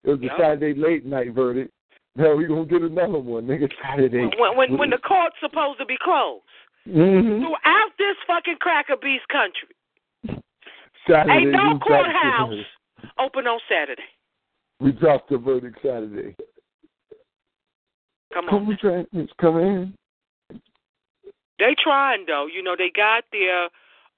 [0.05, 0.29] It was the.
[0.39, 1.73] Saturday late night verdict.
[2.17, 3.71] Now we gonna get another one, nigga.
[3.83, 4.31] Saturday.
[4.39, 6.43] when, when, when the court's supposed to be closed.
[6.89, 7.45] Mm-hmm.
[7.45, 10.43] Throughout this fucking cracker beast country,
[11.09, 11.33] Saturday.
[11.33, 12.65] ain't no we dropped the courthouse
[13.21, 14.09] open on Saturday.
[14.81, 16.35] We dropped the verdict Saturday.
[18.39, 18.55] Come on.
[18.55, 19.95] On, come in.
[21.59, 22.47] They trying though.
[22.47, 23.69] You know, they got their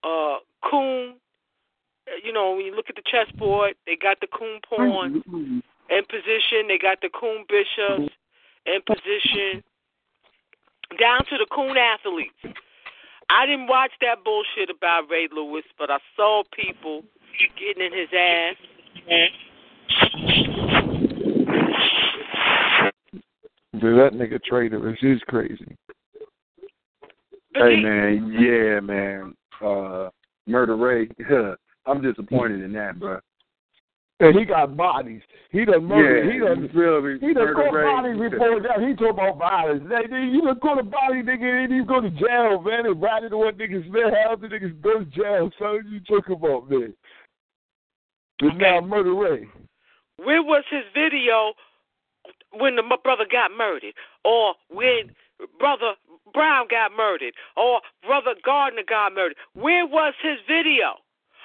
[0.04, 0.38] uh
[0.68, 1.14] coon.
[2.22, 5.22] You know, when you look at the chessboard, they got the coon pawn
[5.88, 6.68] in position.
[6.68, 8.12] They got the coon bishops
[8.66, 9.62] in position.
[10.98, 12.34] Down to the coon athletes.
[13.30, 17.04] I didn't watch that bullshit about Ray Lewis, but I saw people
[17.58, 18.56] getting in his ass.
[23.78, 25.76] Dude, that nigga traitor is he's crazy.
[27.52, 29.34] But Hey man, yeah man.
[29.64, 30.10] Uh
[30.46, 31.08] Murder Ray,
[31.86, 33.20] I'm disappointed in that, bro.
[34.20, 35.22] And he got bodies.
[35.50, 36.26] He done murdered.
[36.26, 36.68] yeah, he you done.
[36.74, 37.14] feel me?
[37.26, 37.84] He done Murder caught Ray.
[37.84, 38.86] body report down.
[38.86, 39.82] He talk about violence.
[39.88, 42.84] They, they, you done caught a body, nigga, and you go to jail, man.
[42.84, 45.50] And rather than what niggas man, how the niggas go to jail.
[45.58, 46.92] So you talk about, man.
[48.40, 49.46] It's now murder Ray.
[50.16, 51.54] Where was his video
[52.52, 53.94] when the brother got murdered,
[54.24, 55.14] or when
[55.58, 55.94] brother
[56.32, 59.36] Brown got murdered, or brother Garner got murdered?
[59.54, 60.94] Where was his video?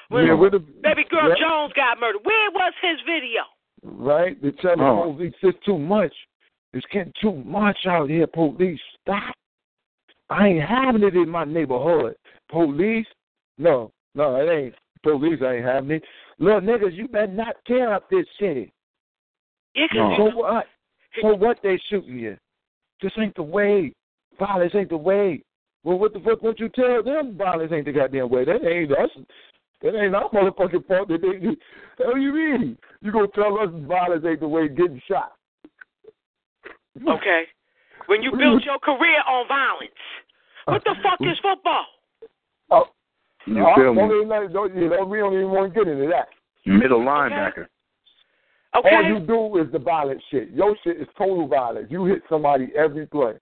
[0.10, 3.42] When yeah, with the, baby girl yeah, Jones got murdered, where was his video?
[3.84, 4.40] Right?
[4.42, 5.14] They tell the Oh.
[5.14, 6.14] police it's too much.
[6.74, 8.80] It's getting too much out here, police.
[9.02, 9.34] Stop.
[10.30, 12.16] I ain't having it in my neighborhood.
[12.50, 13.08] Police,
[13.58, 14.76] No, no, it ain't.
[15.02, 16.04] Police I ain't having it.
[16.40, 18.74] Little niggas, you better not tear up this city.
[19.74, 20.16] Yeah, 'cause No.
[20.32, 20.68] So what?
[21.22, 22.38] So what they shooting you?
[23.02, 23.94] This ain't the way.
[24.40, 25.44] Violence ain't the way.
[25.84, 28.44] Well, what the fuck would you tell them violence ain't the goddamn way?
[28.46, 29.10] That ain't us.
[29.82, 31.56] That ain't our motherfucking fault that they do.
[32.00, 32.78] Hell you mean?
[33.02, 35.34] You gonna tell us violence ain't the way getting shot.
[37.08, 37.44] Okay.
[38.08, 39.92] When you build your career on violence,
[40.66, 41.86] what the fuck is football?
[42.72, 42.86] Oh,
[43.46, 44.16] You no, feel don't me?
[44.22, 46.28] even, don't, you know, we don't even want to get into that.
[46.66, 47.60] Middle linebacker.
[47.60, 47.70] Okay.
[48.84, 50.50] All you do is the violent shit.
[50.52, 51.88] Your shit is total violence.
[51.90, 53.34] You hit somebody every play.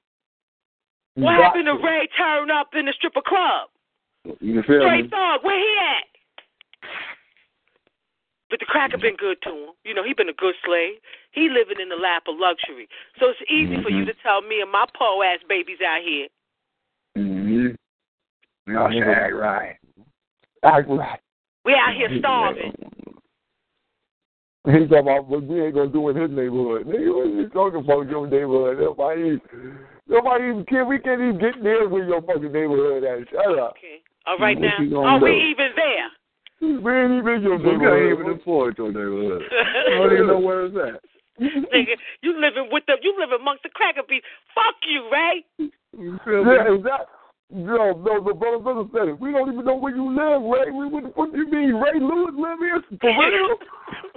[1.15, 3.69] You what happened to Ray turn up in the stripper club?
[4.39, 5.09] You feel Straight me?
[5.09, 6.89] thug, where he at?
[8.49, 9.69] But the cracker been good to him.
[9.83, 10.95] You know, he been a good slave.
[11.31, 12.87] He living in the lap of luxury.
[13.19, 14.07] So it's easy for you Mhm.
[14.07, 16.27] to tell me and my poor ass babies out here.
[17.17, 18.71] Mm-hmm.
[18.71, 19.77] Y'all should act right.
[20.63, 21.19] Act right.
[21.65, 22.73] We out here starving.
[24.65, 26.87] He's talking about what we ain't gonna do in his neighborhood.
[26.87, 28.79] Nigga, what you talking about your neighborhood?
[28.79, 29.35] Nobody,
[30.07, 30.87] nobody even can.
[30.87, 33.27] We can't even get near where your fucking neighborhood at.
[33.29, 33.75] Shut up.
[33.75, 33.99] Okay.
[34.25, 34.79] All right What now.
[34.79, 36.07] you gonna Are we even there?
[36.79, 38.19] We ain't even in your You can't neighborhood.
[38.19, 39.41] even afford your neighborhood.
[39.51, 41.03] I don't even know where it's at.
[41.43, 44.23] Nigga, you living with the you live amongst the cracker beast.
[44.55, 45.43] Fuck you, Ray.
[45.91, 46.53] You feel me?
[46.55, 46.83] Yeah, is
[47.49, 47.55] that?
[47.55, 49.19] No, no, the brother, brother said it.
[49.19, 50.71] We don't even know where you live, Ray.
[50.71, 51.75] We, what the fuck you mean?
[51.75, 52.83] Ray Lewis live here?
[52.99, 53.57] For real?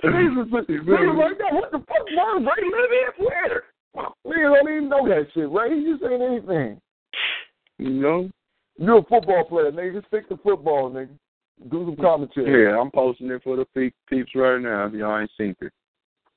[0.02, 1.52] Jesus, nigga like that.
[1.52, 2.44] What the fuck, man?
[2.44, 3.14] Ray live here?
[3.18, 3.62] Where?
[4.26, 5.78] Nigga don't even know that shit, Ray.
[5.78, 6.80] You saying anything.
[7.78, 8.30] You know?
[8.78, 9.94] You're a football player, nigga.
[9.94, 11.10] Just stick to football, nigga.
[11.70, 12.64] Do some commentary.
[12.64, 15.72] Yeah, I'm posting it for the pe- peeps right now if y'all ain't seen it.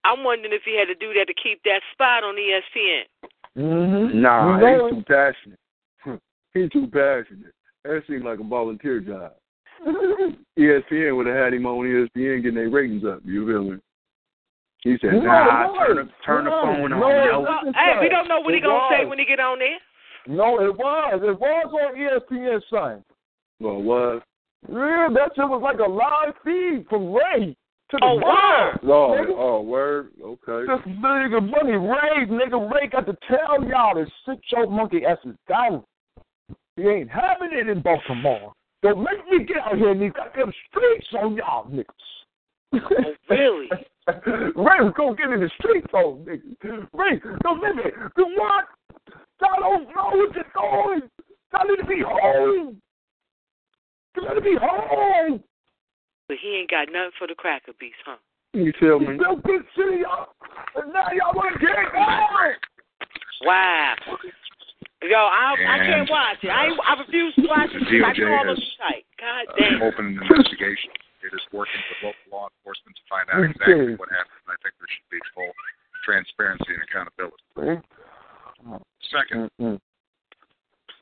[0.06, 3.04] I'm wondering if he had to do that to keep that spot on ESPN.
[3.58, 4.22] Mm-hmm.
[4.22, 5.59] Nah, You know he's too passionate.
[6.54, 7.54] He's too passionate.
[7.84, 9.34] That seems like a volunteer job.
[10.60, 13.20] ESPN would have had him on ESPN getting their ratings up.
[13.24, 13.78] You feel me?
[14.84, 17.10] He said, No, "Nah, no, turn the turn the no, phone on, no.
[17.10, 19.78] yo." Hey, we don't know what he gonna say when he get on there.
[20.28, 21.22] No, it was.
[21.24, 23.04] It was on ESPN, son.
[23.60, 24.24] Well, what?
[24.70, 27.56] Yeah, that shit was like a live feed from Ray
[27.92, 28.80] to the Oh, world.
[28.84, 29.36] Oh, oh, nigga.
[29.38, 30.10] oh, word.
[30.22, 30.68] Okay.
[30.68, 35.36] This nigga money Ray, nigga Ray got to tell y'all to sit your monkey asses
[35.48, 35.84] down.
[36.80, 38.54] He ain't having it in Baltimore.
[38.82, 41.84] Don't make me get out here in these goddamn streets on y'all niggas.
[42.74, 43.68] Oh, really?
[44.08, 46.88] Ray was gonna get in the streets on niggas.
[46.94, 47.84] Ray, don't let me.
[48.16, 48.66] The what?
[49.42, 51.02] Y'all don't know what you're doing.
[51.52, 52.78] Y'all need to be home.
[54.16, 55.44] You gotta be home.
[56.28, 58.16] But he ain't got nothing for the cracker beast, huh?
[58.54, 59.18] You feel You me?
[59.18, 60.36] built this city up,
[60.76, 62.56] and now y'all wanna get it going.
[63.46, 63.96] Wow.
[65.02, 66.52] Yo, I I can't watch it.
[66.52, 67.80] I I refuse to watch it.
[67.88, 69.06] The I DOJ call him has, tight.
[69.16, 69.82] God Uh, damn.
[69.82, 70.92] opened an investigation.
[71.24, 74.44] It is working with local law enforcement to find out exactly what happened.
[74.52, 75.52] I think there should be full
[76.04, 77.44] transparency and accountability.
[79.08, 79.48] Second,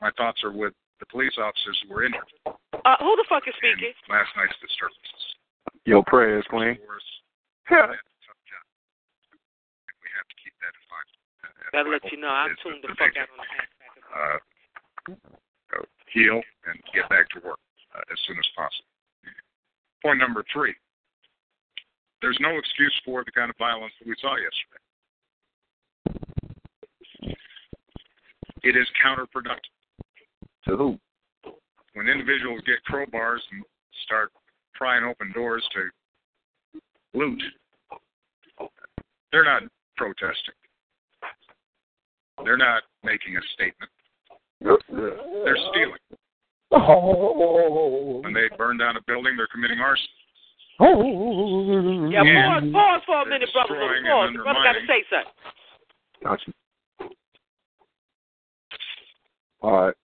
[0.00, 3.54] my thoughts are with the police officers who were injured Uh, who the fuck is
[3.62, 3.94] in speaking?
[4.08, 5.22] last night's disturbances.
[5.86, 6.78] Your prayers, Queen.
[7.70, 7.86] Yeah.
[7.86, 8.64] that's a tough job.
[9.90, 11.08] And we have to keep that in mind.
[11.42, 13.30] And- and Gotta my let you know, I is that tuned the they fuck out
[13.30, 13.77] on the hashtag.
[14.18, 14.38] Uh,
[15.12, 17.58] uh, heal and get back to work
[17.94, 18.84] uh, as soon as possible.
[20.02, 20.74] Point number three.
[22.20, 24.82] There's no excuse for the kind of violence that we saw yesterday.
[28.62, 29.72] It is counterproductive.
[30.66, 30.98] To who?
[31.94, 33.62] When individuals get crowbars and
[34.04, 34.32] start
[34.74, 36.80] prying open doors to
[37.14, 37.42] loot,
[39.32, 39.62] they're not
[39.96, 40.54] protesting.
[42.44, 43.90] They're not making a statement.
[44.60, 45.98] They're stealing.
[46.70, 48.20] Oh.
[48.22, 50.06] When they burn down a building, they're committing arson.
[50.80, 52.08] Oh.
[52.10, 53.74] Yeah, pause, pause for a minute, brother.
[53.74, 54.32] Pause.
[54.36, 55.32] The brother got to say something.
[56.22, 56.52] Gotcha.
[59.60, 59.94] All right.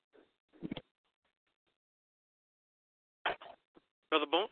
[4.10, 4.48] Brother Boone?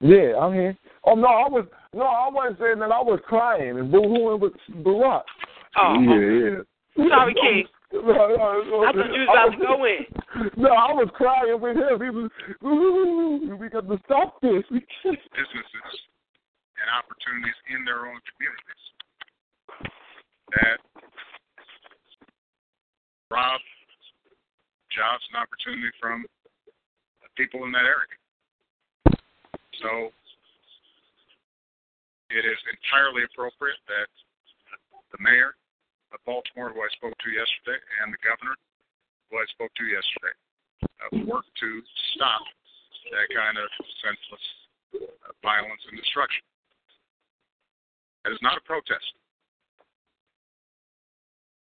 [0.00, 0.76] Yeah, I'm here.
[1.04, 2.90] Oh no, I was no, I wasn't saying that.
[2.90, 4.52] I was crying and boo-hooing with
[4.82, 5.22] Barack.
[5.76, 6.58] Oh, yeah,
[6.96, 7.08] yeah.
[7.08, 7.66] sorry, King.
[7.94, 10.02] No, no, no, I thought you was about to go in.
[10.58, 11.94] No, I was crying with him.
[12.02, 12.30] He was,
[12.66, 14.66] ooh, we got to stop this.
[14.70, 15.18] We can't.
[15.30, 15.94] businesses
[16.74, 18.82] and opportunities in their own communities
[20.58, 20.78] that
[23.30, 23.62] rob
[24.90, 26.26] jobs and opportunity from
[27.22, 28.18] the people in that area.
[29.82, 30.10] So
[32.30, 34.10] it is entirely appropriate that
[35.14, 35.54] the mayor
[36.14, 38.54] of Baltimore, who I spoke to yesterday, and the governor,
[39.28, 40.34] who I spoke to yesterday,
[41.02, 41.70] uh, work to
[42.14, 42.46] stop
[43.10, 43.66] that kind of
[43.98, 44.46] senseless
[45.02, 46.46] uh, violence and destruction.
[48.22, 49.04] That is not a protest.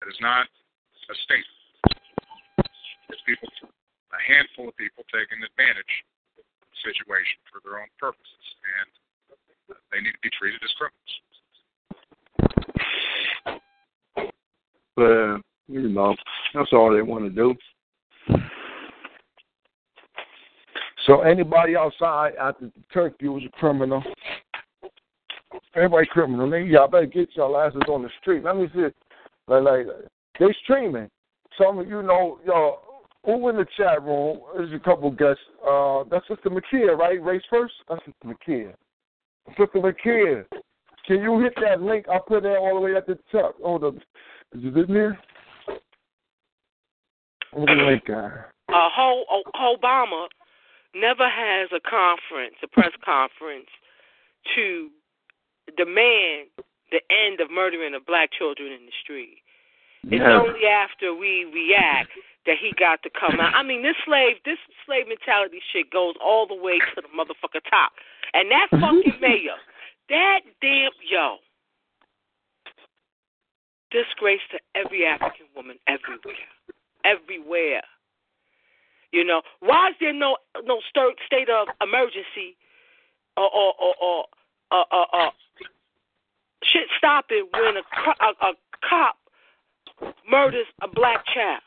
[0.03, 1.63] That is not a statement.
[3.09, 3.47] It's people,
[4.11, 5.93] a handful of people taking advantage
[6.37, 8.45] of the situation for their own purposes,
[8.77, 8.89] and
[9.89, 11.13] they need to be treated as criminals.
[14.95, 16.15] But you know,
[16.53, 17.55] that's all they want to do.
[21.05, 24.01] So anybody outside after Turkey was a criminal.
[25.75, 26.47] Everybody criminal.
[26.47, 28.43] Nigga, y'all better get y'all asses on the street.
[28.43, 28.87] Let me see.
[29.47, 29.85] Like, like
[30.39, 31.09] they streaming.
[31.57, 32.79] Some of you know, y'all.
[33.25, 34.41] Who in the chat room?
[34.53, 35.41] There's a couple guests.
[35.65, 37.23] Uh, that's Sister Makia, right?
[37.23, 37.73] Race first.
[37.87, 38.73] That's Sister Makia.
[39.57, 40.43] Sister Makia,
[41.05, 42.05] can you hit that link?
[42.09, 43.55] I put that all the way at the top.
[43.63, 43.97] Oh, the
[44.55, 45.19] is it in there?
[47.51, 48.49] Where's the link at?
[48.69, 50.27] Uh, Ho- O- Obama
[50.95, 53.67] never has a conference, a press conference,
[54.55, 54.89] to
[55.77, 56.49] demand
[56.91, 59.37] the end of murdering of black children in the street.
[60.03, 60.41] It's Yeah.
[60.41, 62.11] only after we react
[62.45, 63.55] that he got to come out.
[63.55, 67.61] I mean, this slave, this slave mentality shit goes all the way to the motherfucker
[67.69, 67.93] top.
[68.33, 69.55] And that fucking mayor,
[70.09, 71.37] that damn yo,
[73.93, 76.49] disgrace to every African woman everywhere,
[77.05, 77.83] everywhere.
[79.11, 80.81] You know, why is there no no
[81.25, 82.57] state of emergency
[83.37, 84.25] or or or, or
[84.71, 85.29] uh, uh, uh,
[86.63, 87.83] shit stopping when a,
[88.25, 88.53] a, a
[88.89, 89.17] cop
[90.29, 91.61] murders a black child?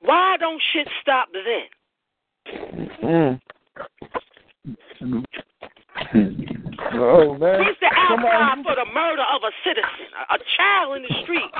[0.00, 1.68] Why don't shit stop then?
[3.02, 3.40] Mm.
[6.94, 7.60] Oh man.
[7.60, 11.50] Where's the outcry for the murder of a citizen, a, a child in the street,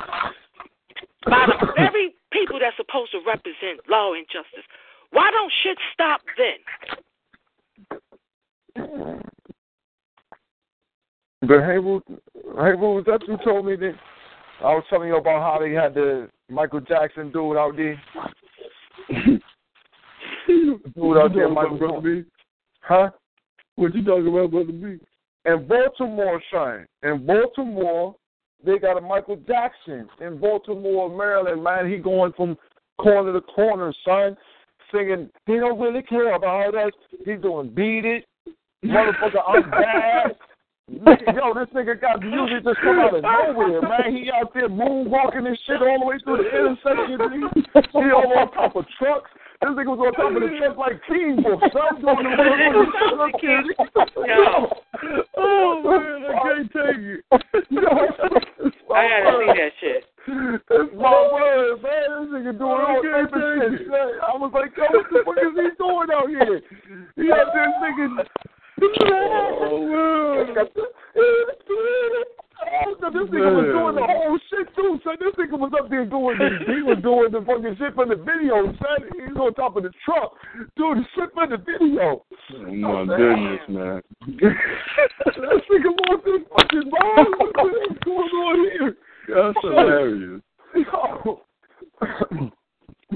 [1.25, 4.65] by the very people that's supposed to represent law and justice?
[5.11, 6.59] Why don't shit stop then?
[11.41, 13.93] But hey, Ruth, hey, Ruth, was that you told me that
[14.61, 18.01] I was telling you about how they had the Michael Jackson dude out there?
[20.47, 22.23] dude out there, Michael Brother B?
[22.81, 23.11] Huh?
[23.75, 24.99] What you talking about, Brother B?
[25.45, 26.87] In Baltimore, son.
[27.03, 28.15] In Baltimore,
[28.65, 30.07] they got a Michael Jackson.
[30.21, 32.57] In Baltimore, Maryland, man, he going from
[32.97, 34.37] corner to corner, son,
[34.91, 35.29] singing.
[35.45, 36.91] He don't really care about us.
[37.25, 38.25] He's doing beat it,
[38.83, 39.43] motherfucker.
[39.47, 40.35] I'm bad.
[40.87, 44.15] Yo, this nigga got music just come out of nowhere, man.
[44.15, 47.59] He out there moonwalking and shit all the way through the intersection.
[47.73, 49.31] He all on top of trucks.
[49.65, 51.57] This nigga was on top of the truck like Teen Wolf.
[51.73, 53.65] Son doing the motherfucking
[54.29, 54.69] Yo.
[55.41, 57.25] Oh man, I can't take it.
[58.93, 60.05] I gotta see that shit.
[60.69, 62.05] That's my word, man.
[62.13, 63.89] This nigga doing all type of shit.
[63.89, 64.21] son.
[64.21, 66.61] I was like, yo, what the fuck is he doing out here?
[67.17, 68.21] He out there singing.
[69.65, 70.67] Oh man.
[72.63, 75.15] Oh, so this nigga was doing the whole shit too, son.
[75.19, 78.15] This nigga was up there doing the, he was doing the fucking shit for the
[78.15, 78.99] video, son.
[79.15, 80.33] He was on top of the truck
[80.77, 82.23] doing the shit for the video.
[82.23, 84.01] Oh my goodness, man.
[84.39, 87.27] that nigga lost his fucking mind.
[87.37, 88.95] What's going on here?
[89.27, 90.41] That's hilarious.
[90.75, 91.41] Yo.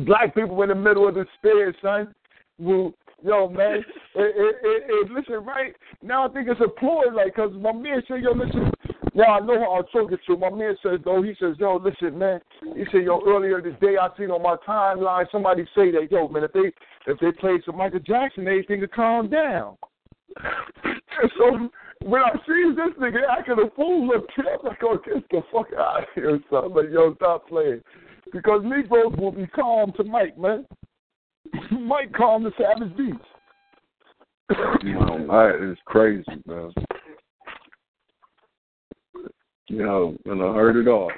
[0.06, 2.14] Black people in the middle of the stairs, son.
[2.60, 3.86] Yo, man, it,
[4.16, 8.32] it, it, listen, right now I think it's applaud, like, cause my man said, yo,
[8.32, 8.72] listen.
[9.14, 10.38] Now I know how I'll talk it to.
[10.38, 12.40] My man says though, he says, yo, listen, man.
[12.76, 16.28] He said, yo, earlier this day I seen on my timeline somebody say that, yo,
[16.28, 16.72] man, if they
[17.08, 19.78] if they played some Michael Jackson, everything would calm down.
[21.38, 21.70] So
[22.04, 25.42] when I see this nigga acting a fool up here, I'm like, oh, get the
[25.52, 26.74] fuck out of here, son.
[26.74, 27.82] Like, yo, stop playing.
[28.32, 30.66] Because Negroes will be calm to Mike, man.
[31.72, 33.18] Mike calm to Savage Beats.
[34.84, 36.72] No, that is crazy, man.
[39.70, 41.12] You know, and I heard it all.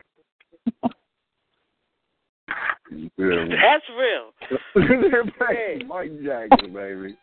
[2.92, 3.56] You feel me?
[3.56, 4.34] That's real.
[5.88, 7.16] Mike Jackson, baby.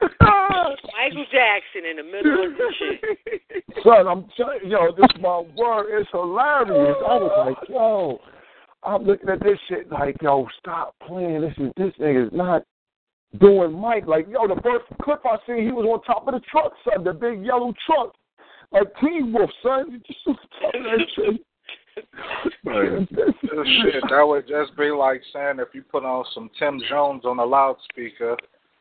[0.20, 3.64] Michael Jackson in the middle of the shit.
[3.82, 6.00] Son, I'm telling you, yo, this my word.
[6.00, 6.96] It's hilarious.
[7.06, 8.20] I was like, yo,
[8.84, 11.40] I'm looking at this shit like, yo, stop playing.
[11.40, 12.62] This is this nigga is not
[13.40, 14.06] doing Mike.
[14.06, 17.04] Like, yo, the first clip I seen, he was on top of the truck, son,
[17.04, 18.14] the big yellow truck,
[18.72, 19.90] like Teen Wolf, son.
[19.90, 21.40] You just that shit.
[22.64, 27.38] Shit, that would just be like saying if you put on some Tom Jones on
[27.38, 28.36] a loudspeaker,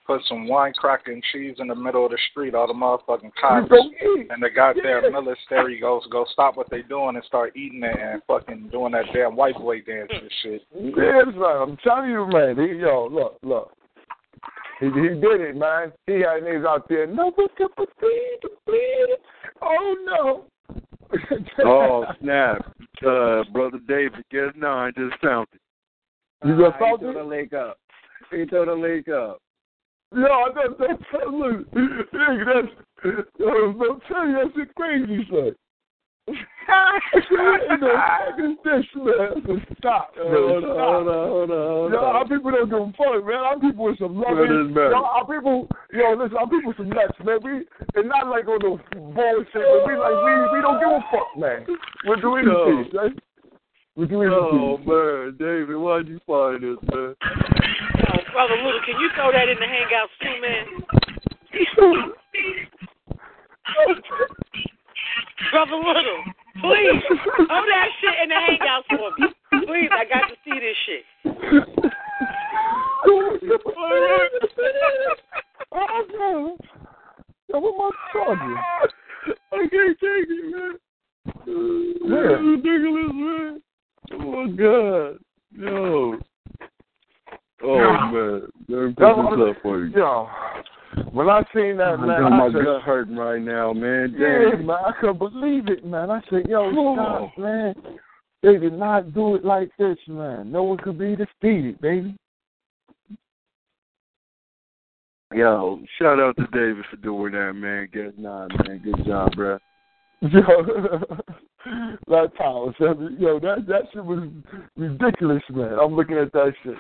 [0.06, 3.32] put some wine cracker and cheese in the middle of the street, all the motherfucking
[3.40, 5.10] cops and the goddamn Yeah.
[5.10, 9.06] military goes go stop what they doing and start eating it and fucking doing that
[9.14, 10.66] damn white boy dance and shit.
[10.74, 12.57] Yeah, son, I'm telling you, man.
[12.80, 13.72] Yo, look, look.
[14.80, 15.91] He, he did it, man.
[16.07, 17.06] He had niggas out there.
[17.06, 19.19] No, but the bleed, it.
[19.61, 20.45] Oh no.
[21.65, 22.73] oh snap!
[23.06, 26.47] Uh, brother David, guess nine just found it.
[26.47, 27.11] You just uh, found he it?
[27.11, 27.77] threw the link up.
[28.31, 29.41] He threw the link up.
[30.11, 35.56] No, that's that's look, nigga, that's I'm telling you, that's shit crazy, son.
[36.30, 36.35] No,
[38.30, 39.41] fucking this, man.
[39.80, 40.27] Stop, man.
[40.30, 40.77] Hold on, Stop.
[40.77, 42.15] hold on, hold on, hold Yo, on.
[42.15, 43.35] our people don't give a fuck, man.
[43.41, 44.69] Our people with some What loving.
[44.69, 44.91] is matter?
[44.93, 47.39] Yo, our people, yo, listen, our people some nuts, man.
[47.43, 47.51] We,
[47.97, 51.27] and not like on the bullshit, but we like we we don't give a fuck,
[51.38, 51.65] man.
[52.06, 52.53] We're doing Yo.
[52.53, 53.18] the peace, right?
[53.97, 54.88] We're doing Oh the peace.
[54.88, 57.15] man, David, why'd you find this, man?
[57.19, 60.85] Oh, Brother Little, can you throw that in the hangouts too, man?
[65.52, 66.24] Brother Little,
[66.62, 69.28] please throw that shit in the hangouts for me.
[69.66, 71.06] Please, I got to see this shit.
[75.72, 76.58] oh, man.
[77.50, 78.58] Yo, what my charger?
[79.52, 80.74] I can't take it, man.
[82.02, 82.30] Where?
[82.30, 83.62] That's ridiculous, man.
[84.12, 85.18] Oh my god.
[85.52, 86.20] Yo.
[87.64, 87.78] Oh
[88.12, 88.41] man.
[88.68, 89.91] Let me Yo, this up for you.
[89.96, 90.28] Yo,
[91.11, 94.16] when I seen that, man, got I my said, gut hurting right now, man.
[94.18, 96.10] Yeah, man, I couldn't believe it, man.
[96.10, 96.95] I said, yo, Oh.
[96.95, 97.74] stop, man.
[98.41, 100.52] They did not do it like this, man.
[100.52, 102.16] No one could be defeated, baby.
[105.34, 107.88] Yo, shout out to David for doing that, man.
[107.94, 108.80] Guess not, man.
[108.84, 109.57] Good job, bro.
[110.22, 110.30] Yo,
[112.07, 112.74] that power.
[112.80, 114.28] Yo, that that shit was
[114.76, 115.78] ridiculous, man.
[115.80, 116.76] I'm looking at that shit.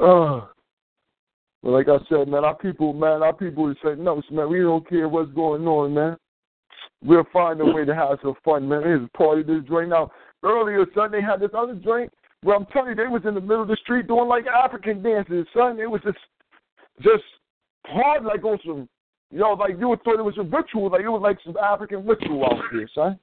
[0.00, 0.46] Uh,
[1.62, 4.60] but like I said, man, our people, man, our people would say, no, man, we
[4.60, 6.16] don't care what's going on, man.
[7.02, 8.82] We'll find a way to have some fun, man.
[8.82, 9.90] Here's a party this drink.
[9.90, 10.10] Now,
[10.42, 12.10] earlier, son, they had this other drink
[12.42, 15.02] where I'm telling you, they was in the middle of the street doing like African
[15.02, 15.78] dances, son.
[15.78, 16.18] It was just,
[17.02, 17.24] just
[17.86, 18.88] hard, like on some,
[19.30, 21.56] you know, like you would thought it was a ritual, like it was like some
[21.56, 23.18] African ritual out there, son.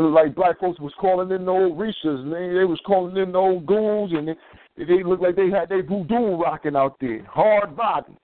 [0.00, 2.54] It was like black folks was calling in the old Rishas, man.
[2.54, 5.82] They was calling in the old goons, and they, they looked like they had their
[5.82, 8.16] voodoo rocking out there, hard body,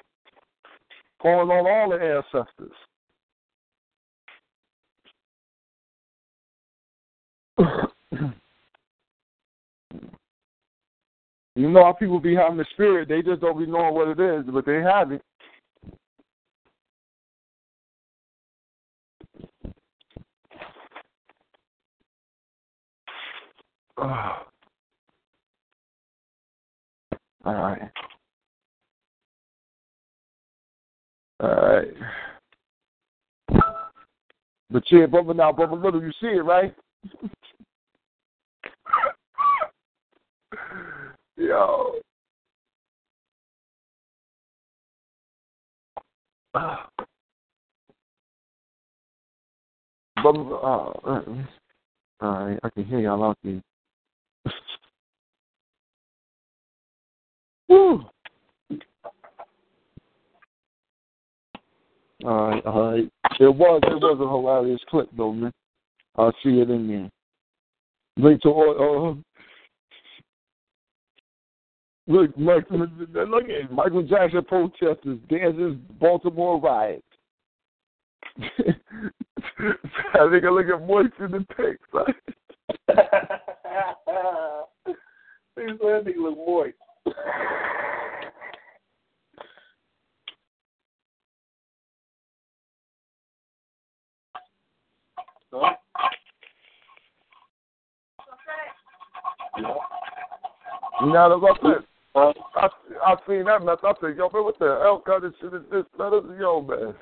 [1.21, 2.73] calling on all the ancestors.
[11.57, 14.19] you know how people be having the spirit, they just don't be knowing what it
[14.19, 15.21] is, but they have it.
[23.99, 24.45] All
[27.45, 27.91] right.
[31.41, 31.89] All right.
[34.71, 36.75] But yeah, brother, now, brother Little, you see it, right?
[41.37, 41.95] Yo.
[50.23, 51.23] Brother, uh, uh,
[52.21, 53.61] all right, I can hear y'all out there.
[57.69, 58.05] Woo.
[62.25, 63.09] All right, all right.
[63.39, 65.53] It was it was a hilarious clip though, man.
[66.17, 67.11] I see it in there.
[68.17, 69.23] Link to all.
[72.09, 77.03] Uh, look, Mike, look at Michael Jackson protesters dances Baltimore riots.
[78.39, 81.89] I think I look at moist in the pics.
[85.57, 86.77] These landing look moist.
[101.01, 101.87] You know what I'm saying?
[102.57, 102.69] I
[103.05, 103.77] I seen that mess.
[103.83, 105.85] I said, yo, man, what the hell kind of shit is this?
[105.99, 106.95] Let us, yo, man.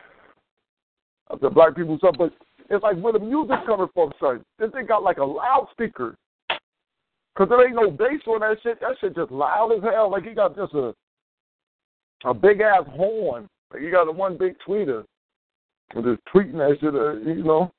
[1.31, 2.33] I said, black people stuff, but
[2.69, 4.45] it's like where the music coming from, son.
[4.59, 6.17] This thing got like a loudspeaker.
[7.37, 8.81] Cause there ain't no bass on that shit.
[8.81, 10.11] That shit just loud as hell.
[10.11, 10.95] Like he got just a
[12.25, 13.49] a big ass horn.
[13.73, 15.05] Like he got a one big tweeter.
[15.95, 17.73] With his tweeting that shit, uh, you know.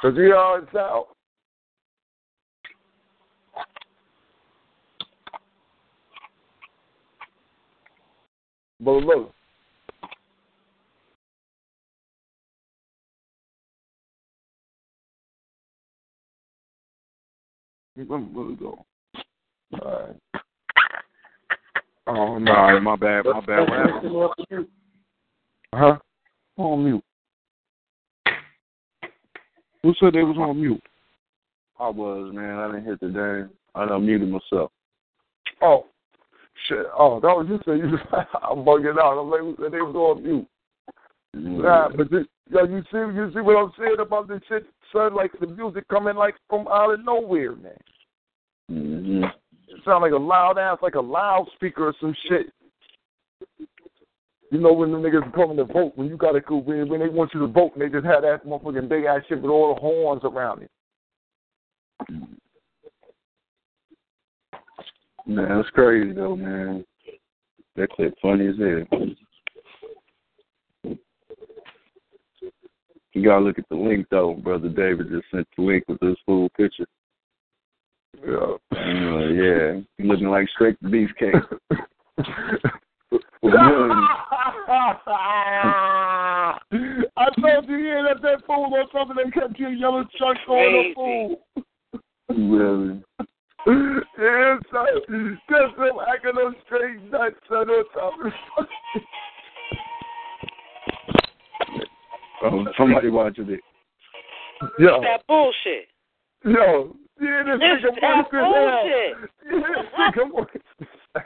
[0.00, 1.08] Cause you it's out.
[8.80, 9.34] But look.
[18.06, 18.84] Where where we go?
[19.74, 20.16] All right.
[22.06, 23.68] Oh no, my bad, my bad.
[23.68, 24.66] What happened?
[25.74, 25.98] Huh?
[26.56, 27.04] On mute.
[29.82, 30.82] Who said they was on mute?
[31.78, 32.58] I was, man.
[32.58, 33.50] I didn't hit the damn.
[33.74, 34.70] I done muted myself.
[35.62, 35.86] Oh,
[36.68, 36.86] shit.
[36.98, 37.98] Oh, that was you saying you.
[38.42, 39.20] I'm bugging out.
[39.20, 40.46] I'm like, who said they was on mute?
[41.32, 45.14] Nah, but this, yo, you see, you see what I'm saying about this shit, son?
[45.14, 47.72] Like the music coming like from out of nowhere, man.
[48.70, 49.24] Mm-hmm.
[49.68, 52.46] It sound like a loud ass, like a loudspeaker or some shit.
[54.50, 57.08] You know when the niggas coming to vote, when you gotta go when, when they
[57.08, 59.74] want you to vote, and they just have that motherfucking big ass shit with all
[59.74, 60.70] the horns around it.
[65.26, 66.84] Man, that's crazy though, man.
[67.76, 69.00] That clip funny as hell.
[73.12, 74.34] You gotta look at the link though.
[74.34, 76.86] Brother David just sent the link with this full picture.
[78.24, 78.56] Yeah.
[78.72, 81.42] Uh, yeah, looking like straight beefcake.
[87.16, 89.16] I told you, yeah, that that fool or something.
[89.16, 91.40] They kept your yellow chuck on the fool.
[92.28, 93.02] really?
[94.18, 95.38] yeah, son.
[95.48, 97.70] Just them acting them straight nuts, son.
[97.70, 98.32] Or something.
[102.42, 103.60] Oh, somebody watching it.
[104.78, 105.88] Yo, That bullshit.
[106.44, 108.52] yo, yeah, this It's nigga that worse hell.
[108.52, 109.14] bullshit.
[109.44, 111.24] Yeah, this nigga.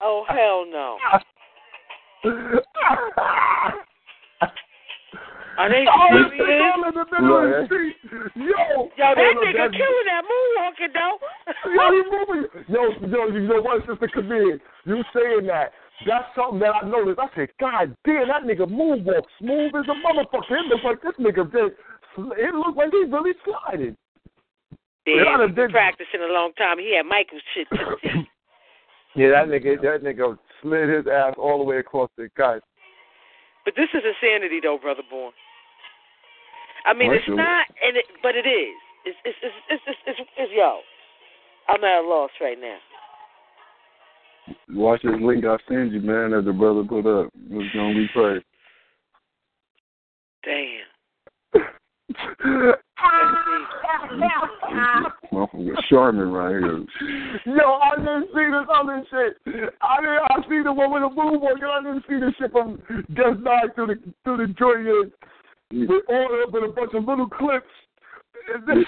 [0.00, 0.98] Oh hell no.
[5.56, 6.50] Are they Oh, this serious?
[6.50, 7.96] nigga in the middle of the street.
[8.34, 11.18] Yo, Yo, that nigga that's- killing that moonwalking though.
[11.70, 12.44] Yo, he moving.
[12.68, 14.60] Yo, yo, you know what, Sister Kabir?
[14.84, 15.72] You saying that?
[16.06, 17.18] That's something that I noticed.
[17.20, 20.58] I said, God damn, that nigga move moonwalk smooth as a motherfucker.
[20.58, 21.72] It looks like this nigga did.
[22.38, 23.96] It looked like he really sliding.
[25.06, 26.78] Yeah, I Yeah, done he's been practicing a long time.
[26.78, 28.26] He had Michael shit to the teeth.
[29.14, 32.58] Yeah, that nigga, that nigga slid his ass all the way across the guy.
[33.64, 35.32] But this is insanity, though, brother born.
[36.84, 37.36] I mean, Right, it's sure.
[37.36, 38.76] not, and it, but it is.
[39.06, 40.80] It's it's it's it's, it's, it's, it's yo.
[41.68, 42.76] I'm at a loss right now.
[44.70, 47.30] Watch this link I send you, man, that the brother put up.
[47.50, 48.44] It's gonna be crazy.
[50.44, 51.64] Damn.
[55.32, 56.84] Motherfucker Charmin right here.
[57.46, 59.36] Yo, I didn't see this other shit.
[59.80, 60.22] I didn't.
[60.30, 62.80] I see the one with the moonwalk, and I didn't see the shit from
[63.14, 65.10] Just Nine through the through the joint here
[65.88, 67.66] with all up in a bunch of little clips.
[68.54, 68.84] And this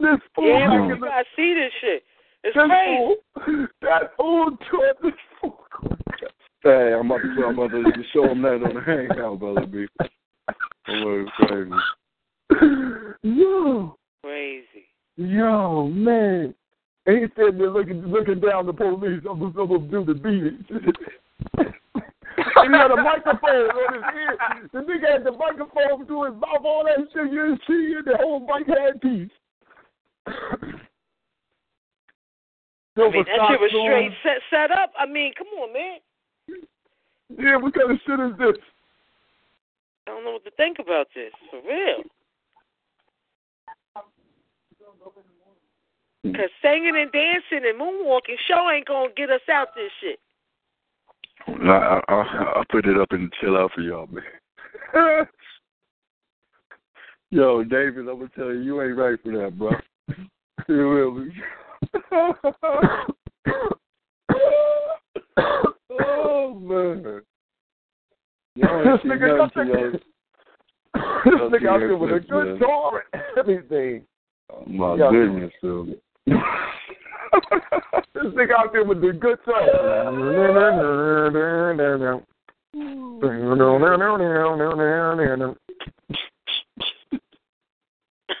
[0.00, 2.02] this fool Yeah, making you the- see this shit.
[2.44, 3.14] It's this crazy.
[3.44, 5.58] fool, that old taught this fool.
[6.62, 9.86] Hey, I'm about to, I'm about to show him that on the hangout, brother B.
[10.88, 11.70] Oh, crazy.
[13.22, 14.86] Yo, Crazy.
[15.16, 16.54] yo, man.
[17.06, 19.22] And he said they're looking looking down the police.
[19.28, 20.64] I'm just gonna do the beating.
[21.58, 21.74] and
[22.74, 24.38] he had a microphone on his ear.
[24.72, 27.32] The nigga had the microphone to his mouth, all that shit.
[27.32, 28.04] You didn't see it.
[28.06, 29.30] The whole mic had piece.
[32.96, 34.92] I mean, that shit was straight set set up.
[34.98, 35.98] I mean, come on, man.
[37.38, 38.62] Yeah, what kind of shit is this?
[40.06, 41.32] I don't know what to think about this.
[41.50, 42.04] For real.
[46.34, 50.18] Cause singing and dancing and moonwalking show ain't gonna get us out this shit.
[51.46, 54.24] I, I, I'll put it up and chill out for y'all, man.
[57.30, 59.70] Yo, David, I'm gonna tell you, you ain't right for that, bro.
[60.68, 61.32] You really.
[66.00, 67.22] Oh man.
[68.56, 70.00] Y'all This nigga got nothing the- to
[71.24, 72.58] This nigga out there with a good man.
[72.58, 74.06] guitar and everything.
[74.52, 75.10] Oh, my Yeah.
[75.10, 76.00] goodness, dude.
[76.26, 76.36] this
[78.32, 79.66] nigga out there with the good song.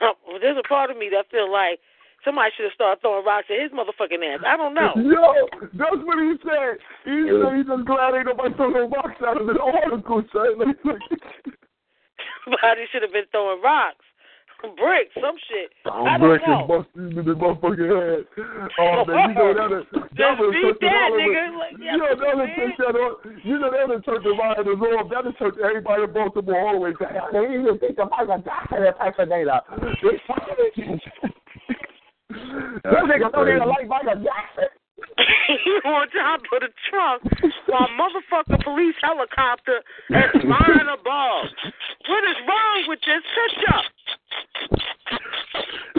[0.00, 1.80] well, there's a part of me that feel like
[2.26, 4.42] somebody should have started throwing rocks at his motherfucking ass.
[4.44, 4.92] I don't know.
[4.98, 5.46] Yo,
[5.78, 6.82] that's what he said.
[7.06, 10.58] He said he's just glad ain't nobody throwing no rocks out of the article, son.
[10.66, 10.98] Like, like,
[12.44, 14.02] Somebody should have been throwing rocks,
[14.78, 15.70] bricks, some shit.
[15.86, 16.66] Oh, I I'm don't breaking know.
[16.66, 18.22] busting in the motherfucking head.
[18.78, 21.58] Oh, man, you know that is, that Just beat took that, nigga.
[21.58, 22.74] Like, Yeah, yeah, that would man.
[22.78, 22.94] that.
[23.42, 25.10] You know, that would took the rioters off.
[25.10, 27.34] That would took everybody in Baltimore all the way down.
[27.34, 29.60] They didn't even think the Michael Jackson impersonator.
[30.02, 31.00] They fucking
[32.30, 34.68] That nigga don't even like Michael Jackson.
[35.84, 37.22] on top of the trunk
[37.66, 41.46] while motherfucking police helicopter is flying above.
[42.08, 43.82] What is wrong with this picture?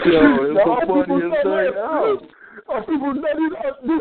[0.04, 2.20] Yo, it's so people funny as say, hell.
[2.68, 3.52] My oh, people, that is,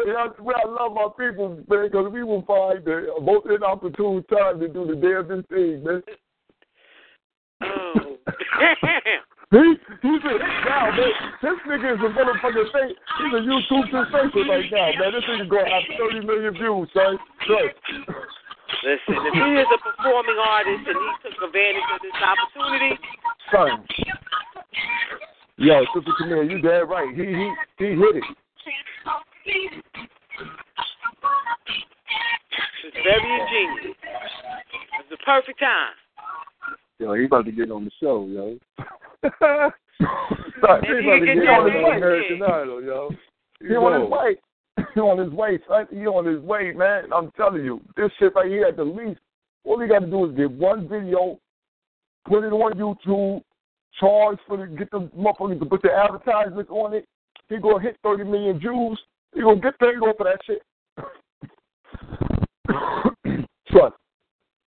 [0.08, 4.60] that's where I love my people, man, because we will find the most inopportune time
[4.60, 6.02] to do the damnest thing, man.
[7.62, 8.18] Oh.
[9.50, 9.64] He
[10.04, 11.14] he's a hit now, man.
[11.40, 12.92] This nigga is a motherfucking thing.
[12.92, 15.16] He's a YouTube sensation right now, man.
[15.16, 17.16] This nigga gonna have 30 million views, son.
[17.48, 17.72] Right.
[18.84, 23.00] Listen, if he is a performing artist and he took advantage of this opportunity,
[23.50, 23.88] Son.
[25.56, 27.16] Yo, Sister Camille, you dead right.
[27.16, 27.48] He he
[27.80, 28.24] he hit it.
[32.84, 33.96] it's very ingenious.
[35.00, 35.96] It's the perfect time.
[37.00, 38.60] Yo, he about to get on the show, yo.
[39.24, 39.34] Maybe
[40.00, 41.84] he he about to can get get on his way.
[41.84, 41.98] way.
[41.98, 43.10] American Idol, yo.
[43.60, 44.36] He You on his way.
[44.94, 45.88] He on his way, son.
[45.92, 47.12] He on his way, man.
[47.14, 49.20] I'm telling you, this shit right here at the least,
[49.64, 51.40] all you got to do is get one video,
[52.28, 53.42] put it on YouTube,
[54.00, 57.06] charge for the get the motherfuckers to put the advertisements on it.
[57.50, 59.00] He gonna hit 30 million views.
[59.34, 60.62] He gonna get paid off for that shit.
[63.70, 63.96] Trust.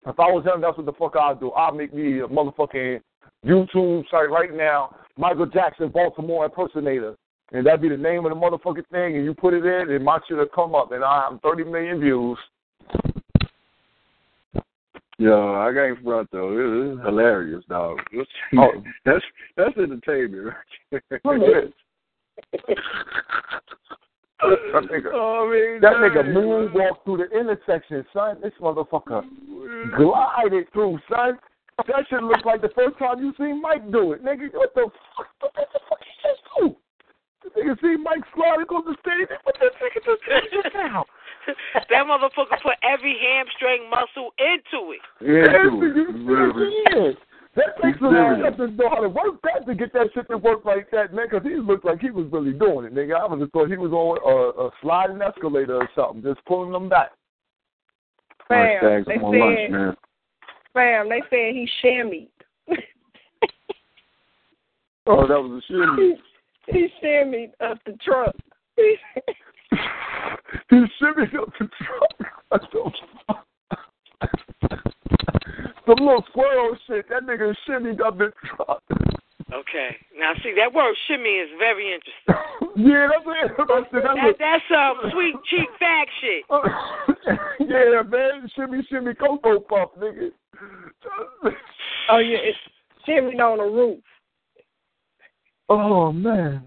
[0.06, 1.52] If I was him, that's what the fuck I'd do.
[1.52, 3.00] I'd make me a motherfucking
[3.44, 7.16] YouTube site right now, Michael Jackson Baltimore impersonator.
[7.52, 10.04] And that'd be the name of the motherfucking thing, and you put it in, and
[10.04, 12.38] my shit'll come up, and I have 30 million views.
[15.18, 16.52] Yo, I can't front though.
[16.52, 17.98] It is hilarious, dog.
[18.58, 18.72] Oh.
[19.06, 19.24] that's
[19.56, 20.54] that's entertainment.
[20.92, 21.20] Right there.
[21.24, 22.76] Look at this.
[24.42, 28.36] That nigga, Oh, I mean, that nigga moonwalked through the intersection, son.
[28.42, 31.38] This motherfucker oh, glided through, son.
[31.78, 34.24] That shit look like the first time you seen Mike do it.
[34.24, 35.28] Nigga, what the fuck?
[35.40, 36.76] What the fuck he just do?
[37.44, 39.28] The nigga see Mike slide across the stage.
[39.44, 41.04] What the nigga just did now?
[41.74, 45.04] that motherfucker put every hamstring muscle into it.
[45.20, 47.16] Yeah, dude.
[47.56, 48.56] That takes a He's lot serious.
[48.56, 51.26] to know how to work that to get that shit to work like that, man.
[51.30, 53.20] Because he looked like he was really doing it, nigga.
[53.20, 56.72] I was just thought he was on a, a sliding escalator or something, just pulling
[56.72, 57.12] them back.
[58.48, 59.96] Fam, Hashtags they on lunch, man.
[60.76, 62.28] Fam, they said he shammied.
[65.08, 66.16] Oh, that was a shit.
[66.66, 68.34] he, he shammied up the truck.
[70.68, 72.32] He shimmied up the truck.
[72.48, 72.90] What the
[73.26, 73.46] fuck?
[75.86, 77.08] Some little squirrel shit.
[77.08, 78.82] That nigga shimmied up the truck.
[79.52, 79.96] Okay.
[80.18, 82.34] Now, see, that word shimmy is very interesting.
[82.90, 83.52] yeah, that's it.
[83.56, 84.02] That's it.
[84.02, 84.36] That's That, it.
[84.38, 86.44] that's some sweet cheek fag shit.
[87.68, 88.48] yeah, man.
[88.56, 90.30] Shimmy, shimmy, cocoa puff, nigga.
[92.10, 92.58] oh yeah, it's
[93.06, 94.02] shimmied on the roof.
[95.68, 96.62] Oh man.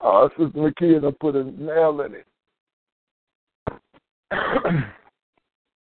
[0.00, 2.26] oh, Sister McKee put a nail in it.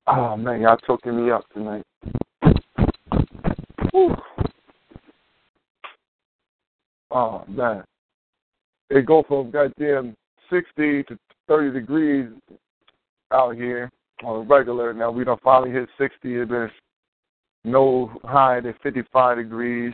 [0.06, 1.84] Oh man, y'all choking me up tonight.
[3.92, 4.16] Whew.
[7.10, 7.84] Oh man.
[8.90, 10.14] It go from goddamn
[10.50, 11.18] sixty to
[11.48, 12.28] thirty degrees
[13.32, 13.90] out here
[14.24, 14.92] on a regular.
[14.92, 16.36] Now we don't finally hit sixty.
[16.36, 16.70] It's been
[17.66, 19.92] no higher than 55 degrees.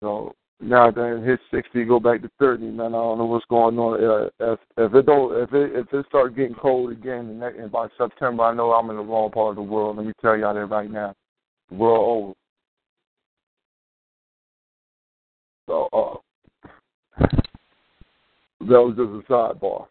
[0.00, 2.64] So now that hit 60, go back to 30.
[2.64, 4.30] Man, I don't know what's going on.
[4.40, 7.56] Uh, if if it don't, if it if it starts getting cold again, and, that,
[7.56, 9.96] and by September, I know I'm in the wrong part of the world.
[9.96, 11.14] Let me tell y'all that right now.
[11.70, 12.34] The world over.
[15.66, 17.26] So uh,
[18.60, 19.86] that was just a sidebar.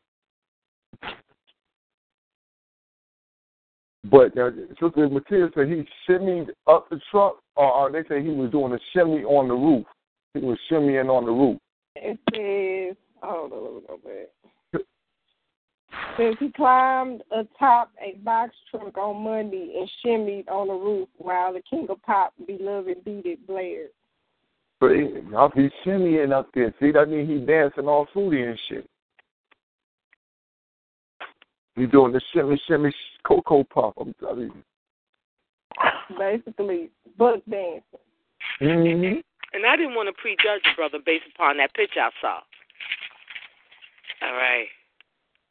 [4.09, 8.29] But uh, Sister Matia said he shimmied up the truck, or, or they say he
[8.29, 9.85] was doing a shimmy on the roof.
[10.33, 11.59] He was shimmying on the roof.
[11.95, 14.29] It says, hold on, let me go back.
[16.17, 21.53] Says he climbed atop a box truck on Monday and shimmied on the roof while
[21.53, 23.89] the King of Pop beloved beat it blared.
[24.79, 25.07] But he,
[25.55, 26.73] he's shimmying up there.
[26.79, 28.89] See, that means he dancing all fruity and shit.
[31.75, 33.93] He's doing the shimmy, shimmy, sh- cocoa puff.
[33.99, 34.63] I'm telling you.
[36.17, 37.81] Basically, buck dancing.
[38.61, 39.19] Mm-hmm.
[39.53, 42.39] And I didn't want to prejudge the brother based upon that picture I saw.
[44.21, 44.67] All right.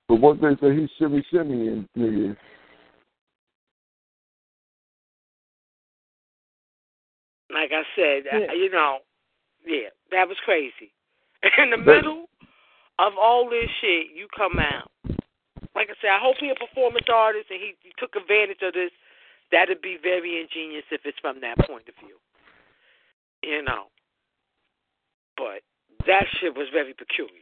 [0.09, 2.37] But what they say, he's shimmy, shimmy, and nigga.
[7.53, 8.47] Like I said, Yeah.
[8.51, 9.01] uh, you know,
[9.65, 10.93] yeah, that was crazy.
[11.59, 12.29] In the But- middle
[12.99, 14.91] of all this shit, you come out.
[15.75, 18.75] Like I said, I hope he a performance artist and he, he took advantage of
[18.75, 18.91] this.
[19.51, 22.17] That'd be very ingenious if it's from that point of view.
[23.43, 23.89] You know.
[25.43, 27.33] But that shit was very peculiar.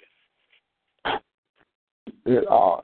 [2.25, 2.81] Yeah, uh,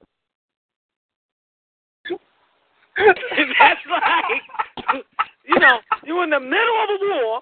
[2.96, 5.04] That's like,
[5.46, 7.40] you know, you're in the middle of a war.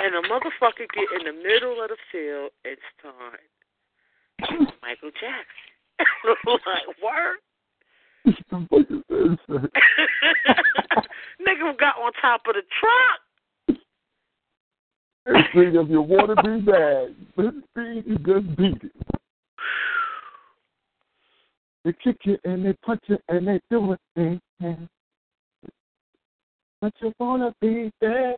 [0.00, 3.40] and a motherfucker get in the middle of the field and start
[4.82, 5.70] Michael Jackson.
[6.46, 7.43] like, word?
[8.26, 8.38] Nigga
[11.78, 13.20] got on top of the truck.
[15.26, 18.92] Hey, see, if you want to be bad, this speed, you just beat it.
[21.84, 24.00] They kick you and they punch you and they do it.
[26.80, 28.36] But you wanna be bad.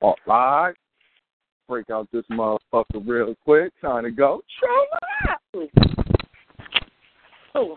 [0.00, 0.74] All oh, right.
[1.68, 3.72] Break out this motherfucker real quick.
[3.80, 4.42] Time to go.
[4.60, 5.68] Show
[7.54, 7.76] Oh.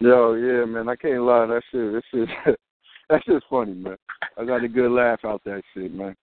[0.00, 0.88] Yo, yeah, man.
[0.88, 1.46] I can't lie.
[1.46, 2.28] That shit, that shit,
[3.10, 3.96] that shit's funny, man.
[4.36, 6.14] I got a good laugh out that shit, man.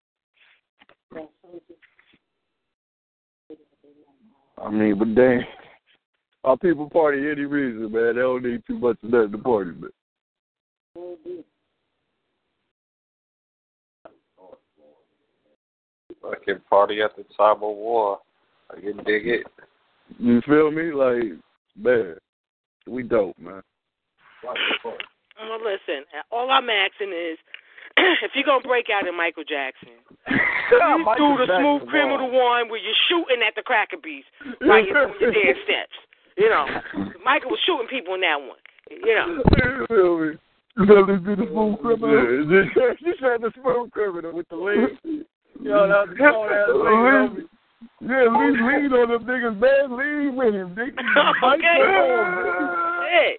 [4.58, 5.44] I mean, but dang,
[6.44, 8.16] our people party any reason, man.
[8.16, 9.92] They don't need too much of that to party, man.
[16.26, 18.20] fucking party at the time of war.
[18.70, 19.48] I can dig it.
[20.20, 20.92] You feel me?
[20.92, 21.40] Like,
[21.76, 22.16] man,
[22.88, 23.62] we dope, man.
[24.44, 27.38] Well, listen, all I'm asking is,
[28.24, 32.80] if you're gonna break out in Michael Jackson, please do the smooth criminal one where
[32.80, 34.28] you're shooting at the cracker beast
[34.62, 35.98] while you're doing your dance steps.
[36.38, 36.66] You know,
[37.24, 38.60] Michael was shooting people in that one.
[38.90, 39.44] You know.
[39.56, 40.38] You feel me?
[40.78, 42.46] You know, this be the smooth criminal.
[43.00, 45.26] you said the smooth criminal with the lead.
[45.64, 47.55] Yo, that was cold ass
[48.02, 48.10] lead.
[48.10, 49.98] Yeah, lead, lead on them niggas, man.
[49.98, 50.76] Lead with him.
[50.76, 51.06] They can
[51.44, 51.80] Okay.
[51.82, 53.38] for him.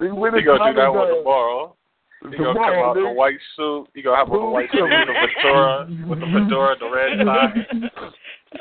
[0.00, 1.76] They win He gonna do that one tomorrow.
[2.22, 3.86] He gonna come Tomorrow, out in a white suit.
[3.94, 7.24] He gonna have on a white suit with a fedora, with the fedora, the red
[7.26, 7.90] tie.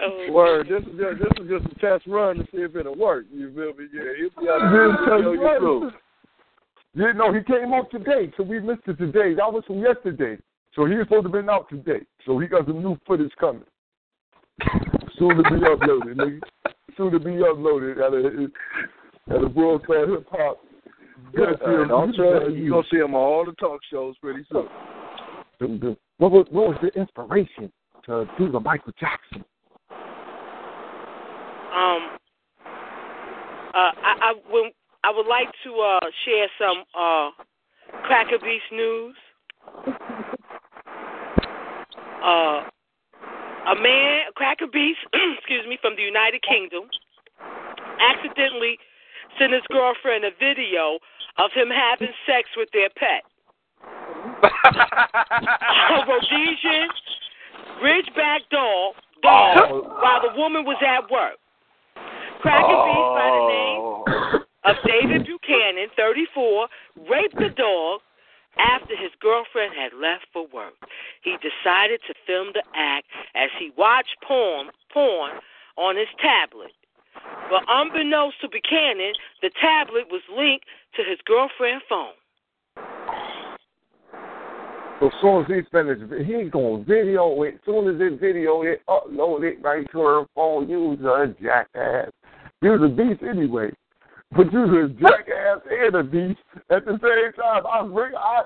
[0.02, 2.96] Oh, Word, this is just this is just a test run to see if it'll
[2.96, 3.26] work.
[3.32, 3.88] You feel me?
[3.94, 5.92] Yeah, he'll be out Yeah, there show you through.
[6.96, 9.34] Yeah, no, he came out today, so we missed it today.
[9.36, 10.38] That was from yesterday.
[10.76, 12.02] So he was supposed to have been out today.
[12.26, 13.64] So he got some new footage coming.
[15.18, 16.40] Soon to be uploaded, nigga.
[16.98, 20.60] Soon to be uploaded at a at a world class hip hop.
[21.38, 22.56] Uh, don't trust you.
[22.56, 24.68] You gonna see him on all the talk shows pretty soon.
[25.60, 27.72] The- the- What was what was the inspiration
[28.06, 29.46] to do the Michael Jackson?
[31.74, 32.18] Um,
[33.74, 34.72] uh, I, I, when,
[35.04, 37.30] I would like to uh, share some uh,
[38.04, 39.16] Cracker Beast news.
[42.24, 42.70] Uh,
[43.68, 45.00] a man, a Cracker Beast,
[45.38, 46.90] excuse me, from the United Kingdom,
[48.02, 48.78] accidentally
[49.40, 50.98] sent his girlfriend a video
[51.38, 53.24] of him having sex with their pet.
[54.44, 56.90] a Rhodesian
[57.82, 59.98] Ridgeback dog, dog Oh.
[60.02, 61.38] while the woman was at work.
[62.42, 64.06] Cracker Beast by the name oh.
[64.66, 66.68] of David Buchanan, 34,
[67.10, 68.02] raped the dog
[68.58, 70.76] after his girlfriend had left for work.
[71.24, 75.40] He decided to film the act as he watched porn, porn
[75.78, 76.72] on his tablet.
[77.50, 80.66] But unbeknownst to Buchanan, the tablet was linked
[80.96, 82.16] to his girlfriend's phone.
[85.02, 87.60] So soon as he finished, he's gonna video it.
[87.66, 90.68] Soon as this video it, upload it right to her phone.
[90.70, 92.12] Was a jackass.
[92.62, 93.72] You was a beast anyway.
[94.36, 96.40] But you was a jackass and a beast
[96.70, 97.64] at the same time.
[97.68, 98.44] I bring I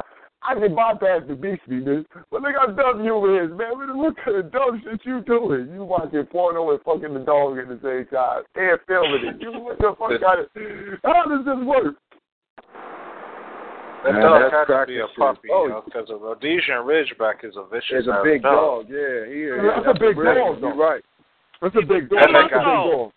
[0.47, 2.05] I can bypass the beastie, dude.
[2.31, 3.73] But look how dumb you is, man.
[3.97, 5.69] Look at the dumb shit you doing.
[5.73, 8.43] You watching porno and fucking the dog at the same time.
[8.55, 9.41] And filming it.
[9.41, 10.49] You what the fuck got it?
[11.03, 11.95] How does this work?
[14.05, 17.41] That dog that's had to be a puppy, Oh, you know, because a Rhodesian Ridgeback
[17.43, 18.85] is a vicious It's a big dog.
[18.85, 19.25] dog, yeah.
[19.25, 20.61] He, That's a big really- dog.
[20.61, 21.01] You're right.
[21.61, 22.19] That's a big dog.
[22.21, 23.11] That's a big dog.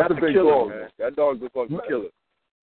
[0.00, 0.68] That's a big killer, dog.
[0.68, 0.88] man.
[0.98, 2.08] That dog's a fucking killer.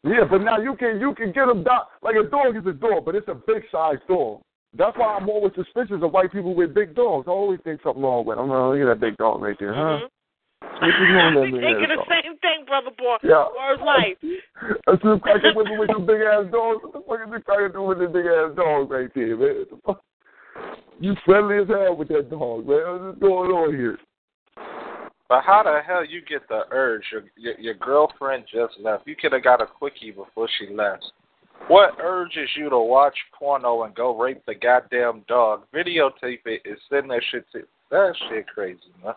[0.04, 2.74] Yeah, but now you can you can get them down like a dog is a
[2.74, 4.42] dog, but it's a big sized dog.
[4.76, 7.28] That's why I'm always suspicious of white people with big dogs.
[7.28, 8.50] I always think something wrong with them.
[8.52, 10.00] Oh, look at that big dog right there, huh?
[10.02, 10.10] Mhm.
[10.64, 12.08] What you doing I there, thinking the dog?
[12.10, 13.18] same thing, brother boy.
[13.22, 13.48] Yeah.
[13.56, 14.18] Word life.
[14.88, 16.84] I see them cracking women with them big ass dogs.
[16.84, 19.56] What the fuck is this cracking doing with this big ass dog right there, man?
[19.60, 20.02] What the fuck?
[21.00, 23.06] You friendly as hell with that dog, man.
[23.08, 24.00] What's going on here?
[25.34, 27.02] But how the hell you get the urge?
[27.12, 29.08] Your your, your girlfriend just left.
[29.08, 31.12] You could have got a quickie before she left.
[31.70, 35.64] What urges you to watch porno and go rape the goddamn dog?
[35.74, 39.16] Videotape it and send that shit to that shit crazy, man.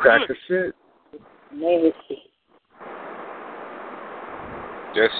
[0.00, 0.74] Crack the shit.
[1.54, 2.22] Nasty.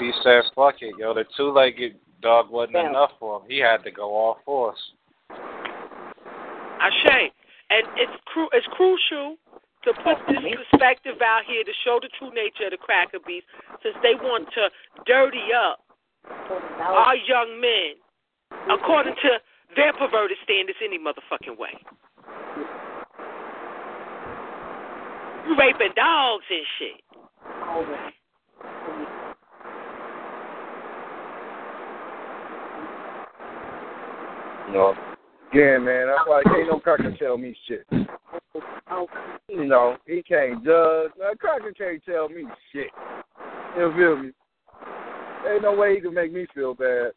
[0.01, 1.15] He said, fuck it, yo.
[1.15, 2.89] The two legged dog wasn't Yeah.
[2.89, 3.51] enough for him.
[3.51, 4.95] He had to go all fours.
[6.81, 7.31] Ashay.
[7.71, 9.37] And it's cru- it's crucial
[9.83, 10.39] to put this
[10.71, 13.47] perspective out here to show the true nature of the cracker beast,
[13.83, 14.71] since they want to
[15.07, 15.83] dirty up
[16.81, 17.95] our young men
[18.71, 19.41] according to
[19.75, 21.75] their perverted standards any motherfucking way.
[25.49, 27.01] You raping dogs and shit.
[34.73, 34.95] Know,
[35.51, 37.87] again, man, that's why can't no cracker tell me shit.
[39.49, 41.11] You know, he can't judge.
[41.19, 42.87] Man, cracker can't tell me shit.
[43.77, 44.31] You feel me?
[45.47, 47.11] Ain't no way he can make me feel bad.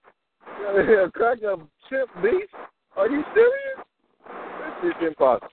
[1.14, 1.56] cracker
[1.90, 2.52] chip beast?
[2.98, 3.88] Are you serious?
[4.84, 5.48] This shit's impossible.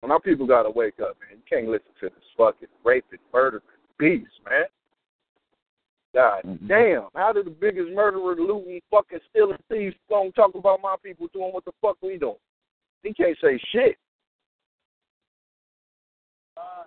[0.11, 1.39] now people gotta wake up, man.
[1.39, 3.63] You can't listen to this fucking raping, murdering
[3.97, 4.65] beast, man.
[6.13, 6.67] God mm-hmm.
[6.67, 7.07] damn.
[7.15, 11.53] How did the biggest murderer, looting, fucking stealing thieves gonna talk about my people doing
[11.53, 12.35] what the fuck we doing?
[13.03, 13.95] He can't say shit.
[16.57, 16.85] Now,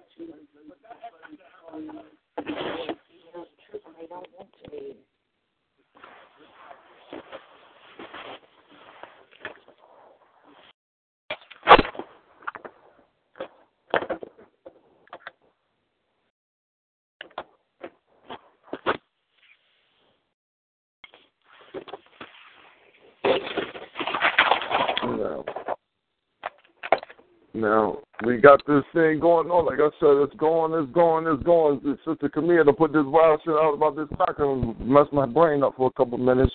[27.65, 29.67] now we got this thing going on.
[29.67, 31.81] Like I said, it's going, it's going, it's going.
[31.85, 35.27] It's Sister Camille to put this wild shit out about this cracker and mess my
[35.27, 36.53] brain up for a couple minutes.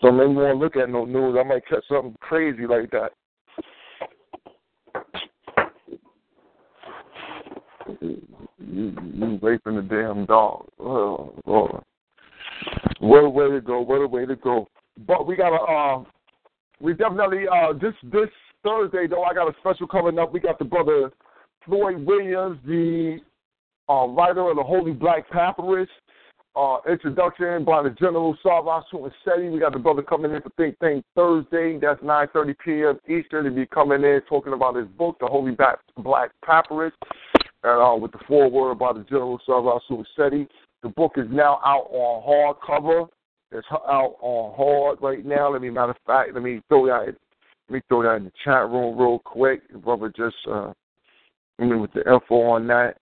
[0.00, 1.36] So maybe won't look at no news.
[1.38, 3.10] I might catch something crazy like that.
[8.00, 8.20] You,
[8.58, 10.66] you raping the damn dog.
[10.78, 11.82] Oh, Lord.
[13.00, 13.80] What a way to go.
[13.80, 14.68] What a way to go.
[15.06, 16.04] But we got to, uh,
[16.80, 18.28] we definitely, uh, this, this
[18.64, 20.32] Thursday, though, I got a special coming up.
[20.32, 21.12] We got the brother
[21.64, 23.18] Floyd Williams, the
[23.88, 25.88] uh, writer of the Holy Black Papyrus.
[26.56, 29.48] Uh, introduction by the General Salvasu and Seti.
[29.48, 31.78] We got the brother coming in for Think Tank Thursday.
[31.78, 32.98] That's 9.30 p.m.
[33.08, 33.44] Eastern.
[33.44, 36.92] To be coming in talking about his book, The Holy Black, Black Papyrus,
[37.62, 40.48] and uh, with the foreword by the General Salvasu and Seti.
[40.82, 43.08] The book is now out on hardcover.
[43.52, 45.52] It's out on hard right now.
[45.52, 47.14] Let me, matter of fact, let me throw that.
[47.68, 49.60] Let me throw that in the chat room real quick.
[49.82, 50.72] Brother just, uh,
[51.58, 52.96] mean, with the info on that.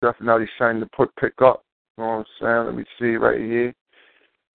[0.00, 1.62] Definitely trying to put pick up.
[1.98, 2.66] You know what I'm saying?
[2.66, 3.74] Let me see right here.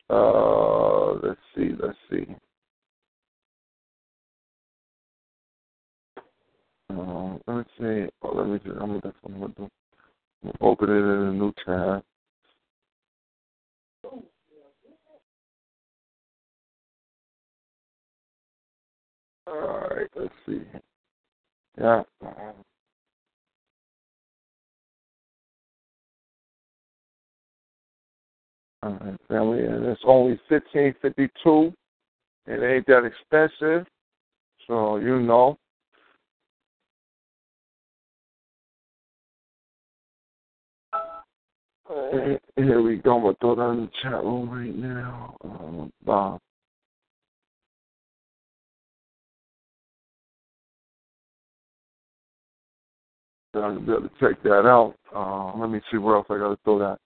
[0.09, 2.25] Uh, let's see, let's see.
[6.91, 8.09] Uh, let me see.
[8.23, 9.69] Oh, let me just, I'm gonna, I'm gonna do.
[10.43, 12.03] I'm gonna open it in a new tab.
[19.47, 20.61] All right, let's see.
[21.79, 22.03] Yeah.
[28.83, 31.73] All right, family, and it's only fifteen fifty two.
[32.47, 33.87] It ain't that expensive,
[34.67, 35.57] so you know.
[41.89, 43.17] Uh, Here we go.
[43.17, 45.35] I'm gonna in the chat room right now.
[45.43, 46.39] Um, Bob.
[53.55, 54.95] So I'll be able to check that out.
[55.15, 56.97] Uh, let me see where else I gotta throw that.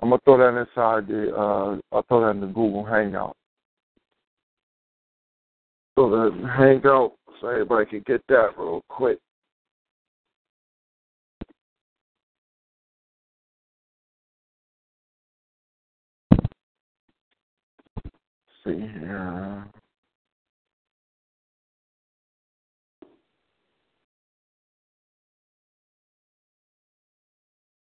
[0.00, 1.36] I'm gonna throw that inside the.
[1.36, 3.36] Uh, I'll throw that in the Google Hangout.
[5.98, 9.18] So the Hangout, so everybody can get that real quick.
[18.64, 19.66] see here.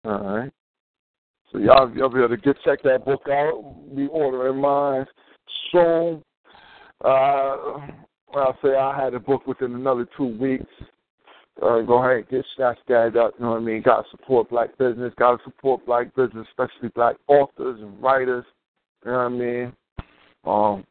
[0.05, 0.51] All right.
[1.51, 3.75] So y'all y'all be able to get check that book out.
[3.95, 5.05] Be ordering mine
[5.71, 6.23] soon.
[7.03, 7.77] Uh,
[8.35, 10.65] I'll say I had a book within another two weeks.
[11.61, 13.33] uh, go ahead get snatched that up.
[13.37, 13.81] You know what I mean?
[13.81, 15.13] Got to support black business.
[15.17, 18.45] Got to support black business, especially black authors and writers.
[19.05, 19.73] You know what I mean?
[20.45, 20.83] Um,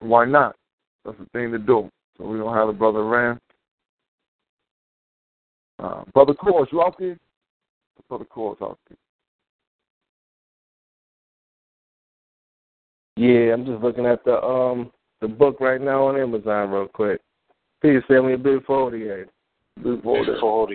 [0.00, 0.56] why not?
[1.04, 1.90] That's the thing to do.
[2.16, 3.38] So we don't have a brother Ram.
[5.78, 7.18] Uh, brother Cause, you out there?
[8.10, 8.98] Brother Cause out there.
[13.16, 17.20] Yeah, I'm just looking at the um the book right now on Amazon real quick.
[17.80, 19.28] Peter sent me a big photo here.
[19.76, 20.66] Big photo.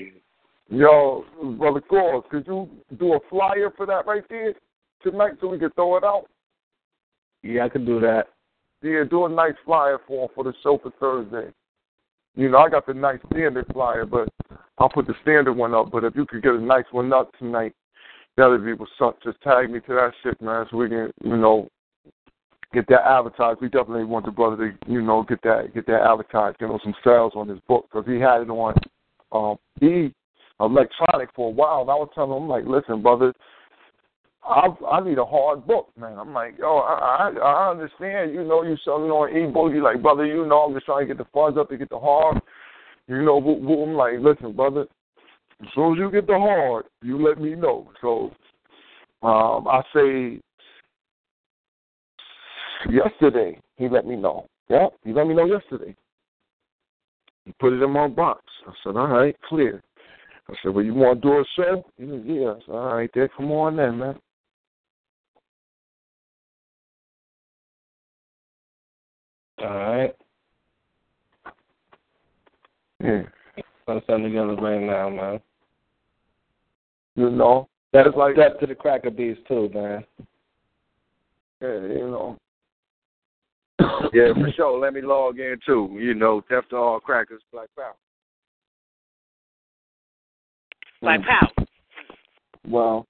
[0.69, 1.25] Yo,
[1.59, 4.53] brother Claus, could you do a flyer for that right there
[5.03, 6.25] tonight so we can throw it out?
[7.43, 8.29] Yeah, I can do that.
[8.81, 11.51] Yeah, do a nice flyer for for the show for Thursday.
[12.35, 14.29] You know, I got the nice standard flyer, but
[14.77, 15.91] I'll put the standard one up.
[15.91, 17.73] But if you could get a nice one up tonight,
[18.37, 19.21] that'd be what's up.
[19.23, 21.69] Just tag me to that shit, man, so we can, you know,
[22.73, 23.61] get that advertised.
[23.61, 26.79] We definitely want the brother to, you know, get that get that advertised, you know,
[26.83, 28.75] some sales on his book because he had it on
[29.31, 30.13] um, e
[30.59, 31.81] electronic for a while.
[31.81, 33.33] And I was telling him, I'm like, listen, brother,
[34.43, 36.19] I I need a hard book, man.
[36.19, 39.73] I'm like, yo, I I, I understand, you know, you selling on ebook.
[39.73, 41.89] You like, brother, you know, I'm just trying to get the funds up to get
[41.89, 42.41] the hard.
[43.07, 44.87] You know, I'm like, listen, brother,
[45.61, 47.87] as soon as you get the hard, you let me know.
[48.01, 48.31] So
[49.21, 50.41] um, I say
[52.89, 54.47] yesterday he let me know.
[54.69, 55.95] Yeah, he let me know yesterday.
[57.45, 58.41] He put it in my box.
[58.67, 59.83] I said, all right, clear.
[60.49, 61.85] I said, well, you want to do a show?
[61.97, 62.53] He said, yeah.
[62.73, 64.15] All right, there, come on then, man.
[69.61, 70.15] All right.
[73.03, 73.23] Yeah.
[73.87, 75.39] I'm send together right now, man.
[77.15, 80.03] You know, that's like step to the cracker beast too, man.
[81.61, 82.37] Yeah, you know.
[84.13, 84.79] yeah, for sure.
[84.79, 85.97] Let me log in too.
[85.99, 87.93] You know, theft to all crackers, Black Power.
[91.01, 91.65] Black Power.
[92.67, 93.05] Well,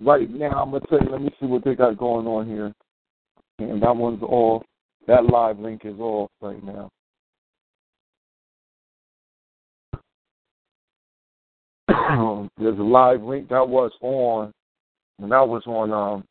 [0.00, 1.10] right now I'm gonna tell you.
[1.10, 2.72] Let me see what they got going on here.
[3.58, 4.62] And that one's off.
[5.06, 6.90] That live link is off right now.
[12.58, 14.52] There's a live link that was on,
[15.20, 16.24] and that was on um,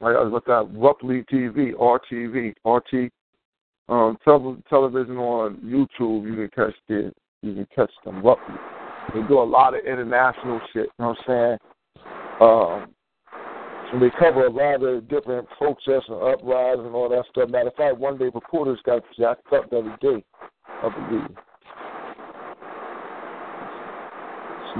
[0.00, 3.10] I looked at Roughly TV, RTV, RT,
[3.88, 6.24] um, tele- television on YouTube.
[6.24, 7.16] You can catch it.
[7.42, 8.54] You can catch them roughly.
[9.14, 10.86] They do a lot of international shit.
[10.98, 11.58] You know what I'm saying?
[12.40, 12.94] Um,
[13.92, 17.48] and they cover a lot of different protests and uprisings and all that stuff.
[17.48, 20.22] Matter of fact, one day reporters got jacked up the other day,
[20.68, 21.36] I believe.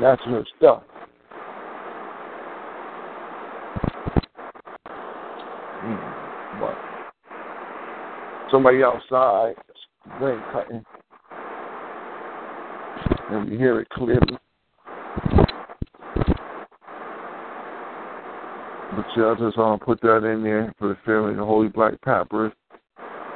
[0.01, 0.17] Their
[0.57, 0.83] stuff.
[5.83, 6.75] Mm, what?
[8.53, 9.55] Somebody outside,
[10.21, 10.85] rain cutting,
[13.31, 14.39] and we hear it clearly.
[18.95, 22.01] But yeah, I just um, put that in there for the family, the Holy Black
[22.03, 22.53] Papyrus.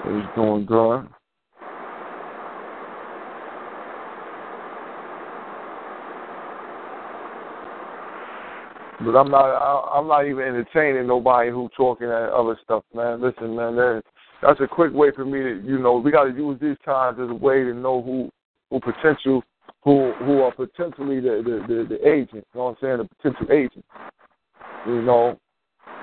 [0.04, 1.08] It's doing good.
[9.04, 9.44] But I'm not.
[9.44, 13.20] I, I'm not even entertaining nobody who talking that other stuff, man.
[13.20, 14.02] Listen, man, that,
[14.42, 17.18] that's a quick way for me to, you know, we got to use these times
[17.20, 18.30] as a way to know who,
[18.70, 19.42] who potential,
[19.82, 22.46] who, who are potentially the the, the, the agent.
[22.52, 22.98] You know what I'm saying?
[22.98, 23.84] The potential agent.
[24.86, 25.38] You know,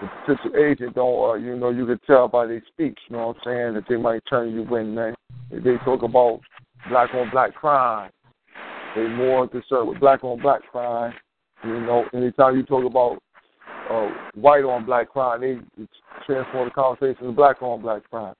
[0.01, 1.30] the potential agent don't.
[1.30, 2.99] Uh, you know, you can tell by their speech.
[3.09, 3.73] You know what I'm saying?
[3.76, 5.15] That they might turn you in, man.
[5.51, 6.41] If they talk about
[6.89, 8.11] black on black crime,
[8.95, 11.13] they more concerned with black on black crime
[11.64, 13.22] you know, anytime you talk about
[13.90, 15.57] uh, white on black crime, they
[16.26, 18.36] transform the conversation to black on black crime.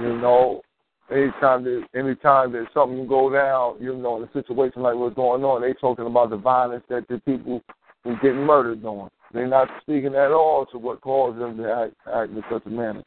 [0.00, 0.62] You know,
[1.10, 5.44] anytime that anytime that something go down, you know, in a situation like what's going
[5.44, 7.62] on, they talking about the violence that the people
[8.04, 9.10] who getting murdered on.
[9.32, 12.70] They're not speaking at all to what caused them to act, act in such a
[12.70, 13.04] manner.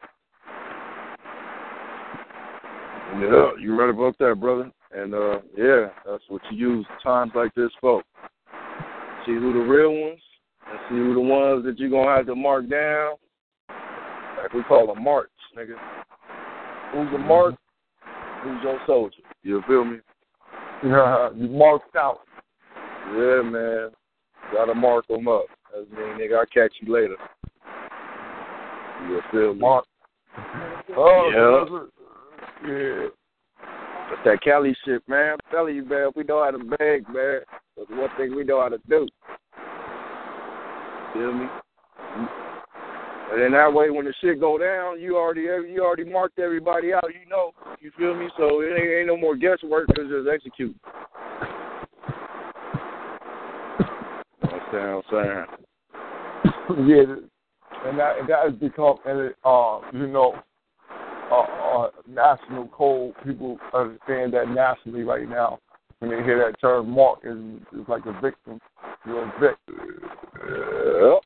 [3.20, 4.72] Yeah, you're right about that, brother.
[4.96, 8.04] And uh yeah, that's what you use times like this for.
[9.26, 10.20] See who the real ones,
[10.70, 13.16] and see who the ones that you're gonna have to mark down.
[14.38, 15.76] Like we call them marks, nigga.
[16.94, 17.56] Who's the mark?
[17.56, 18.50] Mm-hmm.
[18.50, 19.22] Who's your soldier?
[19.44, 19.98] You feel me?
[20.84, 22.20] Yeah, you marked out.
[23.16, 23.90] Yeah, man.
[24.52, 25.46] Gotta mark them up.
[25.74, 26.40] That's me, nigga.
[26.40, 27.16] I'll catch you later.
[29.08, 29.60] You feel me?
[29.62, 29.86] Mark.
[30.98, 31.88] Oh,
[32.64, 32.70] yeah.
[32.70, 33.08] Yeah.
[34.10, 35.34] But that Cali shit, man.
[35.34, 37.40] I'm telling you, man, we know how to beg, man.
[37.78, 39.08] That's one thing we know how to do.
[41.14, 41.46] Feel me?
[43.32, 46.94] And then that way, when the shit go down, you already you already marked everybody
[46.94, 47.06] out.
[47.08, 48.28] You know, you feel me?
[48.38, 49.90] So it ain't, ain't no more guesswork.
[49.90, 50.76] It's just execute.
[54.72, 55.48] Sound sound.
[56.88, 57.16] yeah,
[57.86, 60.36] and that that has become and uh, you know
[61.32, 63.14] uh, uh, national code.
[63.26, 65.60] People understand that nationally right now.
[66.04, 67.38] When they hear that term, mark is,
[67.72, 68.60] is like a victim.
[69.06, 69.78] You're a victim.
[71.00, 71.24] Yep.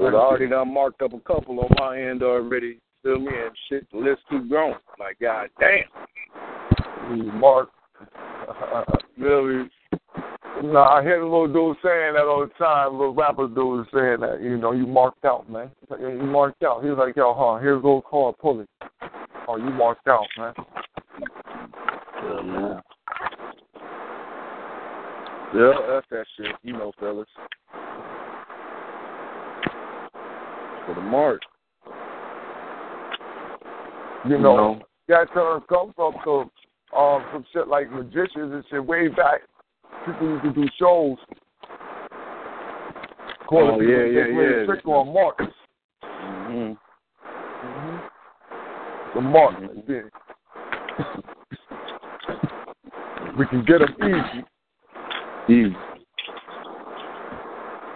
[0.00, 2.78] I've already done marked up a couple on my end already.
[3.02, 3.32] Feel me?
[3.34, 4.76] And shit, the list keep growing.
[5.00, 7.40] Like, god damn.
[7.40, 7.70] Mark.
[9.18, 9.68] really?
[10.62, 12.92] No, I hear the little dude saying that all the time.
[12.92, 15.72] Little rapper dude saying that, you know, you marked out, man.
[15.98, 16.84] You marked out.
[16.84, 18.68] He was like, yo, huh, here's a little car, pull it.
[19.48, 20.54] Oh, you marked out, man.
[22.22, 22.82] Yeah, man.
[25.54, 26.56] Yeah, that's that shit.
[26.62, 27.28] You know, fellas.
[30.86, 31.40] For the mark.
[34.28, 36.50] You know, that term comes from some
[36.96, 39.40] um some shit like magicians and shit way back.
[40.06, 41.18] People used to do shows.
[43.50, 44.64] Oh yeah, yeah, yeah.
[44.64, 45.44] Trick on marks.
[46.04, 46.72] Mm-hmm.
[49.14, 49.54] The mark,
[49.86, 50.02] yeah.
[53.38, 54.44] we can get them easy.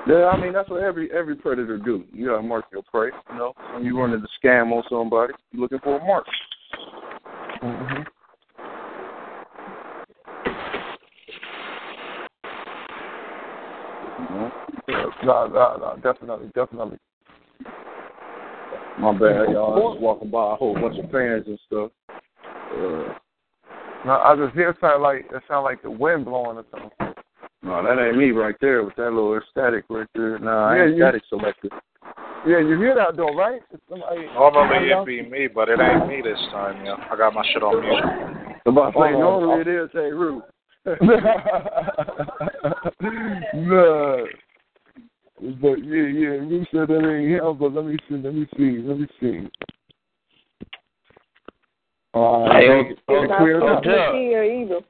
[0.07, 2.05] Yeah, I mean that's what every every predator do.
[2.13, 3.11] You gotta mark your prey.
[3.31, 6.27] You know, when you running the scam on somebody, you're looking for a mark.
[7.63, 8.03] Mm-hmm.
[16.03, 16.99] Definitely, definitely.
[18.99, 19.75] My bad, y'all.
[19.75, 21.91] I was walking by a whole bunch of fans and stuff.
[22.09, 23.13] Uh,
[24.07, 27.06] no, I just hear it sound like it sound like the wind blowing or something.
[27.67, 30.39] No, that ain't me right there with that little static right there.
[30.39, 31.73] Nah, I Yeah, ain't you- static selected.
[32.47, 33.61] Yeah, you hear that though, right?
[33.73, 36.95] It's Somebody, Normally somebody it be me, but it ain't me this time, yeah.
[37.11, 38.05] I got my shit on mute.
[38.67, 39.61] I'm about to say, Oh, normally oh.
[39.63, 40.45] it is, hey, Root.
[43.53, 44.27] no.
[45.61, 48.79] But yeah, yeah, you said that ain't him, but let me see, let me see,
[48.87, 49.49] let me see.
[52.15, 53.83] All right, Hey, it cleared not up.
[53.83, 54.81] supposed to be here either.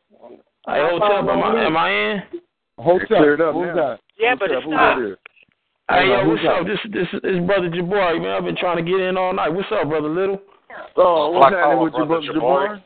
[0.66, 2.23] Hey, hold up, am I, am I in?
[2.78, 3.74] Hold It cleared up Who's now.
[3.74, 4.01] that?
[4.19, 4.57] Yeah, Who's but that?
[4.57, 4.98] it's Who's not.
[5.89, 6.66] Hey, yo, what's up?
[6.66, 8.32] This this is brother Jabari, man.
[8.32, 9.51] I've been trying to get in all night.
[9.51, 10.40] What's up, brother Little?
[10.97, 12.69] Oh, what's Black happening with your brother brother Jabari?
[12.69, 12.82] Jabari?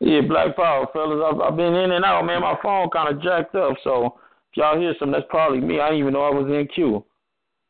[0.00, 1.24] Yeah, Black Power, fellas.
[1.24, 2.42] I've, I've been in and out, man.
[2.42, 4.18] My phone kind of jacked up, so
[4.52, 5.80] if y'all hear something, that's probably me.
[5.80, 7.02] I didn't even know I was in queue.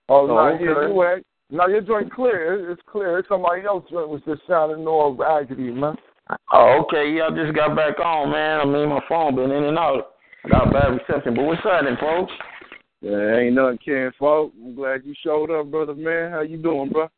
[0.09, 0.65] Oh, Oh, no, okay.
[0.65, 1.27] yeah, you ain't.
[1.51, 2.71] No, your joint clear.
[2.73, 3.19] It's clear.
[3.19, 5.95] It's somebody else joint was just sounding all raggedy, man.
[6.53, 7.13] Oh, okay.
[7.15, 8.61] Yeah, I just got back on, man.
[8.61, 10.14] I mean, my phone been in and out.
[10.45, 12.33] I got bad reception, but what's happening, folks?
[13.01, 14.53] Yeah, ain't nothing, Ken Folk.
[14.63, 16.31] I'm glad you showed up, brother, man.
[16.31, 17.09] How you doing, bro?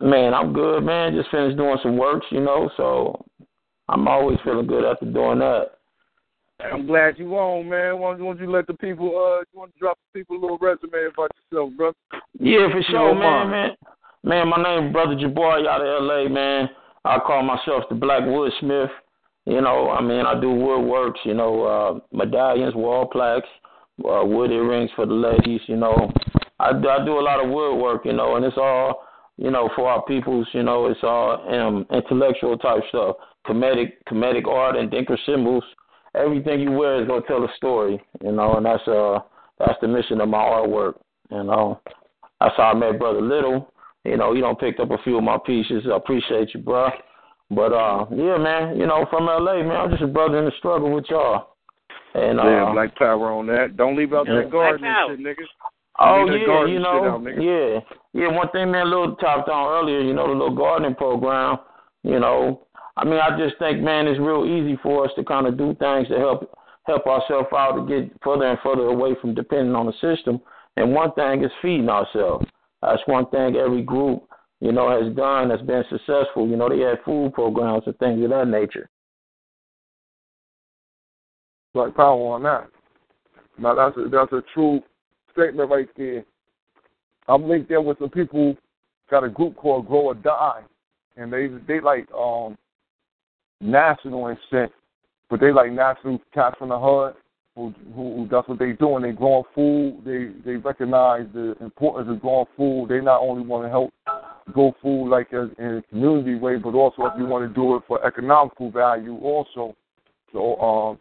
[0.00, 1.14] Man, I'm good, man.
[1.14, 3.24] Just finished doing some works, you know, so
[3.88, 5.66] I'm always feeling good after doing that.
[6.60, 7.98] I'm glad you on, man.
[7.98, 10.58] Why don't you let the people, uh, you want to drop the people a little
[10.58, 11.92] resume about yourself, bro?
[12.38, 13.70] Yeah, for sure, man, man.
[14.22, 16.68] Man, my name is Brother Jabari out of LA, man.
[17.04, 18.88] I call myself the Black Woodsmith.
[19.46, 23.48] You know, I mean, I do woodworks, you know, uh, medallions, wall plaques,
[24.00, 26.10] uh, wood earrings for the ladies, you know.
[26.58, 29.04] I, do- I do a lot of woodwork, you know, and it's all,
[29.36, 33.16] you know, for our peoples, you know, it's all um, intellectual type stuff,
[33.46, 35.64] Kemetic, Kemetic art and Adinkra symbols.
[36.14, 39.18] Everything you wear is gonna tell a story, you know, and that's uh
[39.58, 40.94] that's the mission of my artwork,
[41.30, 41.80] you know.
[42.40, 43.72] That's how I met Brother Little.
[44.04, 45.84] You know, he don't picked up a few of my pieces.
[45.92, 46.88] I appreciate you, bro.
[47.54, 48.76] But uh, yeah, man.
[48.76, 49.72] You know, from LA, man.
[49.76, 51.48] I'm just a brother in the struggle with y'all.
[52.14, 53.76] And uh, yeah, Black Power on that.
[53.76, 54.42] Don't leave out Yeah.
[54.42, 55.12] that garden Black Power.
[55.12, 55.48] and shit, niggas.
[55.98, 57.78] Oh yeah, you know, out, yeah,
[58.12, 58.28] yeah.
[58.36, 60.00] One thing, man, Little talked on earlier.
[60.00, 61.58] You know, the little gardening program.
[62.02, 62.66] You know,
[62.96, 65.74] I mean, I just think, man, it's real easy for us to kind of do
[65.78, 66.50] things to help
[66.86, 70.40] help ourselves out to get further and further away from depending on the system.
[70.76, 72.44] And one thing is feeding ourselves.
[72.82, 74.24] That's one thing every group,
[74.64, 76.48] you know, has done that's been successful.
[76.48, 78.88] You know, they have food programs and things of that nature.
[81.74, 82.68] Black power on that.
[83.58, 84.80] Now that's a, that's a true
[85.34, 86.24] statement right there.
[87.28, 88.56] I'm linked in with some people
[89.10, 90.62] got a group called Grow or Die,
[91.18, 92.56] and they they like um
[93.60, 94.72] national and shit,
[95.28, 97.14] but they like national cats from the hood.
[97.54, 99.02] Who, who, who that's what they doing?
[99.02, 100.00] They growing food.
[100.06, 102.86] They they recognize the importance of growing food.
[102.88, 103.92] They not only want to help
[104.52, 107.76] grow food like as, in a community way, but also if you want to do
[107.76, 109.74] it for economical value also.
[110.32, 110.98] So um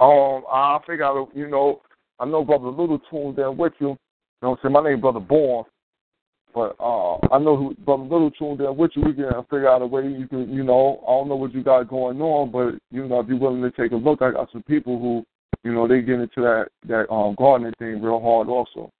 [0.00, 1.80] um, I figure out, you know,
[2.20, 3.88] I know Brother Little tuned in with you.
[3.88, 3.96] You
[4.42, 4.72] know what I'm saying?
[4.72, 5.64] My name Brother Born.
[6.54, 9.02] But uh, I know who Brother Little tuned in with you.
[9.02, 11.64] We can figure out a way you can, you know, I don't know what you
[11.64, 14.52] got going on, but, you know, if you're willing to take a look, I got
[14.52, 15.26] some people who
[15.64, 18.90] you know, they get into that that um gardening thing real hard also.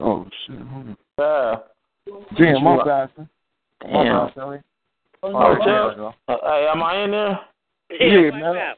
[0.00, 0.26] Oh shit!
[0.26, 0.32] Hold on.
[0.48, 1.56] Yeah.
[2.36, 3.10] Damn, my bad.
[3.16, 3.28] son.
[3.82, 4.26] My Damn.
[4.26, 4.58] bad, Sally.
[5.22, 7.40] Oh, Oh, Uh, hey, am I in there?
[7.90, 8.74] Yeah, man.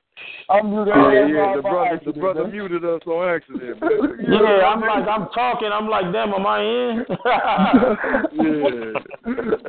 [0.51, 0.95] I'm muted.
[0.95, 3.81] Yeah, yeah, the brother, the brother muted us on accident.
[3.81, 3.91] man.
[4.31, 5.71] Yeah, I'm like I'm talking.
[5.73, 7.05] I'm like, damn, am I in?
[8.33, 9.01] yeah.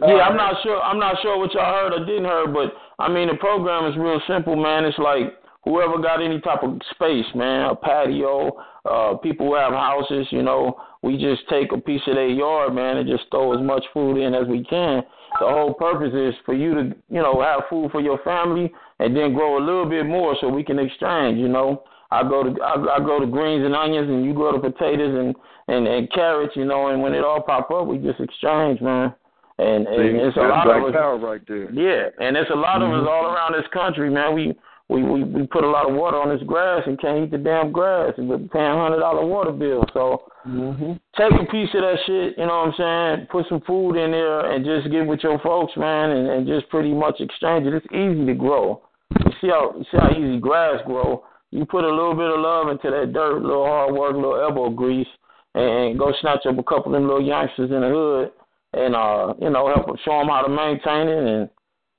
[0.08, 0.82] yeah, I'm not sure.
[0.82, 3.98] I'm not sure what y'all heard or didn't heard, but I mean the program is
[3.98, 4.86] real simple, man.
[4.86, 5.34] It's like
[5.64, 8.52] whoever got any type of space, man, a patio,
[8.86, 12.76] uh, people who have houses, you know, we just take a piece of their yard,
[12.76, 15.02] man, and just throw as much food in as we can.
[15.40, 19.16] The whole purpose is for you to, you know, have food for your family and
[19.16, 21.84] then grow a little bit more so we can exchange, you know.
[22.12, 25.16] I go to I, I grow the greens and onions, and you go to potatoes
[25.16, 25.36] and
[25.74, 26.88] and and carrots, you know.
[26.88, 29.16] And when it all pop up, we just exchange, man.
[29.58, 30.94] And and See, it's a lot of us.
[30.94, 31.72] power right there.
[31.72, 33.06] Yeah, and it's a lot of mm-hmm.
[33.06, 34.36] us all around this country, man.
[34.36, 34.54] We
[34.92, 37.38] we we we put a lot of water on this grass and can't eat the
[37.38, 39.86] damn grass, and we're paying hundred dollar water bill.
[39.94, 40.94] So Mm-hmm.
[41.16, 43.28] take a piece of that shit, you know what I'm saying?
[43.32, 46.68] Put some food in there and just get with your folks, man, and, and just
[46.70, 47.76] pretty much exchange it.
[47.76, 48.82] It's easy to grow.
[49.24, 51.24] You see how you see how easy grass grow.
[51.52, 54.18] You put a little bit of love into that dirt, a little hard work, a
[54.18, 55.08] little elbow grease,
[55.54, 58.32] and, go snatch up a couple of them little youngsters in the hood,
[58.74, 61.50] and uh, you know, help them show them how to maintain it, and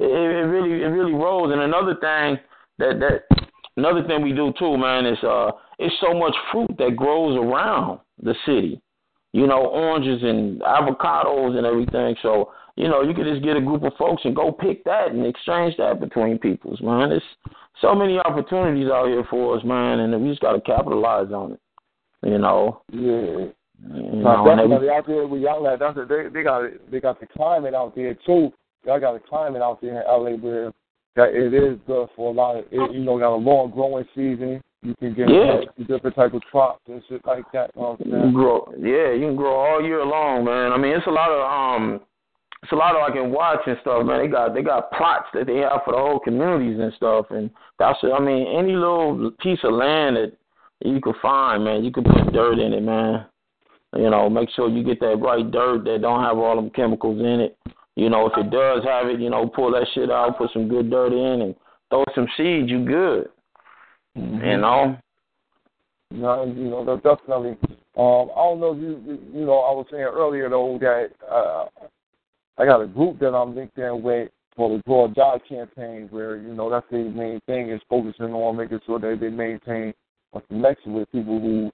[0.01, 1.53] it, it really it really rolls.
[1.53, 2.43] And another thing
[2.79, 3.47] that that
[3.77, 8.01] another thing we do too, man, is uh, it's so much fruit that grows around
[8.23, 8.81] the city.
[9.33, 12.15] You know, oranges and avocados and everything.
[12.23, 15.11] So you know, you could just get a group of folks and go pick that
[15.11, 17.11] and exchange that between peoples, man.
[17.11, 17.23] There's
[17.81, 21.53] so many opportunities out here for us, man, and we just got to capitalize on
[21.53, 21.61] it.
[22.23, 22.83] You know.
[22.93, 23.49] Yeah.
[23.91, 26.09] You Now, know, definitely out there with y'all at that's it.
[26.09, 28.53] They they got they got the climate out there too.
[28.85, 30.73] Y'all got the climate out there in LA where
[31.17, 34.05] that it is good for a lot of it, you know got a long growing
[34.15, 34.61] season.
[34.83, 35.61] You can get Yeah.
[35.87, 37.71] different type of crops and shit like that.
[37.77, 40.73] You know what I'm You can grow, yeah, you can grow all year long, man.
[40.73, 42.01] I mean, it's a lot of um,
[42.63, 44.21] it's a lot of I can watch and stuff, man.
[44.21, 47.51] They got they got plots that they have for the whole communities and stuff, and
[47.79, 50.33] that's I mean, any little piece of land that
[50.81, 53.27] you could find, man, you could put dirt in it, man.
[53.95, 57.21] You know, make sure you get that right dirt that don't have all them chemicals
[57.21, 57.59] in it.
[57.97, 60.69] You know, if it does have it, you know, pull that shit out, put some
[60.69, 61.55] good dirt in, and
[61.91, 62.71] throw some seeds.
[62.71, 63.29] You good.
[64.15, 64.99] You know.
[66.11, 67.57] No, you know, definitely.
[67.97, 71.67] Um, I don't know if you, you know, I was saying earlier though that uh,
[72.59, 76.09] I got a group that I'm linked in with for the Grow or Die campaign,
[76.11, 79.95] where you know that's the main thing is focusing on making sure that they maintain
[80.35, 81.71] a connection with people who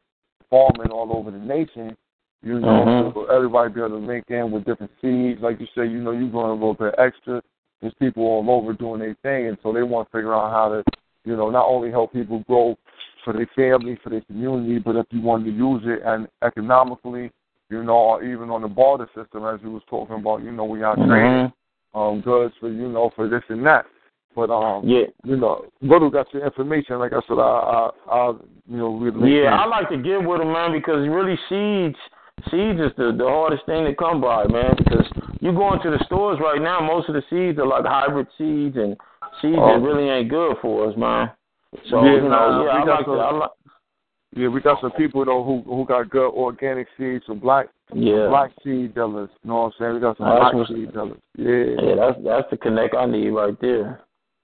[0.50, 1.96] farming all over the nation.
[2.42, 5.40] You know, so everybody be able to link in with different seeds.
[5.42, 7.42] Like you say, you know, you're going a little bit extra.
[7.80, 10.68] There's people all over doing their thing, and so they want to figure out how
[10.68, 10.84] to,
[11.24, 12.76] you know, not only help people grow
[13.24, 17.30] for their family, for their community, but if you want to use it and economically,
[17.70, 20.64] you know, or even on the barter system, as you was talking about, you know,
[20.64, 21.52] we are trading Mhm.
[21.94, 23.86] um goods for you know for this and that.
[24.36, 25.06] But um, Yeah.
[25.24, 26.98] you know, brother got your information.
[26.98, 28.28] Like I said, I, I, I
[28.68, 31.98] you know, really Yeah, I like to get with them, man, because really seeds,
[32.50, 34.74] seeds is the the hardest thing to come by, man.
[34.76, 35.06] Because
[35.40, 38.76] you go into the stores right now, most of the seeds are like hybrid seeds
[38.76, 38.96] and
[39.40, 39.74] seeds Oh.
[39.74, 41.30] that really ain't good for us, man.
[41.90, 43.10] So Yeah, you know, yeah, we I got like to.
[43.12, 43.50] some- I like,
[44.36, 48.28] Yeah, we got some people though who who got good organic seeds, some black Yeah.
[48.28, 49.30] black seed dealers.
[49.42, 49.94] You know what I'm saying?
[49.94, 51.18] We got some That's black what's- seed dealers.
[51.36, 51.64] Yeah.
[51.82, 54.00] yeah, that's that's the connect I need right there.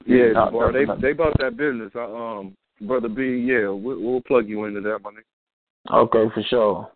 [0.07, 1.93] Yeah, Nah, Jabbar, they they about that business.
[1.95, 5.95] I, um, brother B, yeah, we'll, we'll plug you into that, my nigga.
[6.05, 6.91] Okay, for sure.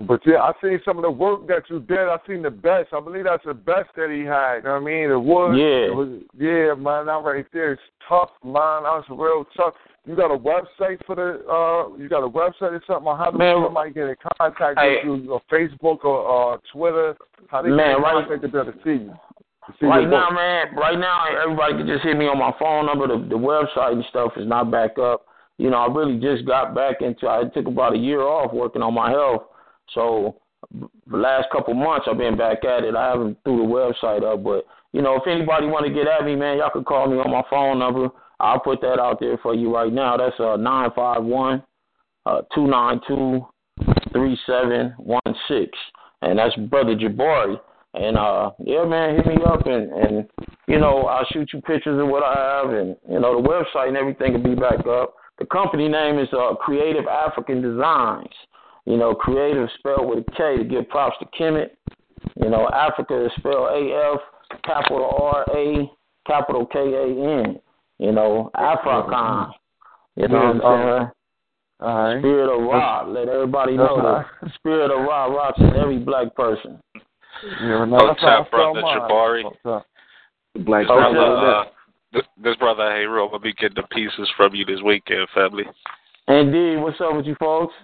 [0.00, 1.98] But yeah, I seen some of the work that you did.
[1.98, 2.88] I seen the best.
[2.92, 4.56] I believe that's the best that he had.
[4.58, 5.10] You know what I mean?
[5.10, 5.56] It was.
[5.56, 5.88] Yeah.
[5.88, 7.06] It was, yeah, man.
[7.06, 8.82] That right there is tough, man.
[8.84, 9.72] That's real tough.
[10.04, 11.40] You got a website for the?
[11.48, 13.06] uh You got a website or something?
[13.16, 14.98] How Man, somebody get in contact hey.
[15.08, 15.32] with you?
[15.32, 17.16] Or Facebook or uh, Twitter?
[17.48, 19.14] How they Man, get in right- contact to see you?
[19.66, 20.76] To see Right now, man.
[20.76, 23.08] Right now, everybody can just hit me on my phone number.
[23.08, 25.24] The, the website and stuff is not back up.
[25.56, 27.26] You know, I really just got back into.
[27.28, 29.44] I took about a year off working on my health,
[29.94, 30.36] so
[31.10, 32.94] the last couple months I've been back at it.
[32.94, 36.24] I haven't threw the website up, but you know, if anybody want to get at
[36.24, 38.08] me, man, y'all can call me on my phone number.
[38.40, 40.16] I'll put that out there for you right now.
[40.16, 41.62] That's uh nine five one
[42.24, 43.46] uh two nine two
[44.12, 45.70] three seven one six,
[46.22, 47.60] and that's brother Jabari.
[47.94, 50.28] And uh, yeah, man, hit me up and and
[50.66, 53.88] you know I'll shoot you pictures of what I have, and you know the website
[53.88, 55.14] and everything will be back up.
[55.38, 58.32] The company name is uh, Creative African Designs,
[58.86, 61.70] You know, creative spelled with a K to give props to Kemet.
[62.42, 64.20] You know, Africa is spelled A F
[64.64, 65.90] capital R A
[66.26, 67.58] capital K A N.
[67.98, 69.52] You know, African.
[70.16, 71.10] You know what I'm saying?
[71.80, 72.20] All right.
[72.20, 73.04] Spirit of Ra.
[73.06, 76.78] Let everybody know the spirit of Ra rocks in every black person.
[77.60, 79.00] Yeah, no, Oh, that's how I tap spell brother.
[79.00, 79.44] Jabari.
[79.44, 79.86] What's up?
[80.64, 81.64] Black Oh, Brother, uh,
[82.14, 85.64] th- this brother Heru will be getting the pieces from you this weekend, family.
[86.28, 87.74] Indeed, what's up with you folks?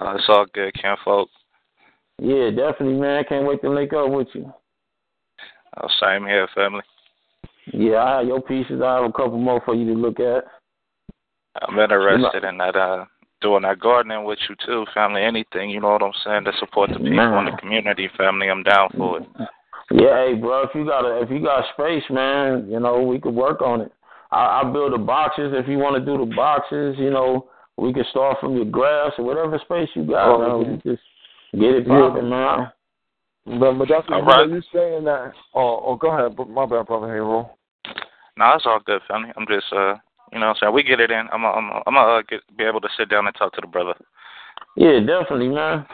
[0.00, 1.28] Uh, it's all good, Ken folk.
[2.18, 3.18] Yeah, definitely, man.
[3.18, 4.52] I can't wait to link up with you.
[5.76, 6.82] Uh, same here, family.
[7.72, 8.80] Yeah, I have your pieces.
[8.82, 10.44] I have a couple more for you to look at.
[11.60, 13.04] I'm interested in that, uh,
[13.40, 15.22] doing that gardening with you too, family.
[15.22, 18.48] Anything, you know what I'm saying, to support the people in the community, family.
[18.48, 19.28] I'm down for it.
[19.90, 20.64] Yeah, hey, bro.
[20.64, 23.80] If you got a, if you got space, man, you know we could work on
[23.80, 23.92] it.
[24.30, 25.52] I, I build the boxes.
[25.54, 29.12] If you want to do the boxes, you know we can start from your grass
[29.18, 30.34] or whatever space you got.
[30.34, 30.58] Oh, man.
[30.58, 31.02] We can just
[31.52, 32.00] get it Yeah.
[32.00, 32.72] popping, man.
[33.46, 34.48] But, but that's what right.
[34.48, 35.32] you saying that.
[35.54, 36.36] Oh, oh, go ahead.
[36.50, 37.44] My bad, brother Heru.
[38.36, 39.32] No, it's all good, family.
[39.36, 39.94] I'm just, uh,
[40.32, 40.74] you know what I'm saying?
[40.74, 41.26] We get it in.
[41.32, 43.66] I'm going I'm I'm uh, get, be able to sit down and talk to the
[43.66, 43.94] brother.
[44.76, 45.86] Yeah, definitely, man.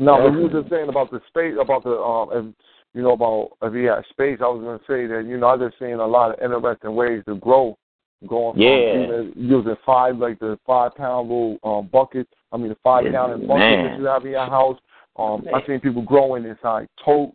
[0.00, 0.32] No, but Yeah.
[0.32, 2.54] you were just saying about the space, about the um, if,
[2.94, 4.38] you know, about if he had space.
[4.40, 6.94] I was going to say that you know I just seen a lot of interesting
[6.94, 7.76] ways to grow,
[8.26, 9.04] going from Yeah.
[9.04, 12.30] even using five like the five pound little um buckets.
[12.52, 13.84] I mean the five Yeah, gallon buckets man.
[13.92, 14.78] that you have in your house.
[15.16, 17.34] Um, I've seen people growing inside totes.